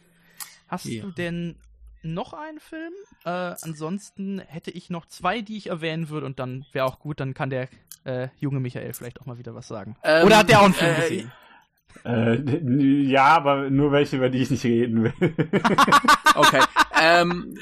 Hast 0.67 0.87
ja. 0.87 1.03
du 1.03 1.13
denn 1.13 1.57
noch 2.03 2.33
einen 2.33 2.59
Film? 2.61 2.93
Äh, 3.25 3.55
ansonsten 3.63 4.41
hätte 4.41 4.71
ich 4.73 4.91
noch 4.91 5.07
zwei, 5.07 5.41
die 5.41 5.57
ich 5.57 5.69
erwähnen 5.69 6.09
würde 6.09 6.27
und 6.27 6.39
dann 6.39 6.67
wäre 6.73 6.87
auch 6.87 6.99
gut, 6.99 7.21
dann 7.21 7.35
kann 7.35 7.51
der 7.51 7.69
äh, 8.05 8.29
junge 8.39 8.61
Michael 8.61 8.93
vielleicht 8.93 9.21
auch 9.21 9.27
mal 9.27 9.39
wieder 9.39 9.55
was 9.55 9.69
sagen. 9.69 9.97
Ähm, 10.03 10.27
Oder 10.27 10.39
hat 10.39 10.49
der 10.49 10.61
auch 10.61 10.65
einen 10.65 10.75
Film 10.75 10.95
äh, 10.95 11.01
gesehen? 11.01 11.33
Äh, 12.05 13.09
ja, 13.09 13.27
aber 13.27 13.71
nur 13.71 13.93
welche, 13.93 14.17
über 14.17 14.29
die 14.29 14.39
ich 14.39 14.51
nicht 14.51 14.65
reden 14.65 15.05
will. 15.05 15.15
okay. 16.35 16.61
Ähm, 17.01 17.57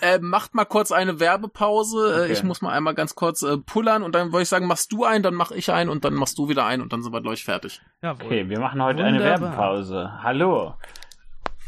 äh, 0.00 0.18
macht 0.20 0.54
mal 0.54 0.64
kurz 0.64 0.92
eine 0.92 1.20
Werbepause. 1.20 1.98
Äh, 1.98 2.22
okay. 2.24 2.32
Ich 2.32 2.42
muss 2.42 2.62
mal 2.62 2.72
einmal 2.72 2.94
ganz 2.94 3.14
kurz 3.14 3.42
äh, 3.42 3.56
pullern 3.58 4.02
und 4.02 4.14
dann 4.14 4.32
würde 4.32 4.42
ich 4.42 4.48
sagen, 4.48 4.66
machst 4.66 4.92
du 4.92 5.04
ein, 5.04 5.22
dann 5.22 5.34
mach 5.34 5.50
ich 5.50 5.70
ein 5.70 5.88
und 5.88 6.04
dann 6.04 6.14
machst 6.14 6.38
du 6.38 6.48
wieder 6.48 6.64
ein 6.66 6.80
und 6.80 6.92
dann 6.92 7.02
sind 7.02 7.12
wir 7.12 7.20
gleich 7.20 7.44
fertig. 7.44 7.80
Jawohl. 8.02 8.26
Okay, 8.26 8.48
wir 8.48 8.60
machen 8.60 8.82
heute 8.82 9.04
Wunderbar. 9.04 9.32
eine 9.32 9.40
Werbepause. 9.40 10.10
Hallo. 10.22 10.74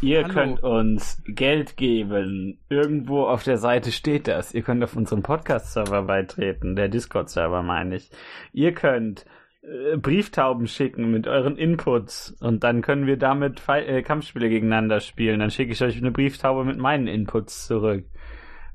Ihr 0.03 0.25
Hallo. 0.25 0.35
könnt 0.35 0.62
uns 0.64 1.23
Geld 1.27 1.77
geben. 1.77 2.59
Irgendwo 2.68 3.25
auf 3.25 3.45
der 3.45 3.57
Seite 3.57 3.92
steht 3.92 4.27
das. 4.27 4.53
Ihr 4.53 4.62
könnt 4.62 4.83
auf 4.83 4.97
unseren 4.97 5.23
Podcast-Server 5.23 6.03
beitreten, 6.03 6.75
der 6.75 6.88
Discord-Server 6.88 7.62
meine 7.62 7.97
ich. 7.97 8.11
Ihr 8.53 8.73
könnt 8.73 9.25
äh, 9.62 9.97
Brieftauben 9.97 10.66
schicken 10.66 11.12
mit 11.12 11.29
euren 11.29 11.57
Inputs 11.57 12.37
und 12.40 12.64
dann 12.64 12.83
können 12.83 13.07
wir 13.07 13.16
damit 13.16 13.61
Fe 13.61 13.87
äh, 13.87 14.03
Kampfspiele 14.03 14.49
gegeneinander 14.49 14.99
spielen. 14.99 15.38
Dann 15.38 15.53
schicke 15.53 15.71
ich 15.71 15.83
euch 15.83 15.97
eine 15.97 16.11
Brieftaube 16.11 16.64
mit 16.64 16.79
meinen 16.79 17.07
Inputs 17.07 17.68
zurück. 17.68 18.05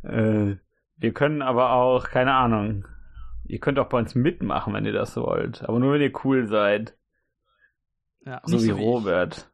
Äh, 0.04 0.56
wir 0.98 1.14
können 1.14 1.42
aber 1.42 1.74
auch, 1.74 2.10
keine 2.10 2.34
Ahnung, 2.34 2.88
ihr 3.46 3.60
könnt 3.60 3.80
auch 3.80 3.90
bei 3.90 4.00
uns 4.00 4.16
mitmachen, 4.16 4.74
wenn 4.74 4.86
ihr 4.86 4.94
das 4.94 5.16
wollt. 5.16 5.64
Aber 5.64 5.80
nur, 5.80 5.94
wenn 5.94 6.02
ihr 6.02 6.14
cool 6.24 6.48
seid. 6.48 6.98
Ja, 8.26 8.42
so 8.44 8.58
wie 8.58 8.68
so 8.68 8.76
Robert. 8.76 9.50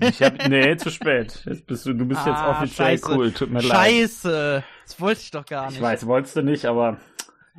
Ich 0.00 0.22
hab, 0.22 0.48
nee, 0.48 0.76
zu 0.76 0.90
spät. 0.90 1.44
Jetzt 1.44 1.66
bist 1.66 1.86
du, 1.86 1.92
du 1.92 2.06
bist 2.06 2.22
ah, 2.24 2.30
jetzt 2.30 2.42
offiziell 2.42 2.98
scheiße. 2.98 3.12
cool. 3.12 3.32
Tut 3.32 3.50
mir 3.50 3.60
scheiße. 3.60 3.68
leid. 3.68 3.90
Scheiße. 3.90 4.64
Das 4.84 5.00
wollte 5.00 5.20
ich 5.20 5.30
doch 5.30 5.46
gar 5.46 5.66
nicht. 5.66 5.76
Ich 5.76 5.82
weiß, 5.82 6.06
wolltest 6.06 6.36
du 6.36 6.42
nicht, 6.42 6.64
aber 6.64 6.98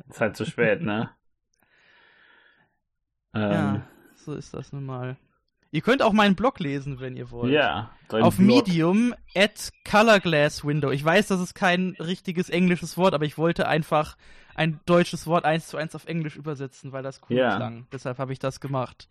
ist 0.08 0.20
halt 0.20 0.36
zu 0.36 0.44
spät, 0.44 0.82
ne? 0.82 1.10
ähm, 3.34 3.52
ja, 3.52 3.82
so 4.16 4.34
ist 4.34 4.52
das 4.52 4.72
nun 4.72 4.84
mal. 4.84 5.16
Ihr 5.72 5.80
könnt 5.80 6.02
auch 6.02 6.12
meinen 6.12 6.36
Blog 6.36 6.60
lesen, 6.60 7.00
wenn 7.00 7.16
ihr 7.16 7.30
wollt. 7.30 7.52
Ja. 7.52 7.90
Auf 8.10 8.36
Blog. 8.36 8.46
Medium 8.46 9.14
at 9.34 9.72
Colorglass 9.88 10.64
Window. 10.64 10.90
Ich 10.90 11.04
weiß, 11.04 11.26
das 11.28 11.40
ist 11.40 11.54
kein 11.54 11.96
richtiges 11.98 12.48
englisches 12.48 12.96
Wort, 12.96 13.14
aber 13.14 13.24
ich 13.24 13.36
wollte 13.36 13.68
einfach 13.68 14.16
ein 14.54 14.80
deutsches 14.86 15.26
Wort 15.26 15.44
eins 15.44 15.68
zu 15.68 15.76
eins 15.76 15.94
auf 15.94 16.06
Englisch 16.06 16.36
übersetzen, 16.36 16.92
weil 16.92 17.02
das 17.02 17.20
cool 17.28 17.36
ja. 17.36 17.56
klang. 17.56 17.86
Deshalb 17.92 18.18
habe 18.18 18.32
ich 18.32 18.38
das 18.38 18.60
gemacht. 18.60 19.08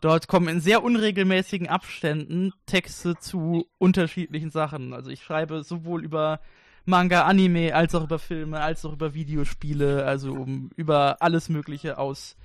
Dort 0.00 0.28
kommen 0.28 0.48
in 0.48 0.60
sehr 0.60 0.84
unregelmäßigen 0.84 1.68
Abständen 1.68 2.52
Texte 2.66 3.16
zu 3.18 3.66
unterschiedlichen 3.78 4.50
Sachen. 4.50 4.92
Also 4.92 5.10
ich 5.10 5.22
schreibe 5.22 5.62
sowohl 5.64 6.04
über 6.04 6.40
Manga, 6.84 7.24
Anime, 7.24 7.74
als 7.74 7.94
auch 7.94 8.04
über 8.04 8.18
Filme, 8.18 8.60
als 8.60 8.84
auch 8.84 8.92
über 8.92 9.14
Videospiele, 9.14 10.04
also 10.04 10.32
um 10.32 10.70
über 10.76 11.22
alles 11.22 11.48
Mögliche 11.48 11.96
aus 11.98 12.36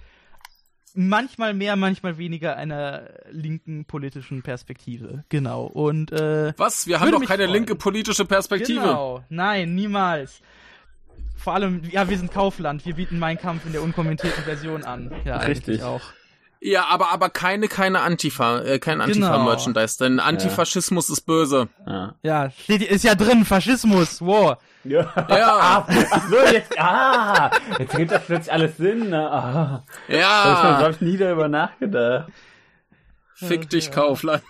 manchmal 0.96 1.54
mehr, 1.54 1.76
manchmal 1.76 2.18
weniger 2.18 2.56
einer 2.56 3.10
linken 3.32 3.86
politischen 3.86 4.42
Perspektive. 4.44 5.24
Genau. 5.30 5.66
Und 5.66 6.12
äh, 6.12 6.54
was? 6.58 6.88
Wir 6.88 7.00
haben 7.00 7.12
doch 7.12 7.24
keine 7.24 7.44
freuen. 7.44 7.54
linke 7.54 7.76
politische 7.76 8.26
Perspektive. 8.26 8.82
Genau. 8.82 9.24
Nein, 9.30 9.76
niemals. 9.76 10.42
vor 11.40 11.54
allem, 11.54 11.82
ja, 11.90 12.10
wir 12.10 12.18
sind 12.18 12.32
Kaufland, 12.32 12.86
wir 12.86 12.96
bieten 12.96 13.18
meinen 13.18 13.38
Kampf 13.38 13.66
in 13.66 13.72
der 13.72 13.82
unkommentierten 13.82 14.44
Version 14.44 14.84
an. 14.84 15.12
Ja, 15.26 15.38
richtig 15.38 15.84
auch. 15.84 16.02
Ja, 16.62 16.88
aber 16.88 17.12
aber 17.12 17.30
keine 17.30 17.70
keine 17.70 18.02
Antifa, 18.02 18.60
äh, 18.60 18.80
kein 18.80 19.00
Antifa 19.00 19.32
genau. 19.32 19.46
Merchandise, 19.46 19.98
denn 19.98 20.20
Antifaschismus 20.20 21.08
ja. 21.08 21.14
ist 21.14 21.22
böse. 21.22 21.70
Ja. 21.88 22.16
ja, 22.22 22.52
steht 22.52 22.82
ist 22.82 23.06
ja 23.06 23.16
drin 23.16 23.46
Faschismus. 23.46 24.22
Wow. 24.22 24.58
Ja. 24.84 25.14
ja. 25.30 25.86
Ach 25.88 26.30
so, 26.30 26.38
jetzt 26.52 26.78
ah, 26.78 27.52
jetzt 27.78 27.96
gibt 27.96 28.12
das 28.12 28.26
plötzlich 28.26 28.52
alles 28.52 28.76
Sinn. 28.76 29.10
Ne? 29.10 29.32
Ah. 29.32 29.84
Ja. 30.10 30.44
Da 30.44 30.78
habe 30.80 30.92
ich 30.92 31.02
nie 31.02 31.16
darüber 31.16 31.48
nachgedacht. 31.48 32.30
Fick 33.36 33.70
dich, 33.70 33.86
ja. 33.86 33.92
Kaufland. 33.92 34.44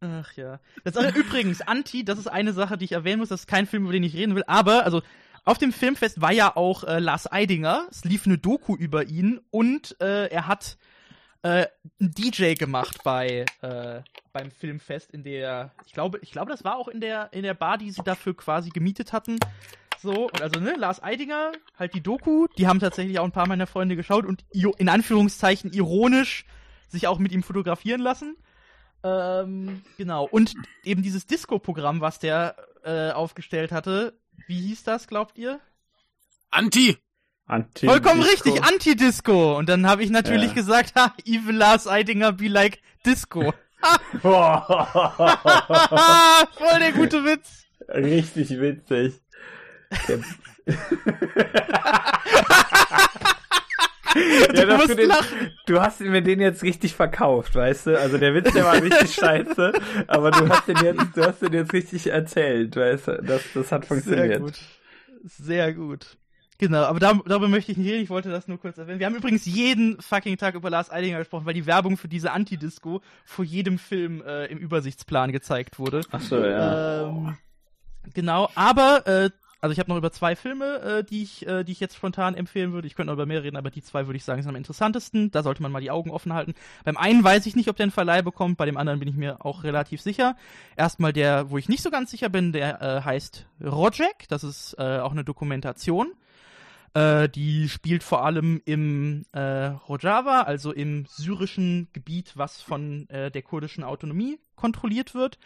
Ach 0.00 0.32
ja. 0.34 0.60
Das 0.84 0.94
ist 0.94 1.16
übrigens 1.16 1.62
Anti, 1.62 2.04
das 2.04 2.18
ist 2.18 2.28
eine 2.28 2.52
Sache, 2.52 2.76
die 2.78 2.84
ich 2.84 2.92
erwähnen 2.92 3.18
muss, 3.18 3.28
das 3.28 3.40
ist 3.40 3.46
kein 3.48 3.66
Film, 3.66 3.84
über 3.84 3.92
den 3.92 4.04
ich 4.04 4.14
reden 4.14 4.36
will, 4.36 4.44
aber 4.46 4.84
also 4.84 5.02
auf 5.44 5.58
dem 5.58 5.72
Filmfest 5.72 6.20
war 6.20 6.32
ja 6.32 6.56
auch 6.56 6.84
äh, 6.84 6.98
Lars 6.98 7.30
Eidinger. 7.30 7.86
Es 7.90 8.04
lief 8.04 8.26
eine 8.26 8.38
Doku 8.38 8.74
über 8.76 9.04
ihn 9.04 9.40
und 9.50 9.96
äh, 10.00 10.26
er 10.28 10.46
hat 10.46 10.78
äh, 11.42 11.66
einen 12.00 12.12
DJ 12.12 12.54
gemacht 12.54 12.98
bei 13.04 13.44
äh, 13.60 14.00
beim 14.32 14.50
Filmfest 14.50 15.12
in 15.12 15.22
der 15.22 15.72
ich 15.86 15.92
glaube 15.92 16.18
ich 16.22 16.32
glaube 16.32 16.50
das 16.50 16.64
war 16.64 16.76
auch 16.76 16.88
in 16.88 17.00
der 17.00 17.32
in 17.32 17.42
der 17.42 17.54
Bar, 17.54 17.76
die 17.76 17.90
sie 17.90 18.02
dafür 18.02 18.34
quasi 18.34 18.70
gemietet 18.70 19.12
hatten. 19.12 19.38
So 20.00 20.28
und 20.28 20.40
also 20.40 20.60
ne 20.60 20.74
Lars 20.76 21.02
Eidinger 21.02 21.52
halt 21.78 21.94
die 21.94 22.02
Doku. 22.02 22.46
Die 22.56 22.66
haben 22.66 22.80
tatsächlich 22.80 23.18
auch 23.18 23.24
ein 23.24 23.32
paar 23.32 23.46
meiner 23.46 23.66
Freunde 23.66 23.96
geschaut 23.96 24.24
und 24.24 24.44
in 24.52 24.88
Anführungszeichen 24.88 25.72
ironisch 25.72 26.46
sich 26.88 27.06
auch 27.06 27.18
mit 27.18 27.32
ihm 27.32 27.42
fotografieren 27.42 28.00
lassen. 28.00 28.36
Ähm, 29.02 29.82
genau 29.98 30.24
und 30.24 30.54
eben 30.84 31.02
dieses 31.02 31.26
Disco-Programm, 31.26 32.00
was 32.00 32.18
der 32.18 32.56
äh, 32.84 33.10
aufgestellt 33.10 33.70
hatte, 33.70 34.14
wie 34.46 34.60
hieß 34.60 34.84
das, 34.84 35.06
glaubt 35.06 35.38
ihr? 35.38 35.60
Anti! 36.50 36.98
Anti 37.46 37.86
Vollkommen 37.86 38.22
richtig, 38.22 38.64
Anti-Disco. 38.64 39.58
Und 39.58 39.68
dann 39.68 39.86
habe 39.86 40.02
ich 40.02 40.08
natürlich 40.10 40.48
ja. 40.48 40.54
gesagt, 40.54 40.94
ha, 40.94 41.14
Evil 41.24 41.56
Lars 41.56 41.86
Eidinger 41.86 42.32
be 42.32 42.48
like 42.48 42.80
Disco. 43.04 43.52
Voll 44.22 44.62
der 46.78 46.92
gute 46.92 47.22
Witz. 47.24 47.66
Richtig 47.88 48.50
witzig. 48.58 49.20
ja, 54.54 54.64
du, 54.64 54.76
musst 54.76 54.98
den, 54.98 55.08
lachen. 55.08 55.50
du 55.66 55.80
hast 55.80 56.00
mir 56.00 56.22
den 56.22 56.40
jetzt 56.40 56.62
richtig 56.62 56.94
verkauft, 56.94 57.54
weißt 57.54 57.88
du? 57.88 57.98
Also 58.00 58.18
der 58.18 58.34
Witz, 58.34 58.52
der 58.52 58.64
war 58.64 58.74
richtig 58.80 59.14
scheiße, 59.14 59.72
aber 60.06 60.30
du 60.30 60.48
hast 60.48 60.68
den 60.68 60.76
jetzt, 60.76 61.16
du 61.16 61.22
hast 61.22 61.42
den 61.42 61.52
jetzt 61.52 61.72
richtig 61.72 62.06
erzählt, 62.08 62.76
weißt 62.76 63.08
du? 63.08 63.22
Das, 63.22 63.42
das 63.54 63.72
hat 63.72 63.86
funktioniert. 63.86 64.28
Sehr 64.28 64.40
gut. 64.40 64.60
Sehr 65.24 65.74
gut. 65.74 66.16
Genau, 66.58 66.84
aber 66.84 67.00
da, 67.00 67.20
darüber 67.26 67.48
möchte 67.48 67.72
ich 67.72 67.78
nicht 67.78 67.90
reden, 67.90 68.04
ich 68.04 68.10
wollte 68.10 68.30
das 68.30 68.46
nur 68.46 68.58
kurz 68.58 68.78
erwähnen. 68.78 69.00
Wir 69.00 69.06
haben 69.06 69.16
übrigens 69.16 69.44
jeden 69.44 70.00
fucking 70.00 70.36
Tag 70.36 70.54
über 70.54 70.70
Lars 70.70 70.90
Eidinger 70.90 71.18
gesprochen, 71.18 71.46
weil 71.46 71.54
die 71.54 71.66
Werbung 71.66 71.96
für 71.96 72.06
diese 72.06 72.30
Anti-Disco 72.30 73.00
vor 73.24 73.44
jedem 73.44 73.78
Film 73.78 74.22
äh, 74.24 74.46
im 74.46 74.58
Übersichtsplan 74.58 75.32
gezeigt 75.32 75.78
wurde. 75.80 76.02
Ach 76.12 76.20
so, 76.20 76.44
ja. 76.44 77.08
Ähm, 77.08 77.36
genau, 78.14 78.48
aber 78.54 79.06
äh, 79.06 79.30
also 79.64 79.72
ich 79.72 79.78
habe 79.78 79.88
noch 79.88 79.96
über 79.96 80.12
zwei 80.12 80.36
Filme, 80.36 80.78
äh, 80.82 81.04
die, 81.04 81.22
ich, 81.22 81.46
äh, 81.46 81.64
die 81.64 81.72
ich 81.72 81.80
jetzt 81.80 81.96
spontan 81.96 82.34
empfehlen 82.34 82.74
würde. 82.74 82.86
Ich 82.86 82.94
könnte 82.94 83.06
noch 83.06 83.14
über 83.14 83.24
mehr 83.24 83.42
reden, 83.42 83.56
aber 83.56 83.70
die 83.70 83.82
zwei 83.82 84.06
würde 84.06 84.18
ich 84.18 84.24
sagen 84.24 84.42
sind 84.42 84.50
am 84.50 84.56
interessantesten. 84.56 85.30
Da 85.30 85.42
sollte 85.42 85.62
man 85.62 85.72
mal 85.72 85.80
die 85.80 85.90
Augen 85.90 86.10
offen 86.10 86.34
halten. 86.34 86.52
Beim 86.84 86.98
einen 86.98 87.24
weiß 87.24 87.46
ich 87.46 87.56
nicht, 87.56 87.70
ob 87.70 87.76
der 87.76 87.84
einen 87.84 87.90
Verleih 87.90 88.20
bekommt, 88.20 88.58
bei 88.58 88.66
dem 88.66 88.76
anderen 88.76 88.98
bin 88.98 89.08
ich 89.08 89.14
mir 89.14 89.42
auch 89.42 89.64
relativ 89.64 90.02
sicher. 90.02 90.36
Erstmal 90.76 91.14
der, 91.14 91.48
wo 91.48 91.56
ich 91.56 91.70
nicht 91.70 91.82
so 91.82 91.90
ganz 91.90 92.10
sicher 92.10 92.28
bin, 92.28 92.52
der 92.52 92.82
äh, 92.82 93.00
heißt 93.00 93.46
Rojek. 93.62 94.28
Das 94.28 94.44
ist 94.44 94.76
äh, 94.78 94.98
auch 94.98 95.12
eine 95.12 95.24
Dokumentation. 95.24 96.12
Äh, 96.92 97.30
die 97.30 97.70
spielt 97.70 98.02
vor 98.02 98.22
allem 98.22 98.60
im 98.66 99.24
äh, 99.32 99.40
Rojava, 99.40 100.42
also 100.42 100.72
im 100.72 101.06
syrischen 101.08 101.88
Gebiet, 101.94 102.32
was 102.34 102.60
von 102.60 103.08
der 103.08 103.40
kurdischen 103.40 103.82
Autonomie 103.82 104.38
kontrolliert 104.56 105.14
wird 105.14 105.38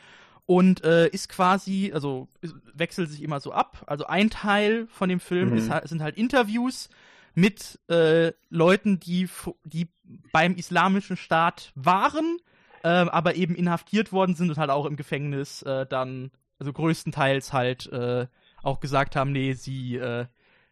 und 0.48 0.82
äh, 0.82 1.08
ist 1.08 1.28
quasi, 1.28 1.90
also 1.92 2.26
wechselt 2.72 3.10
sich 3.10 3.22
immer 3.22 3.38
so 3.38 3.52
ab. 3.52 3.84
Also 3.86 4.06
ein 4.06 4.30
Teil 4.30 4.86
von 4.90 5.10
dem 5.10 5.20
Film 5.20 5.50
mhm. 5.50 5.58
ist, 5.58 5.70
sind 5.84 6.00
halt 6.00 6.16
Interviews 6.16 6.88
mit 7.34 7.78
äh, 7.90 8.32
Leuten, 8.48 8.98
die, 8.98 9.28
die 9.64 9.88
beim 10.32 10.54
islamischen 10.54 11.18
Staat 11.18 11.70
waren, 11.74 12.38
äh, 12.82 12.88
aber 12.88 13.34
eben 13.34 13.54
inhaftiert 13.56 14.10
worden 14.10 14.36
sind 14.36 14.48
und 14.48 14.56
halt 14.56 14.70
auch 14.70 14.86
im 14.86 14.96
Gefängnis 14.96 15.60
äh, 15.64 15.84
dann, 15.84 16.30
also 16.58 16.72
größtenteils 16.72 17.52
halt 17.52 17.92
äh, 17.92 18.26
auch 18.62 18.80
gesagt 18.80 19.16
haben, 19.16 19.32
nee, 19.32 19.52
sie, 19.52 19.96
äh, 19.96 20.24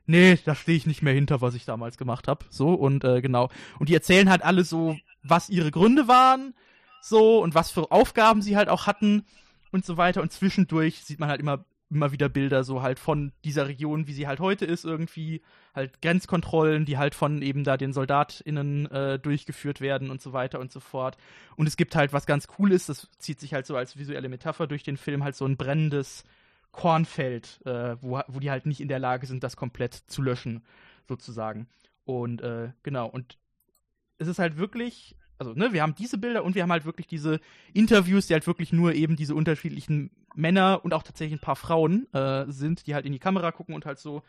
nee, 0.07 0.39
da 0.43 0.55
stehe 0.55 0.79
ich 0.79 0.87
nicht 0.87 1.03
mehr 1.03 1.13
hinter, 1.13 1.43
was 1.43 1.55
ich 1.55 1.67
damals 1.67 1.99
gemacht 1.99 2.29
habe. 2.29 2.47
So, 2.49 2.73
und 2.73 3.05
äh, 3.05 3.21
genau. 3.21 3.51
Und 3.79 3.91
die 3.91 3.95
erzählen 3.95 4.31
halt 4.31 4.43
alle 4.43 4.65
so, 4.65 4.97
was 5.23 5.51
ihre 5.51 5.71
Gründe 5.71 6.09
waren, 6.09 6.55
so, 7.03 7.43
und 7.43 7.55
was 7.55 7.71
für 7.71 7.93
Aufgaben 7.93 8.41
sie 8.41 8.57
halt 8.57 8.71
auch 8.71 8.87
hatten 8.87 9.27
und 9.73 9.85
so 9.85 9.97
weiter. 9.97 10.23
Und 10.23 10.33
zwischendurch 10.33 11.03
sieht 11.03 11.19
man 11.19 11.29
halt 11.29 11.41
immer, 11.41 11.65
immer 11.91 12.13
wieder 12.13 12.29
Bilder 12.29 12.65
so 12.65 12.83
halt 12.83 12.99
von 12.99 13.33
dieser 13.45 13.69
Region, 13.69 14.07
wie 14.07 14.13
sie 14.13 14.27
halt 14.27 14.41
heute 14.41 14.65
ist, 14.65 14.85
irgendwie. 14.85 15.43
Halt 15.75 16.01
Grenzkontrollen, 16.01 16.87
die 16.87 16.97
halt 16.97 17.15
von 17.15 17.43
eben 17.43 17.63
da 17.63 17.77
den 17.77 17.93
SoldatInnen 17.93 18.91
äh, 18.91 19.19
durchgeführt 19.19 19.81
werden 19.81 20.11
und 20.11 20.23
so 20.23 20.33
weiter 20.33 20.59
und 20.59 20.73
so 20.73 20.81
fort. 20.81 21.19
Und 21.57 21.67
es 21.67 21.77
gibt 21.77 21.95
halt 21.95 22.13
was 22.13 22.27
ganz 22.27 22.49
cool 22.59 22.73
ist, 22.73 22.89
das 22.89 23.11
zieht 23.19 23.41
sich 23.41 23.53
halt 23.53 23.67
so 23.67 23.77
als 23.77 23.99
visuelle 23.99 24.29
Metapher 24.29 24.67
durch 24.67 24.83
den 24.83 24.97
Film, 24.97 25.23
halt 25.23 25.37
so 25.37 25.45
ein 25.45 25.57
brennendes 25.57 26.25
Kornfeld, 26.73 27.61
äh, 27.65 27.97
wo, 28.03 28.21
wo 28.29 28.39
die 28.41 28.51
halt 28.51 28.67
nicht 28.67 28.81
in 28.81 28.89
der 28.89 28.99
Lage 28.99 29.27
sind, 29.27 29.43
das 29.43 29.57
komplett 29.57 29.95
zu 29.95 30.23
löschen, 30.23 30.63
sozusagen. 31.09 31.69
Und 32.05 32.41
äh, 32.43 32.71
genau, 32.83 33.09
und 33.09 33.39
es 34.19 34.29
ist 34.29 34.39
halt 34.39 34.57
wirklich 34.57 35.16
also 35.39 35.53
ne, 35.53 35.73
wir 35.73 35.83
haben 35.83 35.95
diese 35.95 36.19
Bilder 36.19 36.45
und 36.45 36.55
wir 36.55 36.63
haben 36.63 36.73
halt 36.73 36.85
wirklich 36.85 37.07
diese 37.07 37.41
Interviews, 37.73 38.27
die 38.27 38.35
halt 38.35 38.47
wirklich 38.47 38.73
nur 38.73 38.95
eben 38.95 39.17
diese 39.17 39.35
unterschiedlichen 39.35 40.11
Männer 40.35 40.81
und 40.83 40.95
auch 40.95 41.03
tatsächlich 41.03 41.39
ein 41.39 41.45
paar 41.45 41.57
Frauen 41.57 42.13
äh, 42.13 42.45
sind, 42.49 42.87
die 42.87 42.95
halt 42.95 43.07
in 43.07 43.13
die 43.13 43.19
Kamera 43.19 43.53
gucken 43.53 43.75
und 43.75 43.87
halt 43.87 43.99
so 43.99 44.23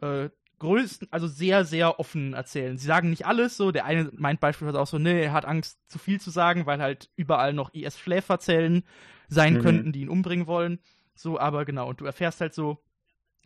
äh, 0.00 0.28
größten, 0.58 1.08
also 1.10 1.26
sehr, 1.26 1.64
sehr 1.64 1.98
offen 1.98 2.34
erzählen. 2.34 2.76
Sie 2.78 2.86
sagen 2.86 3.10
nicht 3.10 3.26
alles 3.26 3.56
so. 3.56 3.72
Der 3.72 3.84
eine 3.84 4.10
meint 4.12 4.40
beispielsweise 4.40 4.80
auch 4.80 4.86
so, 4.86 4.98
ne, 4.98 5.20
er 5.20 5.32
hat 5.32 5.44
Angst, 5.44 5.78
zu 5.88 5.98
viel 5.98 6.20
zu 6.20 6.30
sagen, 6.30 6.66
weil 6.66 6.80
halt 6.80 7.10
überall 7.16 7.52
noch 7.52 7.74
IS-Schläferzellen 7.74 8.84
sein 9.28 9.54
mhm. 9.54 9.60
könnten, 9.60 9.92
die 9.92 10.02
ihn 10.02 10.08
umbringen 10.08 10.46
wollen. 10.46 10.78
So, 11.14 11.38
aber 11.38 11.64
genau, 11.64 11.88
und 11.88 12.00
du 12.00 12.04
erfährst 12.04 12.40
halt 12.40 12.54
so, 12.54 12.82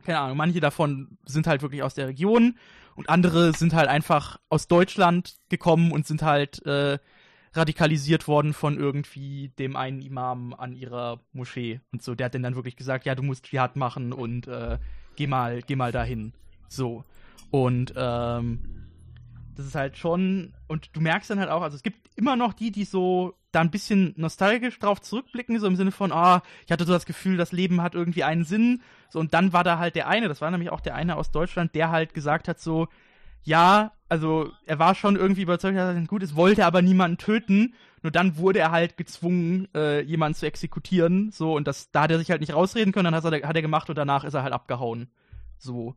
keine 0.05 0.21
Ahnung, 0.21 0.37
manche 0.37 0.61
davon 0.61 1.19
sind 1.25 1.47
halt 1.47 1.63
wirklich 1.63 1.83
aus 1.83 1.95
der 1.95 2.09
Region 2.09 2.57
und 2.95 3.09
andere 3.09 3.53
sind 3.53 3.75
halt 3.75 3.89
einfach 3.89 4.39
aus 4.49 4.69
Deutschland 4.69 5.37
gekommen 5.49 5.93
und 5.93 6.07
sind 6.07 6.23
halt 6.23 6.65
äh, 6.67 6.99
radikalisiert 7.53 8.29
worden 8.29 8.53
von 8.53 8.79
irgendwie 8.79 9.51
dem 9.59 9.77
einen 9.77 10.03
Imam 10.03 10.55
an 10.55 10.75
ihrer 10.75 11.21
Moschee 11.33 11.81
und 11.93 12.03
so. 12.03 12.15
Der 12.15 12.27
hat 12.27 12.35
dann 12.35 12.57
wirklich 12.57 12.77
gesagt, 12.77 13.07
ja, 13.07 13.15
du 13.15 13.23
musst 13.23 13.45
Dschihad 13.45 13.77
machen 13.77 14.13
und 14.13 14.47
äh, 14.49 14.79
geh 15.17 15.27
mal, 15.27 15.63
geh 15.63 15.77
mal 15.77 15.93
dahin. 15.93 16.33
So. 16.69 17.05
Und 17.51 17.95
ähm, 17.97 18.61
das 19.57 19.67
ist 19.67 19.75
halt 19.75 19.97
schon, 19.97 20.55
und 20.67 20.95
du 20.95 21.01
merkst 21.01 21.31
dann 21.31 21.41
halt 21.41 21.51
auch, 21.51 21.63
also 21.63 21.77
es 21.77 21.83
gibt 21.83 22.11
immer 22.17 22.37
noch 22.37 22.53
die, 22.53 22.71
die 22.71 22.85
so 22.85 23.35
da 23.53 23.61
ein 23.61 23.71
bisschen 23.71 24.15
nostalgisch 24.17 24.79
drauf 24.79 25.01
zurückblicken, 25.01 25.59
so 25.59 25.67
im 25.67 25.77
Sinne 25.77 25.93
von, 25.93 26.13
ah, 26.13 26.37
oh, 26.37 26.41
ich 26.67 26.73
hatte 26.73 26.85
so 26.85 26.93
das 26.93 27.07
Gefühl, 27.07 27.37
das 27.37 27.53
Leben 27.53 27.83
hat 27.83 27.95
irgendwie 27.95 28.25
einen 28.25 28.45
Sinn. 28.45 28.83
So, 29.09 29.19
und 29.19 29.33
dann 29.35 29.53
war 29.53 29.65
da 29.65 29.79
halt 29.79 29.95
der 29.95 30.09
eine, 30.09 30.29
das 30.29 30.41
war 30.41 30.51
nämlich 30.51 30.71
auch 30.71 30.81
der 30.81 30.95
eine 30.95 31.17
aus 31.17 31.31
Deutschland, 31.31 31.75
der 31.75 31.91
halt 31.91 32.13
gesagt 32.13 32.49
hat, 32.49 32.61
so, 32.61 32.89
ja, 33.45 33.93
also 34.09 34.51
er 34.67 34.79
war 34.79 34.95
schon 34.95 35.17
irgendwie 35.17 35.43
überzeugt, 35.43 35.77
dass 35.77 35.95
er 35.95 36.07
gut 36.07 36.23
ist, 36.23 36.37
wollte 36.37 36.67
aber 36.67 36.83
niemanden 36.83 37.19
töten. 37.19 37.75
Nur 38.03 38.11
dann 38.11 38.37
wurde 38.37 38.59
er 38.59 38.71
halt 38.71 38.97
gezwungen, 38.97 39.69
äh, 39.75 40.01
jemanden 40.03 40.37
zu 40.37 40.47
exekutieren. 40.47 41.31
So, 41.31 41.55
und 41.55 41.67
das, 41.67 41.91
da 41.91 42.03
hat 42.03 42.11
er 42.11 42.19
sich 42.19 42.31
halt 42.31 42.41
nicht 42.41 42.55
rausreden 42.55 42.93
können, 42.93 43.13
dann 43.13 43.15
hat 43.15 43.25
er, 43.25 43.49
hat 43.49 43.57
er 43.57 43.63
gemacht 43.63 43.89
und 43.89 43.97
danach 43.97 44.25
ist 44.25 44.35
er 44.35 44.43
halt 44.43 44.53
abgehauen. 44.53 45.11
So 45.57 45.97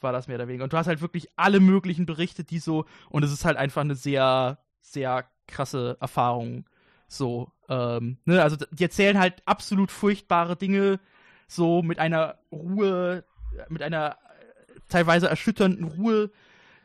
war 0.00 0.12
das 0.12 0.28
mehr 0.28 0.36
oder 0.36 0.48
weniger. 0.48 0.64
Und 0.64 0.72
du 0.72 0.76
hast 0.76 0.86
halt 0.86 1.00
wirklich 1.00 1.28
alle 1.36 1.60
möglichen 1.60 2.06
Berichte, 2.06 2.44
die 2.44 2.58
so, 2.58 2.86
und 3.08 3.22
es 3.22 3.32
ist 3.32 3.44
halt 3.44 3.56
einfach 3.56 3.82
eine 3.82 3.94
sehr, 3.94 4.58
sehr 4.80 5.26
krasse 5.46 5.96
Erfahrung. 6.00 6.64
So, 7.12 7.52
ähm, 7.68 8.16
ne, 8.24 8.42
also 8.42 8.56
die 8.70 8.82
erzählen 8.82 9.18
halt 9.18 9.42
absolut 9.44 9.90
furchtbare 9.90 10.56
Dinge, 10.56 10.98
so 11.46 11.82
mit 11.82 11.98
einer 11.98 12.38
Ruhe, 12.50 13.24
mit 13.68 13.82
einer 13.82 14.12
äh, 14.12 14.80
teilweise 14.88 15.28
erschütternden 15.28 15.84
Ruhe, 15.84 16.30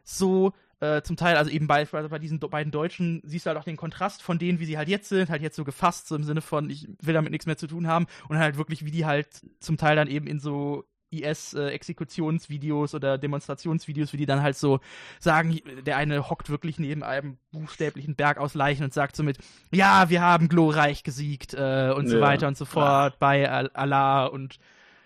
so, 0.04 0.52
äh, 0.82 1.02
zum 1.02 1.16
Teil, 1.16 1.38
also 1.38 1.50
eben 1.50 1.68
bei, 1.68 1.86
bei 1.86 2.20
diesen 2.20 2.42
beiden 2.42 2.74
Deutschen, 2.74 3.22
siehst 3.24 3.46
du 3.46 3.50
halt 3.50 3.58
auch 3.58 3.64
den 3.64 3.78
Kontrast 3.78 4.22
von 4.22 4.38
denen, 4.38 4.60
wie 4.60 4.66
sie 4.66 4.78
halt 4.78 4.90
jetzt 4.90 5.08
sind, 5.08 5.30
halt 5.30 5.42
jetzt 5.42 5.56
so 5.56 5.64
gefasst, 5.64 6.10
so 6.10 6.16
im 6.18 6.24
Sinne 6.24 6.42
von, 6.42 6.70
ich 6.70 6.90
will 7.02 7.14
damit 7.14 7.32
nichts 7.32 7.46
mehr 7.46 7.58
zu 7.58 7.68
tun 7.68 7.88
haben, 7.88 8.06
und 8.28 8.38
halt 8.38 8.58
wirklich, 8.58 8.84
wie 8.84 8.92
die 8.92 9.06
halt 9.06 9.30
zum 9.62 9.78
Teil 9.78 9.96
dann 9.96 10.10
eben 10.10 10.28
in 10.28 10.42
so 10.42 10.84
IS-Exekutionsvideos 11.12 12.94
oder 12.94 13.18
Demonstrationsvideos, 13.18 14.14
wie 14.14 14.18
die 14.18 14.26
dann 14.26 14.42
halt 14.42 14.58
so 14.58 14.80
sagen, 15.20 15.60
der 15.86 15.98
eine 15.98 16.30
hockt 16.30 16.50
wirklich 16.50 16.80
neben 16.80 17.04
einem 17.04 17.38
buchstäblichen 17.52 18.16
Berg 18.16 18.38
aus 18.38 18.54
Leichen 18.54 18.84
und 18.84 18.94
sagt 18.94 19.16
so 19.16 19.24
mit, 19.24 19.38
ja, 19.72 20.10
wir 20.10 20.22
haben 20.22 20.50
glorreich 20.50 21.04
gesiegt 21.04 21.54
äh, 21.54 21.94
und 21.96 22.06
ja. 22.06 22.12
so 22.12 22.22
weiter 22.22 22.48
und 22.48 22.58
so 22.58 22.66
fort 22.66 23.14
ja. 23.14 23.18
bei 23.20 23.50
Allah 23.50 24.26
und 24.26 24.60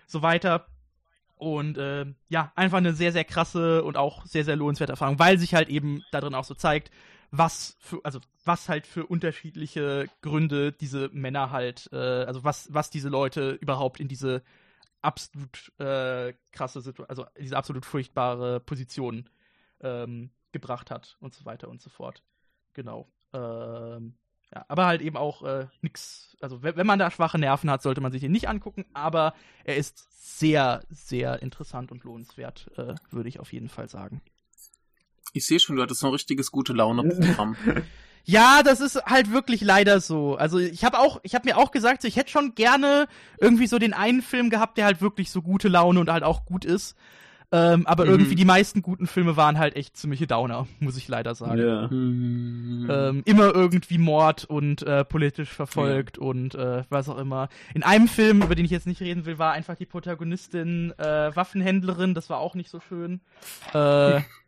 so 0.06 0.22
weiter. 0.22 0.66
Und 1.36 1.76
äh, 1.76 2.06
ja, 2.28 2.52
einfach 2.54 2.78
eine 2.78 2.92
sehr, 2.92 3.12
sehr 3.12 3.24
krasse 3.24 3.82
und 3.82 3.96
auch 3.96 4.24
sehr, 4.26 4.44
sehr 4.44 4.54
lohnenswerte 4.54 4.92
Erfahrung, 4.92 5.18
weil 5.18 5.38
sich 5.38 5.54
halt 5.54 5.68
eben 5.68 6.04
darin 6.12 6.34
auch 6.34 6.44
so 6.44 6.54
zeigt, 6.54 6.90
was 7.32 7.76
für, 7.80 7.98
also 8.04 8.20
was 8.44 8.68
halt 8.68 8.86
für 8.86 9.06
unterschiedliche 9.06 10.06
Gründe 10.20 10.70
diese 10.70 11.08
Männer 11.12 11.50
halt, 11.50 11.88
äh, 11.92 11.96
also 11.96 12.44
was, 12.44 12.72
was 12.72 12.90
diese 12.90 13.08
Leute 13.08 13.52
überhaupt 13.52 13.98
in 13.98 14.06
diese 14.06 14.42
absolut 15.02 15.72
äh, 15.78 16.32
krasse 16.52 16.80
Situation, 16.80 17.08
also 17.08 17.26
diese 17.38 17.56
absolut 17.56 17.84
furchtbare 17.84 18.60
Position 18.60 19.28
ähm, 19.80 20.30
gebracht 20.52 20.90
hat 20.90 21.16
und 21.20 21.34
so 21.34 21.44
weiter 21.44 21.68
und 21.68 21.82
so 21.82 21.90
fort. 21.90 22.22
Genau. 22.72 23.10
Ähm, 23.32 24.14
ja, 24.54 24.64
aber 24.68 24.86
halt 24.86 25.00
eben 25.00 25.16
auch 25.16 25.42
äh, 25.42 25.66
nix. 25.80 26.36
Also 26.40 26.62
wenn, 26.62 26.76
wenn 26.76 26.86
man 26.86 26.98
da 26.98 27.10
schwache 27.10 27.38
Nerven 27.38 27.70
hat, 27.70 27.82
sollte 27.82 28.00
man 28.00 28.12
sich 28.12 28.22
ihn 28.22 28.32
nicht 28.32 28.48
angucken. 28.48 28.84
Aber 28.92 29.34
er 29.64 29.76
ist 29.76 30.38
sehr, 30.38 30.82
sehr 30.90 31.40
interessant 31.42 31.90
und 31.90 32.04
lohnenswert, 32.04 32.70
äh, 32.76 32.94
würde 33.10 33.28
ich 33.28 33.40
auf 33.40 33.52
jeden 33.52 33.68
Fall 33.68 33.88
sagen. 33.88 34.20
Ich 35.32 35.46
sehe 35.46 35.58
schon, 35.58 35.76
du 35.76 35.82
hattest 35.82 36.04
ein 36.04 36.10
richtiges 36.10 36.50
gute 36.50 36.74
Laune-Programm. 36.74 37.56
Ja, 38.24 38.62
das 38.62 38.80
ist 38.80 39.04
halt 39.04 39.32
wirklich 39.32 39.60
leider 39.62 40.00
so. 40.00 40.36
Also 40.36 40.58
ich 40.58 40.84
habe 40.84 40.98
auch, 40.98 41.20
ich 41.22 41.34
habe 41.34 41.48
mir 41.48 41.58
auch 41.58 41.70
gesagt, 41.70 42.02
so, 42.02 42.08
ich 42.08 42.16
hätte 42.16 42.30
schon 42.30 42.54
gerne 42.54 43.06
irgendwie 43.40 43.66
so 43.66 43.78
den 43.78 43.94
einen 43.94 44.22
Film 44.22 44.50
gehabt, 44.50 44.78
der 44.78 44.84
halt 44.84 45.00
wirklich 45.00 45.30
so 45.30 45.42
gute 45.42 45.68
Laune 45.68 46.00
und 46.00 46.10
halt 46.10 46.22
auch 46.22 46.44
gut 46.44 46.64
ist. 46.64 46.96
Ähm, 47.54 47.86
aber 47.86 48.06
mhm. 48.06 48.12
irgendwie 48.12 48.34
die 48.34 48.46
meisten 48.46 48.80
guten 48.80 49.06
Filme 49.06 49.36
waren 49.36 49.58
halt 49.58 49.76
echt 49.76 49.94
ziemliche 49.94 50.26
Downer, 50.26 50.66
muss 50.80 50.96
ich 50.96 51.06
leider 51.06 51.34
sagen. 51.34 51.60
Ja. 51.60 51.86
Mhm. 51.88 52.88
Ähm, 52.90 53.22
immer 53.26 53.54
irgendwie 53.54 53.98
Mord 53.98 54.46
und 54.46 54.82
äh, 54.84 55.04
politisch 55.04 55.50
verfolgt 55.50 56.16
ja. 56.16 56.22
und 56.22 56.54
äh, 56.54 56.84
was 56.88 57.10
auch 57.10 57.18
immer. 57.18 57.50
In 57.74 57.82
einem 57.82 58.08
Film, 58.08 58.40
über 58.40 58.54
den 58.54 58.64
ich 58.64 58.70
jetzt 58.70 58.86
nicht 58.86 59.02
reden 59.02 59.26
will, 59.26 59.38
war 59.38 59.52
einfach 59.52 59.76
die 59.76 59.84
Protagonistin 59.84 60.94
äh, 60.96 61.36
Waffenhändlerin. 61.36 62.14
Das 62.14 62.30
war 62.30 62.38
auch 62.38 62.54
nicht 62.54 62.70
so 62.70 62.80
schön. 62.80 63.20
Äh, 63.74 64.20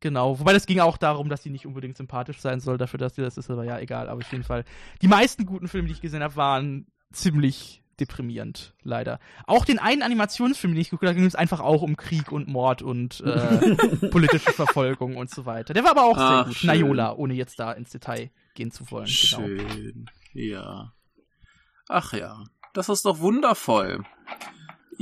genau. 0.00 0.38
Wobei 0.38 0.52
das 0.52 0.66
ging 0.66 0.80
auch 0.80 0.96
darum, 0.96 1.28
dass 1.28 1.42
sie 1.42 1.50
nicht 1.50 1.66
unbedingt 1.66 1.96
sympathisch 1.96 2.40
sein 2.40 2.60
soll, 2.60 2.78
dafür, 2.78 2.98
dass 2.98 3.14
sie 3.14 3.22
das 3.22 3.36
ist, 3.36 3.50
aber 3.50 3.64
ja, 3.64 3.78
egal. 3.78 4.08
Aber 4.08 4.20
auf 4.20 4.32
jeden 4.32 4.44
Fall. 4.44 4.64
Die 5.02 5.08
meisten 5.08 5.46
guten 5.46 5.68
Filme, 5.68 5.88
die 5.88 5.94
ich 5.94 6.00
gesehen 6.00 6.22
habe, 6.22 6.36
waren 6.36 6.86
ziemlich 7.12 7.82
deprimierend, 8.00 8.74
leider. 8.82 9.20
Auch 9.46 9.64
den 9.64 9.78
einen 9.78 10.02
Animationsfilm, 10.02 10.72
den 10.72 10.80
ich 10.80 10.90
geguckt 10.90 11.06
habe, 11.06 11.16
ging 11.16 11.26
es 11.26 11.34
einfach 11.34 11.60
auch 11.60 11.82
um 11.82 11.96
Krieg 11.96 12.32
und 12.32 12.48
Mord 12.48 12.82
und 12.82 13.20
äh, 13.20 13.76
politische 14.10 14.52
Verfolgung 14.52 15.16
und 15.16 15.30
so 15.30 15.46
weiter. 15.46 15.74
Der 15.74 15.84
war 15.84 15.92
aber 15.92 16.04
auch 16.04 16.16
Ach, 16.16 16.28
sehr 16.28 16.44
gut. 16.44 16.54
Schön. 16.56 16.68
Nayola, 16.68 17.12
ohne 17.12 17.34
jetzt 17.34 17.60
da 17.60 17.72
ins 17.72 17.90
Detail 17.90 18.30
gehen 18.54 18.70
zu 18.70 18.90
wollen. 18.90 19.06
Genau. 19.06 19.46
Schön, 19.46 20.06
ja. 20.32 20.92
Ach 21.88 22.12
ja, 22.12 22.42
das 22.72 22.88
ist 22.88 23.04
doch 23.04 23.18
wundervoll. 23.18 24.04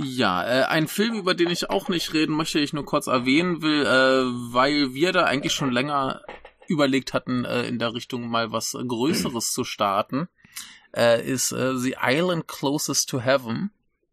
Ja, 0.00 0.44
äh, 0.44 0.64
ein 0.64 0.86
Film, 0.86 1.14
über 1.14 1.34
den 1.34 1.50
ich 1.50 1.70
auch 1.70 1.88
nicht 1.88 2.12
reden 2.12 2.36
möchte, 2.36 2.60
ich 2.60 2.72
nur 2.72 2.84
kurz 2.84 3.08
erwähnen 3.08 3.62
will, 3.62 3.82
äh, 3.84 4.52
weil 4.52 4.94
wir 4.94 5.12
da 5.12 5.24
eigentlich 5.24 5.52
schon 5.52 5.72
länger 5.72 6.22
überlegt 6.68 7.14
hatten, 7.14 7.44
äh, 7.44 7.64
in 7.64 7.78
der 7.78 7.94
Richtung 7.94 8.28
mal 8.28 8.52
was 8.52 8.72
Größeres 8.72 9.52
zu 9.52 9.64
starten 9.64 10.28
äh, 10.96 11.24
ist 11.24 11.52
äh, 11.52 11.76
The 11.76 11.96
Island 12.02 12.48
Closest 12.48 13.08
to 13.10 13.20
Heaven. 13.20 13.70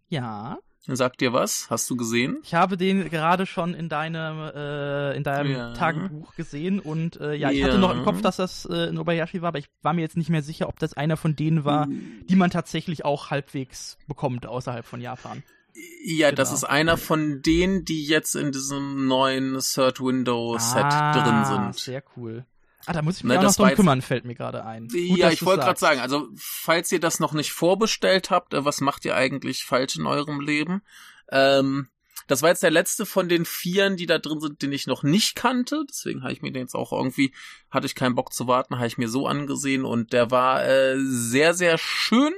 Ja. 0.10 0.58
Sagt 0.88 1.22
dir 1.22 1.34
was? 1.34 1.68
Hast 1.72 1.90
du 1.90 1.96
gesehen? 1.96 2.38
Ich 2.44 2.54
habe 2.54 2.78
den 2.78 3.10
gerade 3.10 3.48
schon 3.48 3.74
in 3.74 3.90
deinem 3.90 4.38
äh, 4.40 5.18
in 5.18 5.24
deinem 5.24 5.52
ja. 5.52 5.74
Tagebuch 5.74 6.36
gesehen 6.36 6.80
und 6.80 7.20
äh, 7.20 7.34
ja, 7.34 7.50
ich 7.50 7.58
ja. 7.58 7.68
hatte 7.68 7.80
noch 7.80 7.92
im 7.92 8.04
Kopf, 8.04 8.22
dass 8.22 8.36
das 8.36 8.66
äh, 8.66 8.90
in 8.90 9.00
Obayashi 9.00 9.42
war, 9.42 9.48
aber 9.48 9.58
ich 9.58 9.68
war 9.82 9.94
mir 9.94 10.02
jetzt 10.02 10.16
nicht 10.16 10.30
mehr 10.30 10.44
sicher, 10.44 10.70
ob 10.70 10.78
das 10.78 10.94
einer 10.94 11.18
von 11.18 11.36
denen 11.36 11.66
war, 11.66 11.88
die 12.30 12.36
man 12.36 12.52
tatsächlich 12.52 13.04
auch 13.04 13.32
halbwegs 13.32 13.98
bekommt 14.08 14.46
außerhalb 14.46 14.86
von 14.86 15.02
Japan. 15.02 15.42
Ja, 16.06 16.30
genau. 16.30 16.38
das 16.38 16.54
ist 16.54 16.64
einer 16.64 16.98
von 16.98 17.42
denen, 17.42 17.84
die 17.84 18.06
jetzt 18.06 18.36
in 18.36 18.52
diesem 18.52 19.08
neuen 19.08 19.60
Third 19.60 20.00
Window 20.00 20.58
Set 20.58 20.84
ah, 20.84 21.12
drin 21.12 21.46
sind. 21.46 21.76
Sehr 21.78 22.04
cool. 22.16 22.46
Ah, 22.86 22.94
da 22.94 23.02
muss 23.02 23.18
ich 23.18 23.24
mich 23.24 23.34
ne, 23.34 23.40
auch 23.40 23.44
noch 23.44 23.56
drum 23.56 23.74
kümmern, 23.74 24.02
fällt 24.02 24.26
mir 24.26 24.36
gerade 24.36 24.64
ein. 24.64 24.88
Gut, 24.88 25.18
ja, 25.18 25.32
ich 25.32 25.44
wollte 25.44 25.64
gerade 25.64 25.80
sagen, 25.80 26.00
also 26.00 26.28
falls 26.38 26.92
ihr 26.92 27.00
das 27.00 27.20
noch 27.20 27.34
nicht 27.34 27.52
vorbestellt 27.52 28.30
habt, 28.30 28.54
äh, 28.54 28.64
was 28.64 28.80
macht 28.80 29.06
ihr 29.06 29.16
eigentlich 29.16 29.66
falsch 29.66 29.96
in 29.98 30.06
eurem 30.06 30.40
Leben? 30.40 30.82
Ähm, 31.30 31.90
das 32.28 32.42
war 32.42 32.50
jetzt 32.50 32.64
der 32.64 32.72
letzte 32.72 33.06
von 33.06 33.28
den 33.28 33.46
Vieren, 33.46 33.98
die 33.98 34.06
da 34.06 34.18
drin 34.18 34.40
sind, 34.40 34.62
den 34.62 34.72
ich 34.72 34.88
noch 34.88 35.04
nicht 35.04 35.36
kannte. 35.36 35.84
Deswegen 35.90 36.22
habe 36.22 36.34
ich 36.34 36.42
mir 36.42 36.52
den 36.52 36.64
jetzt 36.64 36.76
auch 36.76 36.92
irgendwie, 36.92 37.34
hatte 37.70 37.86
ich 37.86 37.96
keinen 37.96 38.16
Bock 38.16 38.34
zu 38.34 38.48
warten, 38.48 38.78
habe 38.78 38.88
ich 38.88 38.98
mir 38.98 39.10
so 39.10 39.28
angesehen 39.28 39.84
und 39.84 40.14
der 40.14 40.32
war 40.32 40.66
äh, 40.66 40.96
sehr, 41.00 41.54
sehr 41.54 41.78
schön. 41.78 42.34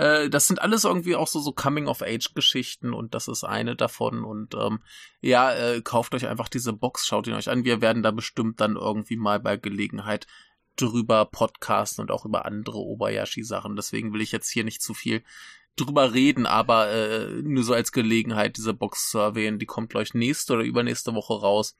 Äh, 0.00 0.30
das 0.30 0.46
sind 0.46 0.62
alles 0.62 0.84
irgendwie 0.84 1.14
auch 1.14 1.28
so, 1.28 1.40
so 1.40 1.52
Coming-of-Age-Geschichten 1.52 2.94
und 2.94 3.14
das 3.14 3.28
ist 3.28 3.44
eine 3.44 3.76
davon. 3.76 4.24
Und 4.24 4.54
ähm, 4.54 4.80
ja, 5.20 5.52
äh, 5.52 5.82
kauft 5.82 6.14
euch 6.14 6.26
einfach 6.26 6.48
diese 6.48 6.72
Box, 6.72 7.06
schaut 7.06 7.26
ihn 7.26 7.34
euch 7.34 7.50
an. 7.50 7.64
Wir 7.64 7.82
werden 7.82 8.02
da 8.02 8.10
bestimmt 8.10 8.62
dann 8.62 8.76
irgendwie 8.76 9.16
mal 9.16 9.40
bei 9.40 9.58
Gelegenheit 9.58 10.26
drüber 10.76 11.26
podcasten 11.26 12.00
und 12.00 12.10
auch 12.10 12.24
über 12.24 12.46
andere 12.46 12.78
Obayashi-Sachen. 12.78 13.76
Deswegen 13.76 14.14
will 14.14 14.22
ich 14.22 14.32
jetzt 14.32 14.48
hier 14.48 14.64
nicht 14.64 14.80
zu 14.80 14.94
viel 14.94 15.22
drüber 15.76 16.14
reden, 16.14 16.46
aber 16.46 16.90
äh, 16.90 17.42
nur 17.42 17.62
so 17.62 17.74
als 17.74 17.92
Gelegenheit, 17.92 18.56
diese 18.56 18.72
Box 18.72 19.10
zu 19.10 19.18
erwähnen. 19.18 19.58
Die 19.58 19.66
kommt 19.66 19.90
gleich 19.90 20.14
nächste 20.14 20.54
oder 20.54 20.62
übernächste 20.62 21.14
Woche 21.14 21.34
raus. 21.34 21.76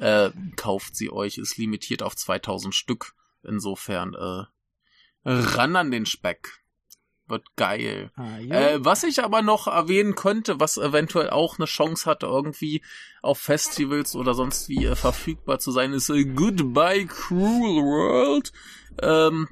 Äh, 0.00 0.30
kauft 0.56 0.96
sie 0.96 1.12
euch, 1.12 1.38
ist 1.38 1.58
limitiert 1.58 2.02
auf 2.02 2.16
2000 2.16 2.74
Stück. 2.74 3.14
Insofern 3.44 4.14
äh, 4.14 4.46
ran 5.24 5.76
an 5.76 5.92
den 5.92 6.06
Speck 6.06 6.61
wird 7.32 7.56
geil. 7.56 8.12
Ah, 8.14 8.38
äh, 8.38 8.84
was 8.84 9.02
ich 9.02 9.24
aber 9.24 9.42
noch 9.42 9.66
erwähnen 9.66 10.14
könnte, 10.14 10.60
was 10.60 10.76
eventuell 10.76 11.30
auch 11.30 11.58
eine 11.58 11.66
Chance 11.66 12.08
hat, 12.08 12.22
irgendwie 12.22 12.82
auf 13.22 13.38
Festivals 13.38 14.14
oder 14.14 14.34
sonst 14.34 14.68
wie 14.68 14.84
äh, 14.84 14.94
verfügbar 14.94 15.58
zu 15.58 15.72
sein, 15.72 15.92
ist 15.92 16.10
äh, 16.10 16.24
Goodbye 16.24 17.06
Cruel 17.06 17.82
World. 17.82 18.52
Ähm, 19.00 19.48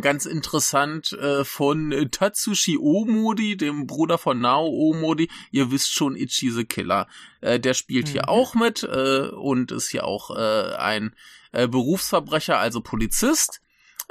ganz 0.00 0.26
interessant 0.26 1.12
äh, 1.12 1.44
von 1.44 2.08
Tatsushi 2.10 2.78
Omori, 2.78 3.56
dem 3.56 3.86
Bruder 3.86 4.18
von 4.18 4.40
Nao 4.40 4.66
Omori. 4.66 5.28
Ihr 5.52 5.70
wisst 5.70 5.92
schon, 5.92 6.16
Ichi 6.16 6.50
the 6.50 6.64
Killer. 6.64 7.06
Äh, 7.40 7.60
der 7.60 7.74
spielt 7.74 8.08
mhm. 8.08 8.12
hier 8.12 8.28
auch 8.28 8.54
mit 8.54 8.82
äh, 8.82 9.28
und 9.28 9.70
ist 9.70 9.90
hier 9.90 10.04
auch 10.04 10.30
ein 10.30 11.14
Berufsverbrecher, 11.52 12.58
also 12.58 12.80
Polizist. 12.82 13.62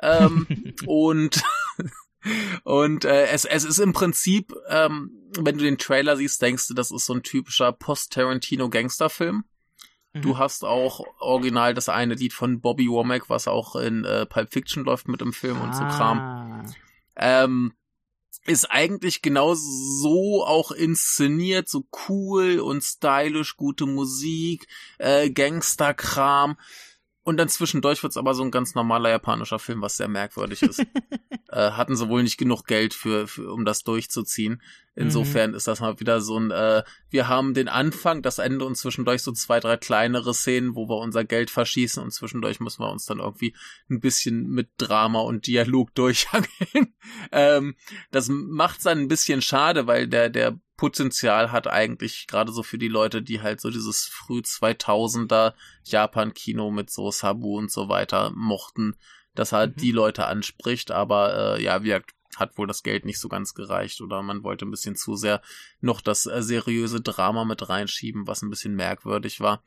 ähm, 0.02 0.48
und 0.88 1.44
und 2.64 3.06
äh, 3.06 3.28
es, 3.28 3.46
es 3.46 3.64
ist 3.64 3.80
im 3.80 3.94
Prinzip, 3.94 4.54
ähm, 4.70 5.12
wenn 5.38 5.58
du 5.58 5.64
den 5.64 5.78
Trailer 5.78 6.18
siehst, 6.18 6.42
denkst 6.42 6.68
du, 6.68 6.74
das 6.74 6.92
ist 6.92 7.06
so 7.06 7.14
ein 7.14 7.24
typischer 7.24 7.72
Post-Tarantino-Gangsterfilm. 7.72 9.44
Mhm. 10.14 10.22
Du 10.22 10.38
hast 10.38 10.64
auch 10.64 11.06
original 11.20 11.74
das 11.74 11.90
eine 11.90 12.16
Lied 12.16 12.34
von 12.34 12.62
Bobby 12.62 12.88
Womack, 12.88 13.30
was 13.30 13.48
auch 13.48 13.76
in 13.76 14.06
äh, 14.06 14.26
Pulp 14.26 14.52
Fiction 14.52 14.86
läuft 14.86 15.08
mit 15.08 15.22
dem 15.22 15.34
Film 15.34 15.58
ah. 15.58 15.64
und 15.66 15.76
so 15.76 15.84
Kram. 15.84 16.20
Ah. 16.20 16.64
Ähm, 17.16 17.74
ist 18.46 18.66
eigentlich 18.72 19.22
genau 19.22 19.56
so 19.56 20.46
auch 20.46 20.72
inszeniert, 20.72 21.68
so 21.68 21.86
cool 22.08 22.60
und 22.60 22.84
stylisch, 22.84 23.58
gute 23.58 23.86
Musik, 23.86 24.68
äh, 25.00 25.30
Gangsterkram. 25.32 26.58
Und 27.26 27.38
dann 27.38 27.50
zwischendurch 27.50 28.04
wird's 28.04 28.18
aber 28.18 28.36
so 28.36 28.44
ein 28.44 28.52
ganz 28.52 28.76
normaler 28.76 29.10
japanischer 29.10 29.58
Film, 29.58 29.82
was 29.82 29.98
sehr 29.98 30.08
merkwürdig 30.08 30.62
ist. 30.62 30.80
äh, 31.50 31.72
hatten 31.72 31.96
sie 31.96 32.08
wohl 32.08 32.22
nicht 32.22 32.38
genug 32.38 32.68
Geld 32.68 32.94
für, 32.94 33.28
für 33.28 33.52
um 33.52 33.66
das 33.66 33.84
durchzuziehen. 33.84 34.62
Insofern 34.94 35.50
mhm. 35.50 35.58
ist 35.58 35.68
das 35.68 35.80
mal 35.80 36.00
wieder 36.00 36.22
so 36.22 36.40
ein, 36.40 36.52
äh, 36.52 36.84
wir 37.10 37.28
haben 37.28 37.56
den 37.56 37.68
Anfang, 37.68 38.22
das 38.22 38.38
Ende 38.38 38.64
und 38.64 38.76
zwischendurch 38.78 39.24
so 39.24 39.32
zwei, 39.32 39.60
drei 39.60 39.76
kleinere 39.76 40.36
Szenen, 40.36 40.76
wo 40.76 40.88
wir 40.88 40.98
unser 40.98 41.26
Geld 41.26 41.50
verschießen 41.50 42.02
und 42.02 42.12
zwischendurch 42.12 42.60
müssen 42.60 42.84
wir 42.84 42.92
uns 42.92 43.06
dann 43.06 43.18
irgendwie 43.18 43.56
ein 43.90 44.00
bisschen 44.00 44.48
mit 44.48 44.70
Drama 44.78 45.22
und 45.22 45.48
Dialog 45.48 45.96
durchhangeln. 45.96 46.94
ähm, 47.32 47.76
das 48.12 48.30
macht's 48.30 48.84
dann 48.84 49.00
ein 49.00 49.08
bisschen 49.08 49.42
schade, 49.42 49.88
weil 49.88 50.08
der, 50.08 50.30
der 50.30 50.60
Potenzial 50.78 51.52
hat 51.52 51.68
eigentlich 51.68 52.28
gerade 52.28 52.52
so 52.52 52.64
für 52.64 52.78
die 52.78 52.88
Leute, 52.88 53.22
die 53.22 53.42
halt 53.42 53.62
so 53.62 53.70
dieses 53.70 54.06
früh 54.06 54.40
2000er 54.40 55.54
Japan-Kino 55.84 56.72
mit 56.72 56.90
so 56.90 57.12
Sabu 57.12 57.58
und 57.58 57.72
so 57.72 57.88
weiter 57.88 58.32
mochten, 58.36 58.96
dass 59.34 59.52
er 59.52 59.60
halt 59.60 59.78
mhm. 59.78 59.82
die 59.82 59.92
Leute 59.92 60.28
anspricht, 60.28 60.92
aber 60.92 61.58
äh, 61.58 61.64
ja, 61.64 61.84
wie 61.84 62.00
hat 62.36 62.58
wohl 62.58 62.68
das 62.68 62.84
Geld 62.84 63.06
nicht 63.06 63.20
so 63.20 63.30
ganz 63.30 63.54
gereicht 63.54 64.02
oder 64.02 64.22
man 64.22 64.44
wollte 64.44 64.66
ein 64.66 64.72
bisschen 64.72 64.96
zu 64.96 65.16
sehr 65.16 65.42
noch 65.80 66.02
das 66.02 66.26
äh, 66.26 66.42
seriöse 66.42 67.02
Drama 67.02 67.46
mit 67.46 67.70
reinschieben, 67.70 68.28
was 68.28 68.42
ein 68.42 68.50
bisschen 68.50 68.76
merkwürdig 68.76 69.40
war. 69.40 69.64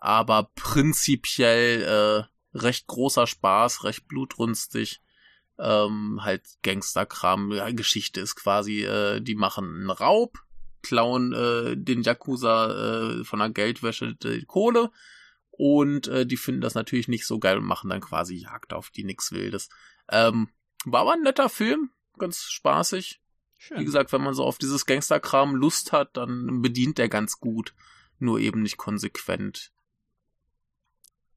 Aber 0.00 0.50
prinzipiell 0.54 1.82
äh, 1.82 2.58
recht 2.58 2.86
großer 2.86 3.26
Spaß, 3.26 3.84
recht 3.84 4.08
blutrünstig 4.08 5.00
ähm, 5.58 6.20
halt 6.22 6.42
Gangsterkram. 6.62 7.52
Ja, 7.52 7.70
Geschichte 7.70 8.20
ist 8.20 8.36
quasi, 8.36 8.84
äh, 8.84 9.20
die 9.20 9.34
machen 9.34 9.64
einen 9.64 9.90
Raub, 9.90 10.38
klauen 10.82 11.32
äh, 11.32 11.76
den 11.76 12.02
Yakuza 12.02 13.20
äh, 13.20 13.24
von 13.24 13.38
der 13.38 13.50
Geldwäsche 13.50 14.14
die 14.14 14.44
Kohle 14.44 14.90
und 15.50 16.06
äh, 16.06 16.24
die 16.24 16.36
finden 16.36 16.60
das 16.60 16.74
natürlich 16.74 17.08
nicht 17.08 17.26
so 17.26 17.38
geil 17.38 17.58
und 17.58 17.64
machen 17.64 17.90
dann 17.90 18.00
quasi 18.00 18.36
Jagd 18.36 18.72
auf 18.72 18.90
die 18.90 19.04
nix 19.04 19.32
Wildes. 19.32 19.68
Ähm, 20.08 20.48
war 20.84 21.00
aber 21.00 21.14
ein 21.14 21.22
netter 21.22 21.48
Film, 21.48 21.90
ganz 22.16 22.42
spaßig. 22.42 23.20
Schön. 23.58 23.80
Wie 23.80 23.84
gesagt, 23.84 24.12
wenn 24.12 24.22
man 24.22 24.34
so 24.34 24.44
auf 24.44 24.58
dieses 24.58 24.86
Gangsterkram 24.86 25.56
Lust 25.56 25.90
hat, 25.90 26.16
dann 26.16 26.62
bedient 26.62 26.98
der 26.98 27.08
ganz 27.08 27.40
gut. 27.40 27.74
Nur 28.20 28.38
eben 28.38 28.62
nicht 28.62 28.76
konsequent. 28.76 29.72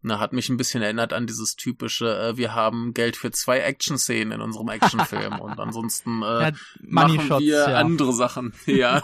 Na, 0.04 0.20
hat 0.20 0.34
mich 0.34 0.50
ein 0.50 0.58
bisschen 0.58 0.82
erinnert 0.82 1.14
an 1.14 1.28
dieses 1.28 1.56
typische, 1.56 2.18
äh, 2.18 2.38
wir 2.38 2.56
haben 2.56 2.94
Geld 2.96 3.16
für 3.16 3.30
zwei 3.30 3.60
Action-Szenen 3.60 4.32
in 4.32 4.42
unserem 4.42 4.70
Actionfilm 4.70 5.40
und 5.40 5.60
ansonsten 5.60 6.24
äh, 6.24 6.42
ja, 6.42 6.52
machen 6.82 7.30
wir 7.40 7.70
ja. 7.70 7.76
andere 7.76 8.14
Sachen. 8.14 8.54
Ja, 8.66 9.02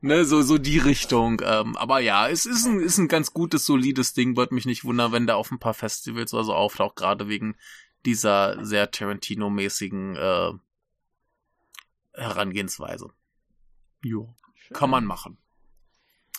ne, 0.00 0.24
so 0.24 0.40
so 0.42 0.56
die 0.56 0.78
Richtung. 0.78 1.42
Ähm, 1.44 1.76
aber 1.76 2.00
ja, 2.00 2.28
es 2.28 2.46
ist 2.46 2.66
ein 2.66 2.80
ist 2.80 2.98
ein 2.98 3.08
ganz 3.08 3.32
gutes, 3.34 3.66
solides 3.66 4.14
Ding. 4.14 4.36
Wird 4.36 4.52
mich 4.52 4.64
nicht 4.64 4.84
wundern, 4.84 5.12
wenn 5.12 5.26
der 5.26 5.36
auf 5.36 5.50
ein 5.50 5.58
paar 5.58 5.74
Festivals 5.74 6.32
oder 6.32 6.44
so 6.44 6.54
auftaucht, 6.54 6.96
gerade 6.96 7.28
wegen 7.28 7.56
dieser 8.06 8.64
sehr 8.64 8.90
Tarantino-mäßigen 8.90 10.16
äh, 10.16 10.52
Herangehensweise. 12.14 13.10
Jo, 14.02 14.34
kann 14.72 14.90
man 14.90 15.04
machen. 15.04 15.36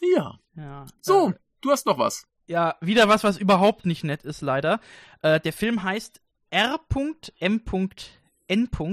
Ja. 0.02 0.40
ja 0.56 0.86
so, 1.02 1.30
äh, 1.30 1.34
du 1.62 1.72
hast 1.72 1.86
noch 1.86 1.98
was. 1.98 2.28
Ja, 2.46 2.76
wieder 2.82 3.08
was, 3.08 3.24
was 3.24 3.38
überhaupt 3.38 3.86
nicht 3.86 4.04
nett 4.04 4.24
ist, 4.24 4.42
leider. 4.42 4.80
Äh, 5.22 5.40
der 5.40 5.54
Film 5.54 5.84
heißt 5.84 6.22
R.M.N. 6.50 7.62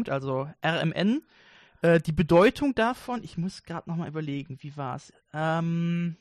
also 0.09 0.49
RMN. 0.65 1.23
Äh, 1.83 2.01
die 2.01 2.13
Bedeutung 2.13 2.75
davon, 2.75 3.23
ich 3.23 3.37
muss 3.37 3.63
gerade 3.65 3.89
nochmal 3.89 4.09
überlegen, 4.09 4.59
wie 4.61 4.77
war's? 4.77 5.13
Ähm, 5.33 6.17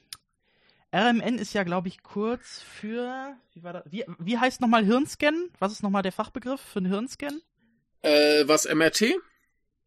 RMN 0.93 1.37
ist 1.37 1.53
ja, 1.53 1.63
glaube 1.63 1.87
ich, 1.87 2.01
kurz 2.01 2.61
für. 2.61 3.35
Wie, 3.53 3.63
war 3.63 3.73
das? 3.73 3.83
wie, 3.89 4.05
wie 4.17 4.37
heißt 4.37 4.59
nochmal 4.59 4.83
Hirnscan? 4.83 5.49
Was 5.59 5.71
ist 5.71 5.83
nochmal 5.83 6.01
der 6.01 6.11
Fachbegriff 6.11 6.61
für 6.61 6.79
einen 6.79 6.91
Hirnscan? 6.91 7.41
Äh, 8.01 8.47
was, 8.47 8.65
MRT? 8.65 9.01
Äh, 9.01 9.15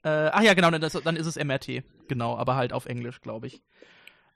ach 0.05 0.43
ja, 0.43 0.55
genau, 0.55 0.71
dann, 0.71 0.81
dann 1.05 1.17
ist 1.17 1.27
es 1.27 1.37
MRT. 1.37 1.83
Genau, 2.09 2.37
aber 2.37 2.57
halt 2.57 2.73
auf 2.73 2.87
Englisch, 2.87 3.21
glaube 3.21 3.47
ich. 3.49 3.63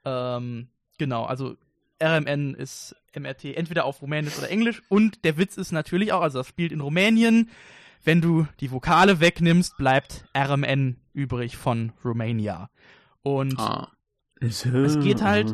Ähm, 0.04 0.68
genau, 0.98 1.24
also 1.24 1.56
RMN 2.02 2.54
ist 2.54 2.94
MRT 3.14 3.56
entweder 3.56 3.84
auf 3.84 4.02
Rumänisch 4.02 4.36
oder 4.38 4.50
Englisch 4.50 4.82
und 4.88 5.24
der 5.24 5.38
Witz 5.38 5.56
ist 5.56 5.72
natürlich 5.72 6.12
auch, 6.12 6.20
also 6.20 6.38
das 6.38 6.48
spielt 6.48 6.72
in 6.72 6.80
Rumänien. 6.80 7.50
Wenn 8.04 8.20
du 8.20 8.46
die 8.60 8.70
Vokale 8.70 9.20
wegnimmst, 9.20 9.76
bleibt 9.78 10.26
RMN 10.36 10.96
übrig 11.12 11.56
von 11.56 11.92
Romania. 12.04 12.70
Und 13.22 13.58
ah. 13.58 13.90
es 14.38 14.62
geht 15.00 15.22
halt 15.22 15.52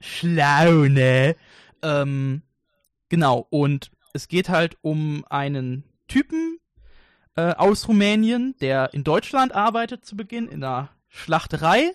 schlau, 0.00 0.84
ne? 0.88 1.36
Ähm, 1.82 2.42
genau, 3.10 3.46
und 3.50 3.90
es 4.14 4.28
geht 4.28 4.48
halt 4.48 4.78
um 4.80 5.26
einen 5.28 5.84
Typen 6.08 6.58
äh, 7.36 7.52
aus 7.54 7.88
Rumänien, 7.88 8.54
der 8.60 8.94
in 8.94 9.04
Deutschland 9.04 9.54
arbeitet 9.54 10.06
zu 10.06 10.16
Beginn, 10.16 10.48
in 10.48 10.64
einer 10.64 10.90
Schlachterei. 11.08 11.92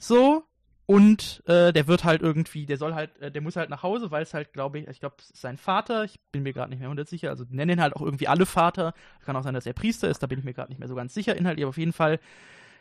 So, 0.00 0.44
und 0.86 1.42
äh, 1.46 1.72
der 1.72 1.86
wird 1.86 2.04
halt 2.04 2.22
irgendwie, 2.22 2.66
der 2.66 2.76
soll 2.76 2.94
halt, 2.94 3.16
äh, 3.20 3.30
der 3.30 3.40
muss 3.40 3.56
halt 3.56 3.70
nach 3.70 3.82
Hause, 3.82 4.10
weil 4.10 4.22
es 4.22 4.34
halt, 4.34 4.52
glaube 4.52 4.80
ich, 4.80 4.88
ich 4.88 5.00
glaube, 5.00 5.16
sein 5.32 5.56
Vater, 5.56 6.04
ich 6.04 6.18
bin 6.32 6.42
mir 6.42 6.52
gerade 6.52 6.70
nicht 6.70 6.80
mehr 6.80 6.88
hundert 6.88 7.08
sicher, 7.08 7.30
also 7.30 7.44
nennen 7.48 7.78
ihn 7.78 7.80
halt 7.80 7.94
auch 7.94 8.02
irgendwie 8.02 8.28
alle 8.28 8.46
Vater. 8.46 8.92
Kann 9.24 9.36
auch 9.36 9.44
sein, 9.44 9.54
dass 9.54 9.66
er 9.66 9.74
Priester 9.74 10.08
ist, 10.08 10.22
da 10.22 10.26
bin 10.26 10.38
ich 10.38 10.44
mir 10.44 10.54
gerade 10.54 10.70
nicht 10.70 10.78
mehr 10.78 10.88
so 10.88 10.94
ganz 10.94 11.14
sicher 11.14 11.36
inhaltlich, 11.36 11.64
aber 11.64 11.70
auf 11.70 11.78
jeden 11.78 11.92
Fall, 11.92 12.18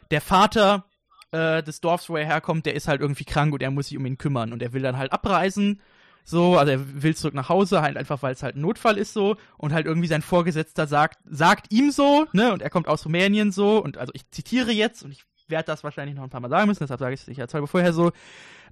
der 0.09 0.21
Vater 0.21 0.85
äh, 1.31 1.61
des 1.63 1.79
Dorfs, 1.79 2.09
wo 2.09 2.17
er 2.17 2.25
herkommt, 2.25 2.65
der 2.65 2.75
ist 2.75 2.87
halt 2.87 3.01
irgendwie 3.01 3.23
krank 3.23 3.53
und 3.53 3.61
er 3.61 3.71
muss 3.71 3.87
sich 3.87 3.97
um 3.97 4.05
ihn 4.05 4.17
kümmern 4.17 4.51
und 4.51 4.61
er 4.61 4.73
will 4.73 4.81
dann 4.81 4.97
halt 4.97 5.13
abreisen. 5.13 5.79
So, 6.23 6.57
also 6.57 6.71
er 6.71 7.01
will 7.03 7.15
zurück 7.15 7.33
nach 7.33 7.49
Hause, 7.49 7.81
halt 7.81 7.97
einfach, 7.97 8.21
weil 8.21 8.33
es 8.33 8.43
halt 8.43 8.55
ein 8.55 8.61
Notfall 8.61 8.97
ist 8.97 9.13
so 9.13 9.37
und 9.57 9.73
halt 9.73 9.87
irgendwie 9.87 10.07
sein 10.07 10.21
Vorgesetzter 10.21 10.85
sagt, 10.85 11.19
sagt 11.25 11.71
ihm 11.73 11.89
so, 11.91 12.27
ne, 12.31 12.53
und 12.53 12.61
er 12.61 12.69
kommt 12.69 12.87
aus 12.87 13.05
Rumänien 13.05 13.51
so 13.51 13.79
und 13.79 13.97
also 13.97 14.11
ich 14.13 14.29
zitiere 14.29 14.71
jetzt 14.71 15.03
und 15.03 15.11
ich 15.11 15.23
werde 15.51 15.65
das 15.67 15.83
wahrscheinlich 15.83 16.15
noch 16.15 16.23
ein 16.23 16.29
paar 16.29 16.41
Mal 16.41 16.49
sagen 16.49 16.67
müssen, 16.67 16.83
deshalb 16.83 16.99
sage 16.99 17.13
ich 17.13 17.19
es 17.19 17.25
sicherheitshalber 17.27 17.67
vorher 17.67 17.93
so, 17.93 18.11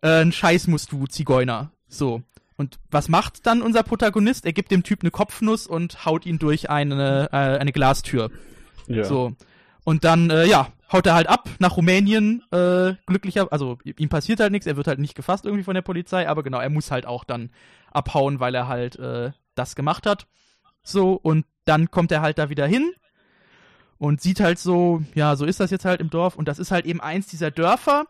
äh, 0.01 0.21
ein 0.21 0.31
Scheiß 0.31 0.67
musst 0.67 0.91
du, 0.91 1.05
Zigeuner. 1.05 1.71
So. 1.87 2.23
Und 2.57 2.79
was 2.91 3.07
macht 3.07 3.45
dann 3.45 3.61
unser 3.61 3.83
Protagonist? 3.83 4.45
Er 4.45 4.53
gibt 4.53 4.71
dem 4.71 4.83
Typ 4.83 5.01
eine 5.01 5.11
Kopfnuss 5.11 5.67
und 5.67 6.05
haut 6.05 6.25
ihn 6.25 6.39
durch 6.39 6.69
eine, 6.69 7.29
äh, 7.31 7.35
eine 7.35 7.71
Glastür. 7.71 8.31
Ja. 8.87 9.03
So. 9.05 9.33
Und 9.85 10.03
dann, 10.03 10.29
äh, 10.29 10.45
ja, 10.45 10.67
haut 10.91 11.05
er 11.05 11.13
halt 11.13 11.27
ab 11.27 11.47
nach 11.59 11.77
Rumänien, 11.77 12.43
äh, 12.51 12.93
glücklicher, 13.05 13.47
also 13.51 13.77
ihm 13.83 14.09
passiert 14.09 14.39
halt 14.39 14.51
nichts, 14.51 14.67
er 14.67 14.75
wird 14.75 14.87
halt 14.87 14.99
nicht 14.99 15.15
gefasst 15.15 15.45
irgendwie 15.45 15.63
von 15.63 15.75
der 15.75 15.81
Polizei, 15.81 16.27
aber 16.27 16.43
genau, 16.43 16.59
er 16.59 16.69
muss 16.69 16.91
halt 16.91 17.05
auch 17.05 17.23
dann 17.23 17.51
abhauen, 17.91 18.39
weil 18.39 18.55
er 18.55 18.67
halt 18.67 18.97
äh, 18.97 19.31
das 19.55 19.75
gemacht 19.75 20.05
hat. 20.05 20.27
So, 20.83 21.13
und 21.13 21.45
dann 21.65 21.91
kommt 21.91 22.11
er 22.11 22.21
halt 22.21 22.39
da 22.39 22.49
wieder 22.49 22.65
hin 22.65 22.91
und 23.99 24.21
sieht 24.21 24.39
halt 24.39 24.57
so, 24.57 25.03
ja, 25.13 25.35
so 25.35 25.45
ist 25.45 25.59
das 25.59 25.69
jetzt 25.69 25.85
halt 25.85 26.01
im 26.01 26.09
Dorf 26.09 26.35
und 26.35 26.47
das 26.47 26.57
ist 26.57 26.71
halt 26.71 26.85
eben 26.85 27.01
eins 27.01 27.27
dieser 27.27 27.51
Dörfer, 27.51 28.07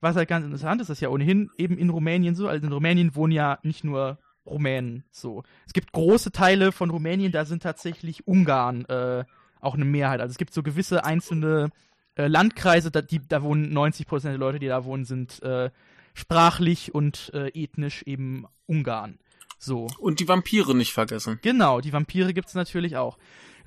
was 0.00 0.16
halt 0.16 0.28
ganz 0.28 0.44
interessant 0.44 0.80
ist, 0.80 0.90
das 0.90 0.98
ist 0.98 1.02
ja 1.02 1.08
ohnehin 1.08 1.50
eben 1.56 1.78
in 1.78 1.90
Rumänien 1.90 2.34
so, 2.34 2.48
also 2.48 2.66
in 2.66 2.72
Rumänien 2.72 3.14
wohnen 3.14 3.32
ja 3.32 3.58
nicht 3.62 3.84
nur 3.84 4.18
Rumänen 4.44 5.04
so. 5.10 5.42
Es 5.66 5.72
gibt 5.72 5.92
große 5.92 6.32
Teile 6.32 6.72
von 6.72 6.90
Rumänien, 6.90 7.32
da 7.32 7.44
sind 7.44 7.62
tatsächlich 7.62 8.26
Ungarn 8.26 8.84
äh, 8.86 9.24
auch 9.60 9.74
eine 9.74 9.84
Mehrheit. 9.84 10.20
Also 10.20 10.32
es 10.32 10.38
gibt 10.38 10.52
so 10.52 10.62
gewisse 10.62 11.04
einzelne 11.04 11.70
äh, 12.16 12.26
Landkreise, 12.26 12.90
da, 12.90 13.02
die, 13.02 13.20
da 13.26 13.42
wohnen 13.42 13.72
90 13.72 14.06
Prozent 14.06 14.32
der 14.32 14.38
Leute, 14.38 14.58
die 14.58 14.68
da 14.68 14.84
wohnen, 14.84 15.04
sind 15.04 15.42
äh, 15.42 15.70
sprachlich 16.14 16.94
und 16.94 17.30
äh, 17.34 17.48
ethnisch 17.50 18.02
eben 18.02 18.46
Ungarn. 18.66 19.18
So. 19.58 19.88
Und 19.98 20.20
die 20.20 20.28
Vampire 20.28 20.74
nicht 20.74 20.92
vergessen. 20.92 21.38
Genau, 21.42 21.80
die 21.80 21.92
Vampire 21.92 22.32
gibt's 22.32 22.54
natürlich 22.54 22.96
auch. 22.96 23.18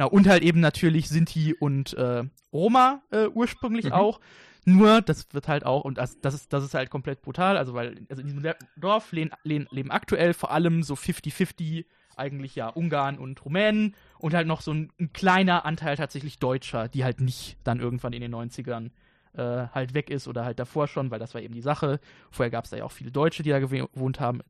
Genau, 0.01 0.09
und 0.09 0.27
halt 0.27 0.41
eben 0.41 0.61
natürlich 0.61 1.09
Sinti 1.09 1.53
und 1.53 1.93
äh, 1.93 2.23
Roma 2.51 3.03
äh, 3.11 3.27
ursprünglich 3.27 3.85
mhm. 3.85 3.91
auch. 3.91 4.19
Nur, 4.65 5.03
das 5.03 5.31
wird 5.31 5.47
halt 5.47 5.63
auch, 5.63 5.83
und 5.83 5.99
das, 5.99 6.19
das, 6.21 6.33
ist, 6.33 6.51
das 6.53 6.63
ist 6.63 6.73
halt 6.73 6.89
komplett 6.89 7.21
brutal, 7.21 7.55
also 7.55 7.75
weil 7.75 7.99
also 8.09 8.23
in 8.23 8.27
diesem 8.27 8.43
Dorf 8.77 9.11
leben, 9.11 9.29
leben 9.43 9.91
aktuell 9.91 10.33
vor 10.33 10.49
allem 10.49 10.81
so 10.81 10.95
50-50 10.95 11.85
eigentlich 12.17 12.55
ja 12.55 12.69
Ungarn 12.69 13.19
und 13.19 13.45
Rumänen 13.45 13.95
und 14.17 14.33
halt 14.33 14.47
noch 14.47 14.61
so 14.61 14.73
ein, 14.73 14.91
ein, 14.99 15.13
kleiner 15.13 15.65
Anteil 15.65 15.97
tatsächlich 15.97 16.39
Deutscher, 16.39 16.87
die 16.87 17.03
halt 17.03 17.21
nicht 17.21 17.57
dann 17.63 17.79
irgendwann 17.79 18.13
in 18.13 18.21
den 18.21 18.33
90ern 18.33 18.89
äh, 19.33 19.67
halt 19.71 19.93
weg 19.93 20.09
ist 20.09 20.27
oder 20.27 20.45
halt 20.45 20.57
davor 20.57 20.87
schon, 20.87 21.11
weil 21.11 21.19
das 21.19 21.35
war 21.35 21.41
eben 21.41 21.53
die 21.53 21.61
Sache. 21.61 21.99
Vorher 22.31 22.49
gab 22.49 22.63
es 22.63 22.71
da 22.71 22.77
ja 22.77 22.85
auch 22.85 22.91
viele 22.91 23.11
Deutsche, 23.11 23.43
die 23.43 23.51
da 23.51 23.59
gewohnt 23.59 24.19
haben. 24.19 24.41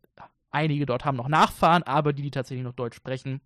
Einige 0.49 0.85
dort 0.85 1.03
haben 1.03 1.17
noch 1.17 1.27
Nachfahren, 1.27 1.83
aber 1.83 2.13
die, 2.13 2.21
die 2.21 2.31
tatsächlich 2.31 2.63
noch 2.63 2.73
Deutsch 2.73 2.95
sprechen, 2.95 3.41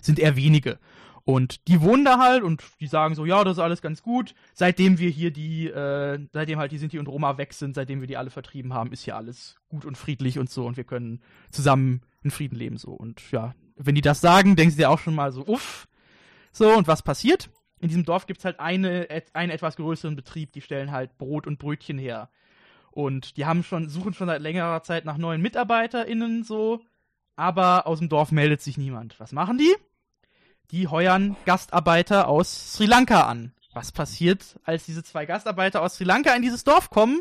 sind 0.00 0.18
eher 0.18 0.36
wenige. 0.36 0.78
Und 1.26 1.68
die 1.68 1.80
wohnen 1.80 2.04
da 2.04 2.18
halt 2.18 2.42
und 2.42 2.62
die 2.80 2.86
sagen 2.86 3.14
so, 3.14 3.24
ja, 3.24 3.42
das 3.44 3.54
ist 3.56 3.62
alles 3.62 3.80
ganz 3.80 4.02
gut. 4.02 4.34
Seitdem 4.52 4.98
wir 4.98 5.08
hier 5.08 5.30
die, 5.30 5.68
äh, 5.68 6.18
seitdem 6.32 6.58
halt 6.58 6.70
die 6.70 6.78
Sinti 6.78 6.98
und 6.98 7.08
Roma 7.08 7.38
weg 7.38 7.54
sind, 7.54 7.74
seitdem 7.74 8.00
wir 8.00 8.06
die 8.06 8.18
alle 8.18 8.28
vertrieben 8.28 8.74
haben, 8.74 8.92
ist 8.92 9.04
hier 9.04 9.16
alles 9.16 9.56
gut 9.68 9.86
und 9.86 9.96
friedlich 9.96 10.38
und 10.38 10.50
so 10.50 10.66
und 10.66 10.76
wir 10.76 10.84
können 10.84 11.22
zusammen 11.50 12.02
in 12.22 12.30
Frieden 12.30 12.56
leben 12.56 12.76
so. 12.76 12.90
Und 12.90 13.30
ja, 13.32 13.54
wenn 13.76 13.94
die 13.94 14.02
das 14.02 14.20
sagen, 14.20 14.54
denken 14.54 14.74
sie 14.74 14.82
ja 14.82 14.90
auch 14.90 14.98
schon 14.98 15.14
mal 15.14 15.32
so, 15.32 15.46
uff. 15.46 15.88
So, 16.52 16.70
und 16.76 16.86
was 16.86 17.02
passiert? 17.02 17.48
In 17.80 17.88
diesem 17.88 18.04
Dorf 18.04 18.26
gibt's 18.26 18.44
halt 18.44 18.60
eine, 18.60 19.08
einen 19.32 19.50
etwas 19.50 19.76
größeren 19.76 20.16
Betrieb, 20.16 20.52
die 20.52 20.60
stellen 20.60 20.92
halt 20.92 21.16
Brot 21.16 21.46
und 21.46 21.58
Brötchen 21.58 21.98
her. 21.98 22.30
Und 22.90 23.36
die 23.38 23.44
haben 23.44 23.64
schon, 23.64 23.88
suchen 23.88 24.14
schon 24.14 24.28
seit 24.28 24.40
längerer 24.40 24.82
Zeit 24.82 25.04
nach 25.04 25.18
neuen 25.18 25.42
MitarbeiterInnen 25.42 26.44
so 26.44 26.80
aber 27.36 27.86
aus 27.86 27.98
dem 27.98 28.08
Dorf 28.08 28.32
meldet 28.32 28.62
sich 28.62 28.78
niemand. 28.78 29.18
Was 29.18 29.32
machen 29.32 29.58
die? 29.58 29.74
Die 30.70 30.88
heuern 30.88 31.36
Gastarbeiter 31.44 32.28
aus 32.28 32.74
Sri 32.74 32.86
Lanka 32.86 33.22
an. 33.22 33.52
Was 33.72 33.92
passiert, 33.92 34.58
als 34.64 34.84
diese 34.86 35.02
zwei 35.02 35.26
Gastarbeiter 35.26 35.82
aus 35.82 35.96
Sri 35.96 36.04
Lanka 36.04 36.34
in 36.34 36.42
dieses 36.42 36.64
Dorf 36.64 36.90
kommen? 36.90 37.20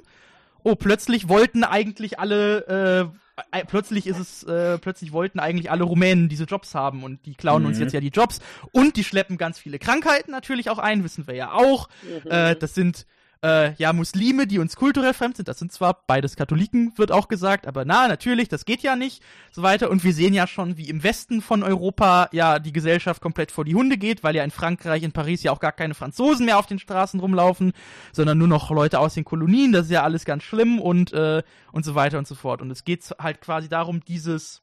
Oh, 0.64 0.76
plötzlich 0.76 1.28
wollten 1.28 1.64
eigentlich 1.64 2.20
alle, 2.20 3.11
äh, 3.51 3.59
äh, 3.59 3.66
plötzlich 3.66 4.07
ist 4.07 4.20
es, 4.20 4.43
äh, 4.43 4.78
plötzlich 4.78 5.11
wollten 5.11 5.39
eigentlich 5.39 5.72
alle 5.72 5.84
Rumänen 5.84 6.30
diese 6.30 6.45
Jobs 6.45 6.76
haben 6.76 7.03
und 7.03 7.26
die 7.26 7.34
klauen 7.34 7.64
mhm. 7.64 7.70
uns 7.70 7.80
jetzt 7.80 7.93
ja 7.93 7.99
die 7.99 8.09
Jobs 8.09 8.39
und 8.72 8.95
die 8.95 9.03
schleppen 9.03 9.38
ganz 9.38 9.59
viele 9.59 9.80
Krankheiten 9.80 10.32
natürlich 10.32 10.70
auch 10.70 10.78
ein, 10.78 11.03
wissen 11.03 11.28
wir 11.28 11.36
ja 11.36 11.51
auch. 11.51 11.89
Mhm. 12.03 12.32
Äh, 12.32 12.55
das 12.55 12.76
sind 12.76 13.05
äh, 13.43 13.73
ja, 13.73 13.91
Muslime, 13.91 14.47
die 14.47 14.57
uns 14.57 14.77
kulturell 14.77 15.13
fremd 15.13 15.35
sind, 15.35 15.49
das 15.49 15.59
sind 15.59 15.71
zwar 15.71 16.05
beides 16.07 16.37
Katholiken, 16.37 16.97
wird 16.97 17.11
auch 17.11 17.27
gesagt, 17.27 17.67
aber 17.67 17.83
na, 17.83 18.07
natürlich, 18.07 18.47
das 18.47 18.63
geht 18.63 18.81
ja 18.81 18.95
nicht, 18.95 19.21
so 19.51 19.61
weiter. 19.63 19.89
Und 19.89 20.03
wir 20.05 20.13
sehen 20.13 20.33
ja 20.33 20.47
schon, 20.47 20.77
wie 20.77 20.87
im 20.87 21.03
Westen 21.03 21.41
von 21.41 21.61
Europa 21.61 22.29
ja 22.31 22.59
die 22.59 22.71
Gesellschaft 22.71 23.21
komplett 23.21 23.51
vor 23.51 23.65
die 23.65 23.75
Hunde 23.75 23.97
geht, 23.97 24.23
weil 24.23 24.35
ja 24.35 24.45
in 24.45 24.51
Frankreich, 24.51 25.03
in 25.03 25.11
Paris 25.11 25.43
ja 25.43 25.51
auch 25.51 25.59
gar 25.59 25.73
keine 25.73 25.93
Franzosen 25.93 26.45
mehr 26.45 26.57
auf 26.57 26.67
den 26.67 26.79
Straßen 26.79 27.19
rumlaufen, 27.19 27.73
sondern 28.13 28.37
nur 28.37 28.47
noch 28.47 28.71
Leute 28.71 28.99
aus 28.99 29.13
den 29.13 29.25
Kolonien, 29.25 29.73
das 29.73 29.85
ist 29.85 29.91
ja 29.91 30.03
alles 30.03 30.23
ganz 30.23 30.43
schlimm 30.43 30.79
und, 30.79 31.11
äh, 31.11 31.43
und 31.73 31.83
so 31.83 31.95
weiter 31.95 32.19
und 32.19 32.27
so 32.27 32.35
fort. 32.35 32.61
Und 32.61 32.71
es 32.71 32.85
geht 32.85 33.03
halt 33.19 33.41
quasi 33.41 33.67
darum, 33.67 34.05
dieses, 34.05 34.61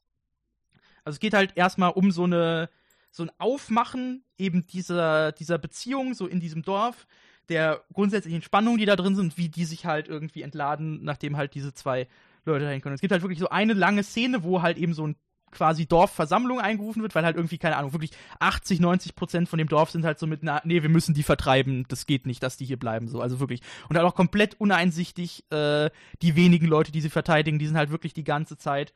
also 1.05 1.15
es 1.15 1.19
geht 1.19 1.35
halt 1.35 1.53
erstmal 1.55 1.91
um 1.91 2.11
so 2.11 2.23
eine, 2.23 2.69
so 3.11 3.21
ein 3.21 3.31
Aufmachen 3.37 4.23
eben 4.39 4.65
dieser, 4.65 5.33
dieser 5.33 5.59
Beziehung 5.59 6.15
so 6.15 6.25
in 6.25 6.39
diesem 6.39 6.63
Dorf, 6.63 7.05
der 7.49 7.83
grundsätzlichen 7.93 8.41
Spannungen, 8.41 8.77
die 8.77 8.85
da 8.85 8.95
drin 8.95 9.15
sind, 9.15 9.37
wie 9.37 9.49
die 9.49 9.65
sich 9.65 9.85
halt 9.85 10.07
irgendwie 10.07 10.41
entladen, 10.41 11.03
nachdem 11.03 11.37
halt 11.37 11.53
diese 11.53 11.73
zwei 11.73 12.07
Leute 12.45 12.65
dahin 12.65 12.81
können. 12.81 12.95
Es 12.95 13.01
gibt 13.01 13.11
halt 13.11 13.23
wirklich 13.23 13.39
so 13.39 13.49
eine 13.49 13.73
lange 13.73 14.03
Szene, 14.03 14.43
wo 14.43 14.61
halt 14.61 14.77
eben 14.77 14.93
so 14.93 15.07
ein 15.07 15.15
quasi 15.51 15.85
Dorfversammlung 15.85 16.61
eingerufen 16.61 17.01
wird, 17.01 17.13
weil 17.13 17.25
halt 17.25 17.35
irgendwie, 17.35 17.57
keine 17.57 17.75
Ahnung, 17.75 17.91
wirklich 17.91 18.11
80, 18.39 18.79
90 18.79 19.15
Prozent 19.15 19.49
von 19.49 19.59
dem 19.59 19.67
Dorf 19.67 19.91
sind 19.91 20.05
halt 20.05 20.17
so 20.17 20.25
mit, 20.25 20.43
na, 20.43 20.61
nee, 20.63 20.81
wir 20.81 20.89
müssen 20.89 21.13
die 21.13 21.23
vertreiben, 21.23 21.85
das 21.89 22.05
geht 22.05 22.25
nicht, 22.25 22.41
dass 22.41 22.55
die 22.55 22.63
hier 22.63 22.79
bleiben, 22.79 23.09
so, 23.09 23.19
also 23.19 23.41
wirklich. 23.41 23.59
Und 23.89 23.97
halt 23.97 24.07
auch 24.07 24.15
komplett 24.15 24.59
uneinsichtig, 24.61 25.43
äh, 25.51 25.89
die 26.21 26.37
wenigen 26.37 26.67
Leute, 26.67 26.93
die 26.93 27.01
sie 27.01 27.09
verteidigen, 27.09 27.59
die 27.59 27.67
sind 27.67 27.75
halt 27.75 27.91
wirklich 27.91 28.13
die 28.13 28.23
ganze 28.23 28.55
Zeit 28.57 28.93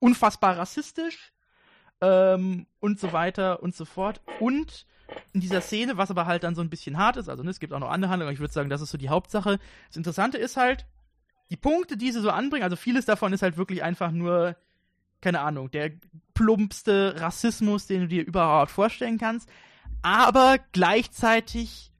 unfassbar 0.00 0.56
rassistisch, 0.56 1.32
ähm, 2.00 2.66
und 2.80 3.00
so 3.00 3.12
weiter 3.12 3.62
und 3.62 3.74
so 3.74 3.84
fort. 3.84 4.20
Und 4.40 4.86
in 5.32 5.40
dieser 5.40 5.60
Szene, 5.60 5.96
was 5.96 6.10
aber 6.10 6.26
halt 6.26 6.44
dann 6.44 6.54
so 6.54 6.60
ein 6.60 6.70
bisschen 6.70 6.98
hart 6.98 7.16
ist, 7.16 7.28
also 7.28 7.42
ne, 7.42 7.50
es 7.50 7.60
gibt 7.60 7.72
auch 7.72 7.78
noch 7.78 7.90
andere 7.90 8.10
Handlungen, 8.10 8.28
aber 8.28 8.34
ich 8.34 8.40
würde 8.40 8.52
sagen, 8.52 8.70
das 8.70 8.80
ist 8.80 8.90
so 8.90 8.98
die 8.98 9.08
Hauptsache. 9.08 9.58
Das 9.88 9.96
Interessante 9.96 10.38
ist 10.38 10.56
halt, 10.56 10.86
die 11.50 11.56
Punkte, 11.56 11.96
die 11.96 12.12
sie 12.12 12.20
so 12.20 12.30
anbringen, 12.30 12.64
also 12.64 12.76
vieles 12.76 13.06
davon 13.06 13.32
ist 13.32 13.42
halt 13.42 13.56
wirklich 13.56 13.82
einfach 13.82 14.10
nur, 14.10 14.56
keine 15.20 15.40
Ahnung, 15.40 15.70
der 15.70 15.92
plumpste 16.34 17.16
Rassismus, 17.18 17.86
den 17.86 18.02
du 18.02 18.08
dir 18.08 18.24
überhaupt 18.24 18.70
vorstellen 18.70 19.18
kannst. 19.18 19.48
Aber 20.02 20.58
gleichzeitig 20.72 21.90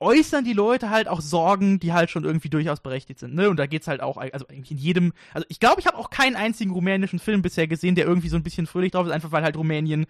äußern 0.00 0.44
die 0.44 0.52
Leute 0.52 0.90
halt 0.90 1.06
auch 1.06 1.20
Sorgen, 1.20 1.78
die 1.78 1.92
halt 1.92 2.10
schon 2.10 2.24
irgendwie 2.24 2.48
durchaus 2.48 2.80
berechtigt 2.80 3.20
sind, 3.20 3.34
ne? 3.34 3.48
Und 3.48 3.56
da 3.56 3.66
geht's 3.66 3.86
halt 3.86 4.00
auch, 4.00 4.16
also 4.16 4.48
eigentlich 4.48 4.72
in 4.72 4.78
jedem, 4.78 5.12
also 5.32 5.46
ich 5.48 5.60
glaube, 5.60 5.80
ich 5.80 5.86
habe 5.86 5.96
auch 5.96 6.10
keinen 6.10 6.34
einzigen 6.34 6.72
rumänischen 6.72 7.18
Film 7.20 7.42
bisher 7.42 7.68
gesehen, 7.68 7.94
der 7.94 8.06
irgendwie 8.06 8.28
so 8.28 8.36
ein 8.36 8.42
bisschen 8.42 8.66
fröhlich 8.66 8.92
drauf 8.92 9.06
ist, 9.06 9.12
einfach 9.12 9.30
weil 9.30 9.44
halt 9.44 9.56
Rumänien 9.56 10.06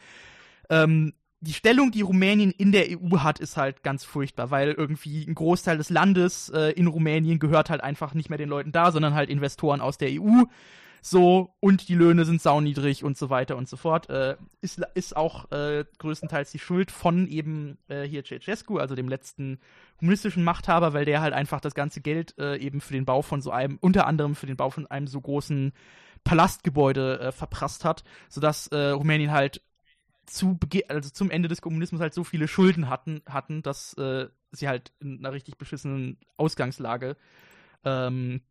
ähm, 0.71 1.13
die 1.43 1.53
Stellung, 1.53 1.91
die 1.91 2.03
Rumänien 2.03 2.53
in 2.53 2.71
der 2.71 2.87
EU 2.91 3.19
hat, 3.19 3.41
ist 3.41 3.57
halt 3.57 3.83
ganz 3.83 4.05
furchtbar, 4.05 4.53
weil 4.53 4.71
irgendwie 4.71 5.25
ein 5.27 5.35
Großteil 5.35 5.77
des 5.77 5.91
Landes 5.91 6.49
äh, 6.51 6.71
in 6.71 6.87
Rumänien 6.87 7.41
gehört 7.41 7.69
halt 7.69 7.83
einfach 7.83 8.15
nicht 8.15 8.31
mehr 8.31 8.39
den 8.39 8.49
Leuten 8.49 8.71
da, 8.71 8.93
sondern 8.93 9.15
halt 9.15 9.29
Investoren 9.29 9.81
aus 9.81 9.99
der 9.99 10.11
EU. 10.13 10.45
So, 11.05 11.57
und 11.59 11.89
die 11.89 11.97
Löhne 11.97 12.25
sind 12.25 12.41
sauniedrig 12.41 13.03
und 13.03 13.19
so 13.19 13.29
weiter 13.29 13.57
und 13.57 13.69
so 13.69 13.77
fort. 13.77 14.09
Äh, 14.09 14.37
ist, 14.61 14.81
ist 14.95 15.17
auch 15.17 15.51
äh, 15.51 15.85
größtenteils 15.99 16.53
die 16.53 16.61
Schuld 16.61 16.93
von 16.93 17.27
eben 17.27 17.77
äh, 17.89 18.03
hier 18.05 18.23
Ceausescu, 18.23 18.79
also 18.79 18.95
dem 18.95 19.09
letzten 19.09 19.59
kommunistischen 19.99 20.45
Machthaber, 20.45 20.93
weil 20.93 21.05
der 21.05 21.21
halt 21.21 21.35
einfach 21.35 21.61
das 21.61 21.75
ganze 21.75 22.03
Geld 22.03 22.39
äh, 22.39 22.57
eben 22.59 22.81
für 22.81 22.93
den 22.93 23.05
Bau 23.05 23.23
von 23.23 23.43
so 23.43 23.51
einem, 23.51 23.79
unter 23.81 24.07
anderem 24.07 24.37
für 24.37 24.47
den 24.47 24.57
Bau 24.57 24.71
von 24.71 24.87
einem 24.87 25.09
so 25.09 25.21
großen 25.21 25.73
Palastgebäude 26.23 27.19
äh, 27.19 27.33
verprasst 27.33 27.85
hat, 27.85 28.05
sodass 28.29 28.71
Rumänien 28.73 29.33
halt 29.33 29.61
zu 30.33 30.59
also 30.89 31.11
zum 31.11 31.31
Ende 31.31 31.49
des 31.49 31.63
Kommunismus 31.63 32.01
halt 32.01 32.15
so 32.15 32.25
viele 32.25 32.49
Schulden 32.49 32.89
hatten, 32.89 33.23
hatten 33.27 33.63
dass 33.63 33.95
äh, 33.95 34.29
sie 34.51 34.69
halt 34.69 34.93
in 35.01 35.19
einer 35.19 35.33
richtig 35.33 35.59
beschissenen 35.59 36.19
Ausgangslage 36.37 37.17
ähm, 37.85 38.43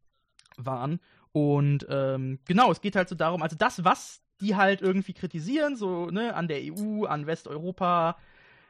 waren. 0.58 1.00
Und 1.32 1.86
ähm, 1.90 2.40
genau, 2.46 2.72
es 2.72 2.82
geht 2.82 2.96
halt 2.96 3.10
so 3.10 3.16
darum, 3.16 3.42
also 3.42 3.56
das, 3.56 3.84
was 3.84 4.22
die 4.42 4.56
halt 4.56 4.82
irgendwie 4.82 5.14
kritisieren, 5.14 5.76
so 5.76 6.08
ne, 6.08 6.36
an 6.36 6.48
der 6.48 6.60
EU, 6.62 7.06
an 7.06 7.28
Westeuropa, 7.28 8.18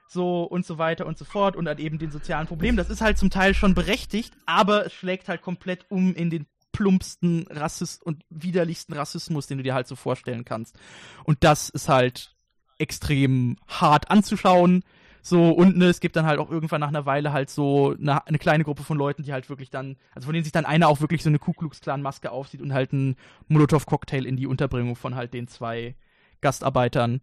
so 0.07 0.43
und 0.43 0.66
so 0.66 0.78
weiter 0.78 1.05
und 1.05 1.18
so 1.18 1.26
fort 1.26 1.55
und 1.55 1.68
an 1.68 1.78
eben 1.78 1.97
den 1.97 2.12
sozialen 2.12 2.47
Problemen, 2.47 2.78
das 2.78 2.89
ist 2.89 3.01
halt 3.01 3.18
zum 3.18 3.30
Teil 3.30 3.53
schon 3.53 3.74
berechtigt, 3.74 4.34
aber 4.45 4.86
es 4.86 4.93
schlägt 4.93 5.30
halt 5.30 5.41
komplett 5.41 5.89
um 5.89 6.14
in 6.14 6.30
den 6.30 6.45
plumpsten 6.74 7.47
Rassist 7.49 8.03
und 8.03 8.24
widerlichsten 8.30 8.93
Rassismus, 8.93 9.47
den 9.47 9.57
du 9.57 9.64
dir 9.64 9.74
halt 9.74 9.88
so 9.88 9.95
vorstellen 9.95 10.45
kannst. 10.45 10.78
Und 11.24 11.43
das 11.43 11.70
ist 11.70 11.89
halt 11.89 12.36
extrem 12.82 13.57
hart 13.67 14.11
anzuschauen. 14.11 14.84
So, 15.23 15.51
und 15.51 15.77
ne, 15.77 15.86
es 15.86 15.99
gibt 15.99 16.15
dann 16.15 16.25
halt 16.25 16.39
auch 16.39 16.49
irgendwann 16.49 16.82
nach 16.82 16.88
einer 16.88 17.05
Weile 17.05 17.32
halt 17.32 17.51
so 17.51 17.95
eine, 17.97 18.25
eine, 18.25 18.39
kleine 18.39 18.63
Gruppe 18.63 18.84
von 18.84 18.97
Leuten, 18.97 19.21
die 19.21 19.34
halt 19.34 19.49
wirklich 19.49 19.69
dann, 19.69 19.97
also 20.15 20.25
von 20.25 20.34
denen 20.34 20.43
sich 20.43 20.51
dann 20.51 20.65
einer 20.65 20.88
auch 20.88 20.99
wirklich 20.99 21.21
so 21.21 21.29
eine 21.29 21.38
Ku 21.38 21.53
Klux 21.53 21.79
Klan 21.79 22.01
Maske 22.01 22.32
aufsieht 22.32 22.61
und 22.61 22.73
halt 22.73 22.91
einen 22.91 23.15
Molotow-Cocktail 23.47 24.25
in 24.25 24.36
die 24.36 24.47
Unterbringung 24.47 24.95
von 24.95 25.13
halt 25.15 25.34
den 25.36 25.47
zwei 25.47 25.95
Gastarbeitern 26.41 27.21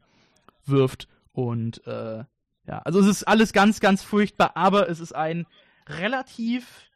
wirft. 0.64 1.08
Und 1.32 1.84
äh, 1.88 2.24
ja, 2.66 2.78
also 2.84 3.00
es 3.00 3.06
ist 3.06 3.24
alles 3.24 3.52
ganz, 3.52 3.80
ganz 3.80 4.04
furchtbar, 4.04 4.52
aber 4.54 4.88
es 4.88 5.00
ist 5.00 5.14
ein 5.14 5.46
relativ 5.88 6.87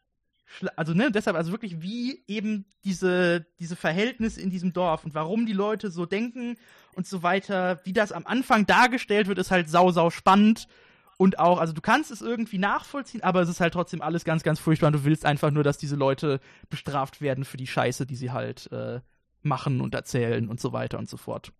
also 0.77 0.95
ne, 0.95 1.11
deshalb 1.11 1.37
also 1.37 1.53
wirklich 1.53 1.83
wie 1.83 2.23
eben 2.27 2.65
diese 2.85 3.47
diese 3.59 3.77
Verhältnisse 3.77 4.41
in 4.41 4.51
diesem 4.51 4.73
Dorf 4.73 5.05
und 5.05 5.15
warum 5.15 5.47
die 5.47 5.53
Leute 5.53 5.91
so 5.91 6.07
denken 6.07 6.57
und 6.95 7.07
so 7.07 7.23
weiter, 7.23 7.81
wie 7.85 7.93
das 7.93 8.13
am 8.13 8.27
Anfang 8.27 8.67
dargestellt 8.67 9.29
wird, 9.29 9.39
ist 9.39 9.51
halt 9.51 9.69
sau 9.69 9.91
sau 9.91 10.11
spannend 10.11 10.69
und 11.17 11.39
auch 11.39 11.59
also 11.59 11.73
du 11.73 11.81
kannst 11.81 12.11
es 12.11 12.21
irgendwie 12.21 12.59
nachvollziehen, 12.59 13.23
aber 13.23 13.41
es 13.43 13.49
ist 13.49 13.61
halt 13.61 13.75
trotzdem 13.75 14.03
alles 14.03 14.25
ganz 14.25 14.43
ganz 14.43 14.59
furchtbar 14.59 14.89
und 14.89 14.95
du 14.95 15.05
willst 15.05 15.25
einfach 15.25 15.51
nur, 15.51 15.65
dass 15.65 15.79
diese 15.79 15.97
Leute 15.97 16.41
bestraft 16.69 17.21
werden 17.21 17.45
für 17.45 17.57
die 17.57 17.67
Scheiße, 17.67 18.07
die 18.07 18.17
sie 18.17 18.31
halt 18.31 18.71
äh, 18.73 19.01
machen 19.43 19.81
und 19.81 19.95
erzählen 19.95 20.49
und 20.49 20.61
so 20.61 20.73
weiter 20.73 20.99
und 20.99 21.09
so 21.09 21.17
fort. 21.17 21.53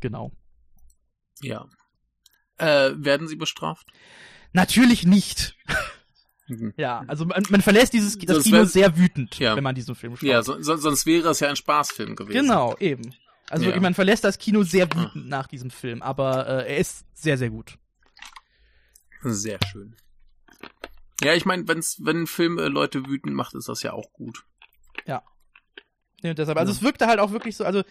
Genau. 0.00 0.32
Ja. 1.40 1.66
Äh, 2.58 2.92
werden 2.96 3.28
sie 3.28 3.36
bestraft? 3.36 3.88
Natürlich 4.52 5.04
nicht. 5.04 5.56
Mhm. 6.48 6.74
Ja, 6.76 7.04
also 7.08 7.24
man, 7.24 7.42
man 7.48 7.60
verlässt 7.60 7.92
dieses 7.92 8.18
das 8.18 8.44
Kino 8.44 8.64
sehr 8.64 8.96
wütend, 8.96 9.38
ja. 9.38 9.56
wenn 9.56 9.64
man 9.64 9.74
diesen 9.74 9.94
Film 9.94 10.16
schaut. 10.16 10.28
Ja, 10.28 10.42
so, 10.42 10.60
so, 10.62 10.76
sonst 10.76 11.06
wäre 11.06 11.30
es 11.30 11.40
ja 11.40 11.48
ein 11.48 11.56
Spaßfilm 11.56 12.14
gewesen. 12.16 12.40
Genau, 12.40 12.76
eben. 12.78 13.14
Also 13.48 13.70
ja. 13.70 13.80
man 13.80 13.94
verlässt 13.94 14.24
das 14.24 14.38
Kino 14.38 14.62
sehr 14.62 14.88
ah. 14.90 14.96
wütend 14.96 15.28
nach 15.28 15.46
diesem 15.46 15.70
Film, 15.70 16.02
aber 16.02 16.46
äh, 16.46 16.74
er 16.74 16.76
ist 16.78 17.04
sehr, 17.14 17.38
sehr 17.38 17.50
gut. 17.50 17.78
Sehr 19.22 19.58
schön. 19.70 19.96
Ja, 21.22 21.34
ich 21.34 21.44
meine, 21.44 21.66
wenn's, 21.66 21.98
wenn 22.04 22.22
ein 22.22 22.26
Film 22.26 22.58
äh, 22.58 22.68
Leute 22.68 23.06
wütend 23.06 23.34
macht, 23.34 23.54
ist 23.54 23.68
das 23.68 23.82
ja 23.82 23.92
auch 23.92 24.12
gut. 24.12 24.44
Ja. 25.06 25.22
ja 26.22 26.34
deshalb, 26.34 26.58
also 26.58 26.72
ja. 26.72 26.76
es 26.76 26.82
wirkte 26.82 27.06
halt 27.06 27.20
auch 27.20 27.32
wirklich 27.32 27.56
so, 27.56 27.64
also 27.64 27.82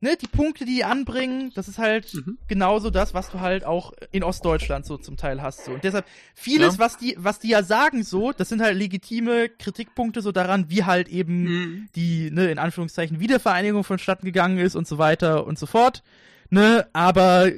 ne, 0.00 0.16
die 0.16 0.26
Punkte, 0.26 0.64
die 0.64 0.76
die 0.76 0.84
anbringen, 0.84 1.52
das 1.54 1.68
ist 1.68 1.78
halt 1.78 2.12
mhm. 2.14 2.38
genauso 2.48 2.90
das, 2.90 3.14
was 3.14 3.30
du 3.30 3.40
halt 3.40 3.64
auch 3.64 3.92
in 4.12 4.22
Ostdeutschland 4.22 4.84
so 4.84 4.98
zum 4.98 5.16
Teil 5.16 5.42
hast. 5.42 5.64
So. 5.64 5.72
Und 5.72 5.84
deshalb, 5.84 6.06
vieles, 6.34 6.74
ja. 6.74 6.78
was 6.80 6.96
die, 6.96 7.16
was 7.18 7.38
die 7.38 7.48
ja 7.48 7.62
sagen, 7.62 8.02
so, 8.02 8.32
das 8.32 8.48
sind 8.48 8.60
halt 8.60 8.76
legitime 8.76 9.48
Kritikpunkte 9.48 10.20
so 10.20 10.32
daran, 10.32 10.70
wie 10.70 10.84
halt 10.84 11.08
eben 11.08 11.42
mhm. 11.44 11.88
die, 11.94 12.30
ne, 12.30 12.50
in 12.50 12.58
Anführungszeichen, 12.58 13.20
Wiedervereinigung 13.20 13.84
vonstatten 13.84 14.26
gegangen 14.26 14.58
ist 14.58 14.76
und 14.76 14.86
so 14.86 14.98
weiter 14.98 15.46
und 15.46 15.58
so 15.58 15.66
fort. 15.66 16.02
Ne, 16.50 16.86
aber 16.92 17.50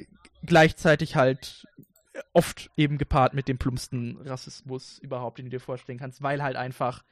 gleichzeitig 0.45 1.17
halt 1.17 1.67
oft 2.33 2.71
eben 2.77 2.99
gepaart 2.99 3.35
mit 3.35 3.49
dem 3.49 3.59
plumpsten 3.59 4.19
Rassismus 4.25 4.99
überhaupt, 4.99 5.39
den 5.39 5.47
du 5.47 5.51
dir 5.51 5.61
vorstellen 5.61 5.99
kannst, 5.99 6.23
weil 6.23 6.43
halt 6.43 6.57
einfach 6.57 7.05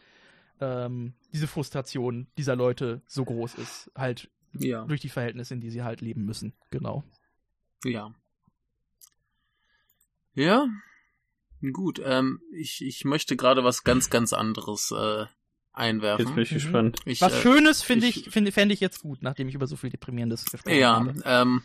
ähm, 0.60 1.14
diese 1.32 1.46
Frustration 1.46 2.26
dieser 2.38 2.56
Leute 2.56 3.02
so 3.06 3.24
groß 3.24 3.56
ist. 3.56 3.90
Halt 3.94 4.30
ja. 4.60 4.84
Durch 4.84 5.00
die 5.00 5.08
Verhältnisse, 5.08 5.54
in 5.54 5.60
die 5.60 5.70
sie 5.70 5.82
halt 5.82 6.00
leben 6.00 6.24
müssen. 6.24 6.52
Genau. 6.70 7.04
Ja. 7.84 8.14
Ja. 10.34 10.66
Gut. 11.72 12.00
Ähm, 12.04 12.40
ich, 12.52 12.84
ich 12.84 13.04
möchte 13.04 13.36
gerade 13.36 13.64
was 13.64 13.84
ganz, 13.84 14.10
ganz 14.10 14.32
anderes 14.32 14.90
äh, 14.90 15.26
einwerfen. 15.72 16.26
Jetzt 16.26 16.34
bin 16.34 16.42
ich 16.42 16.50
mhm. 16.50 16.54
gespannt. 16.54 16.98
Ich, 17.04 17.20
was 17.20 17.32
äh, 17.32 17.40
Schönes 17.40 17.82
finde 17.82 18.06
ich, 18.06 18.30
finde, 18.30 18.52
fände 18.52 18.74
ich 18.74 18.80
jetzt 18.80 19.00
gut, 19.00 19.22
nachdem 19.22 19.48
ich 19.48 19.54
über 19.54 19.66
so 19.66 19.76
viel 19.76 19.90
Deprimierendes 19.90 20.44
gesprochen 20.44 20.76
ja, 20.76 20.96
habe. 20.96 21.14
Ja, 21.24 21.42
ähm. 21.42 21.62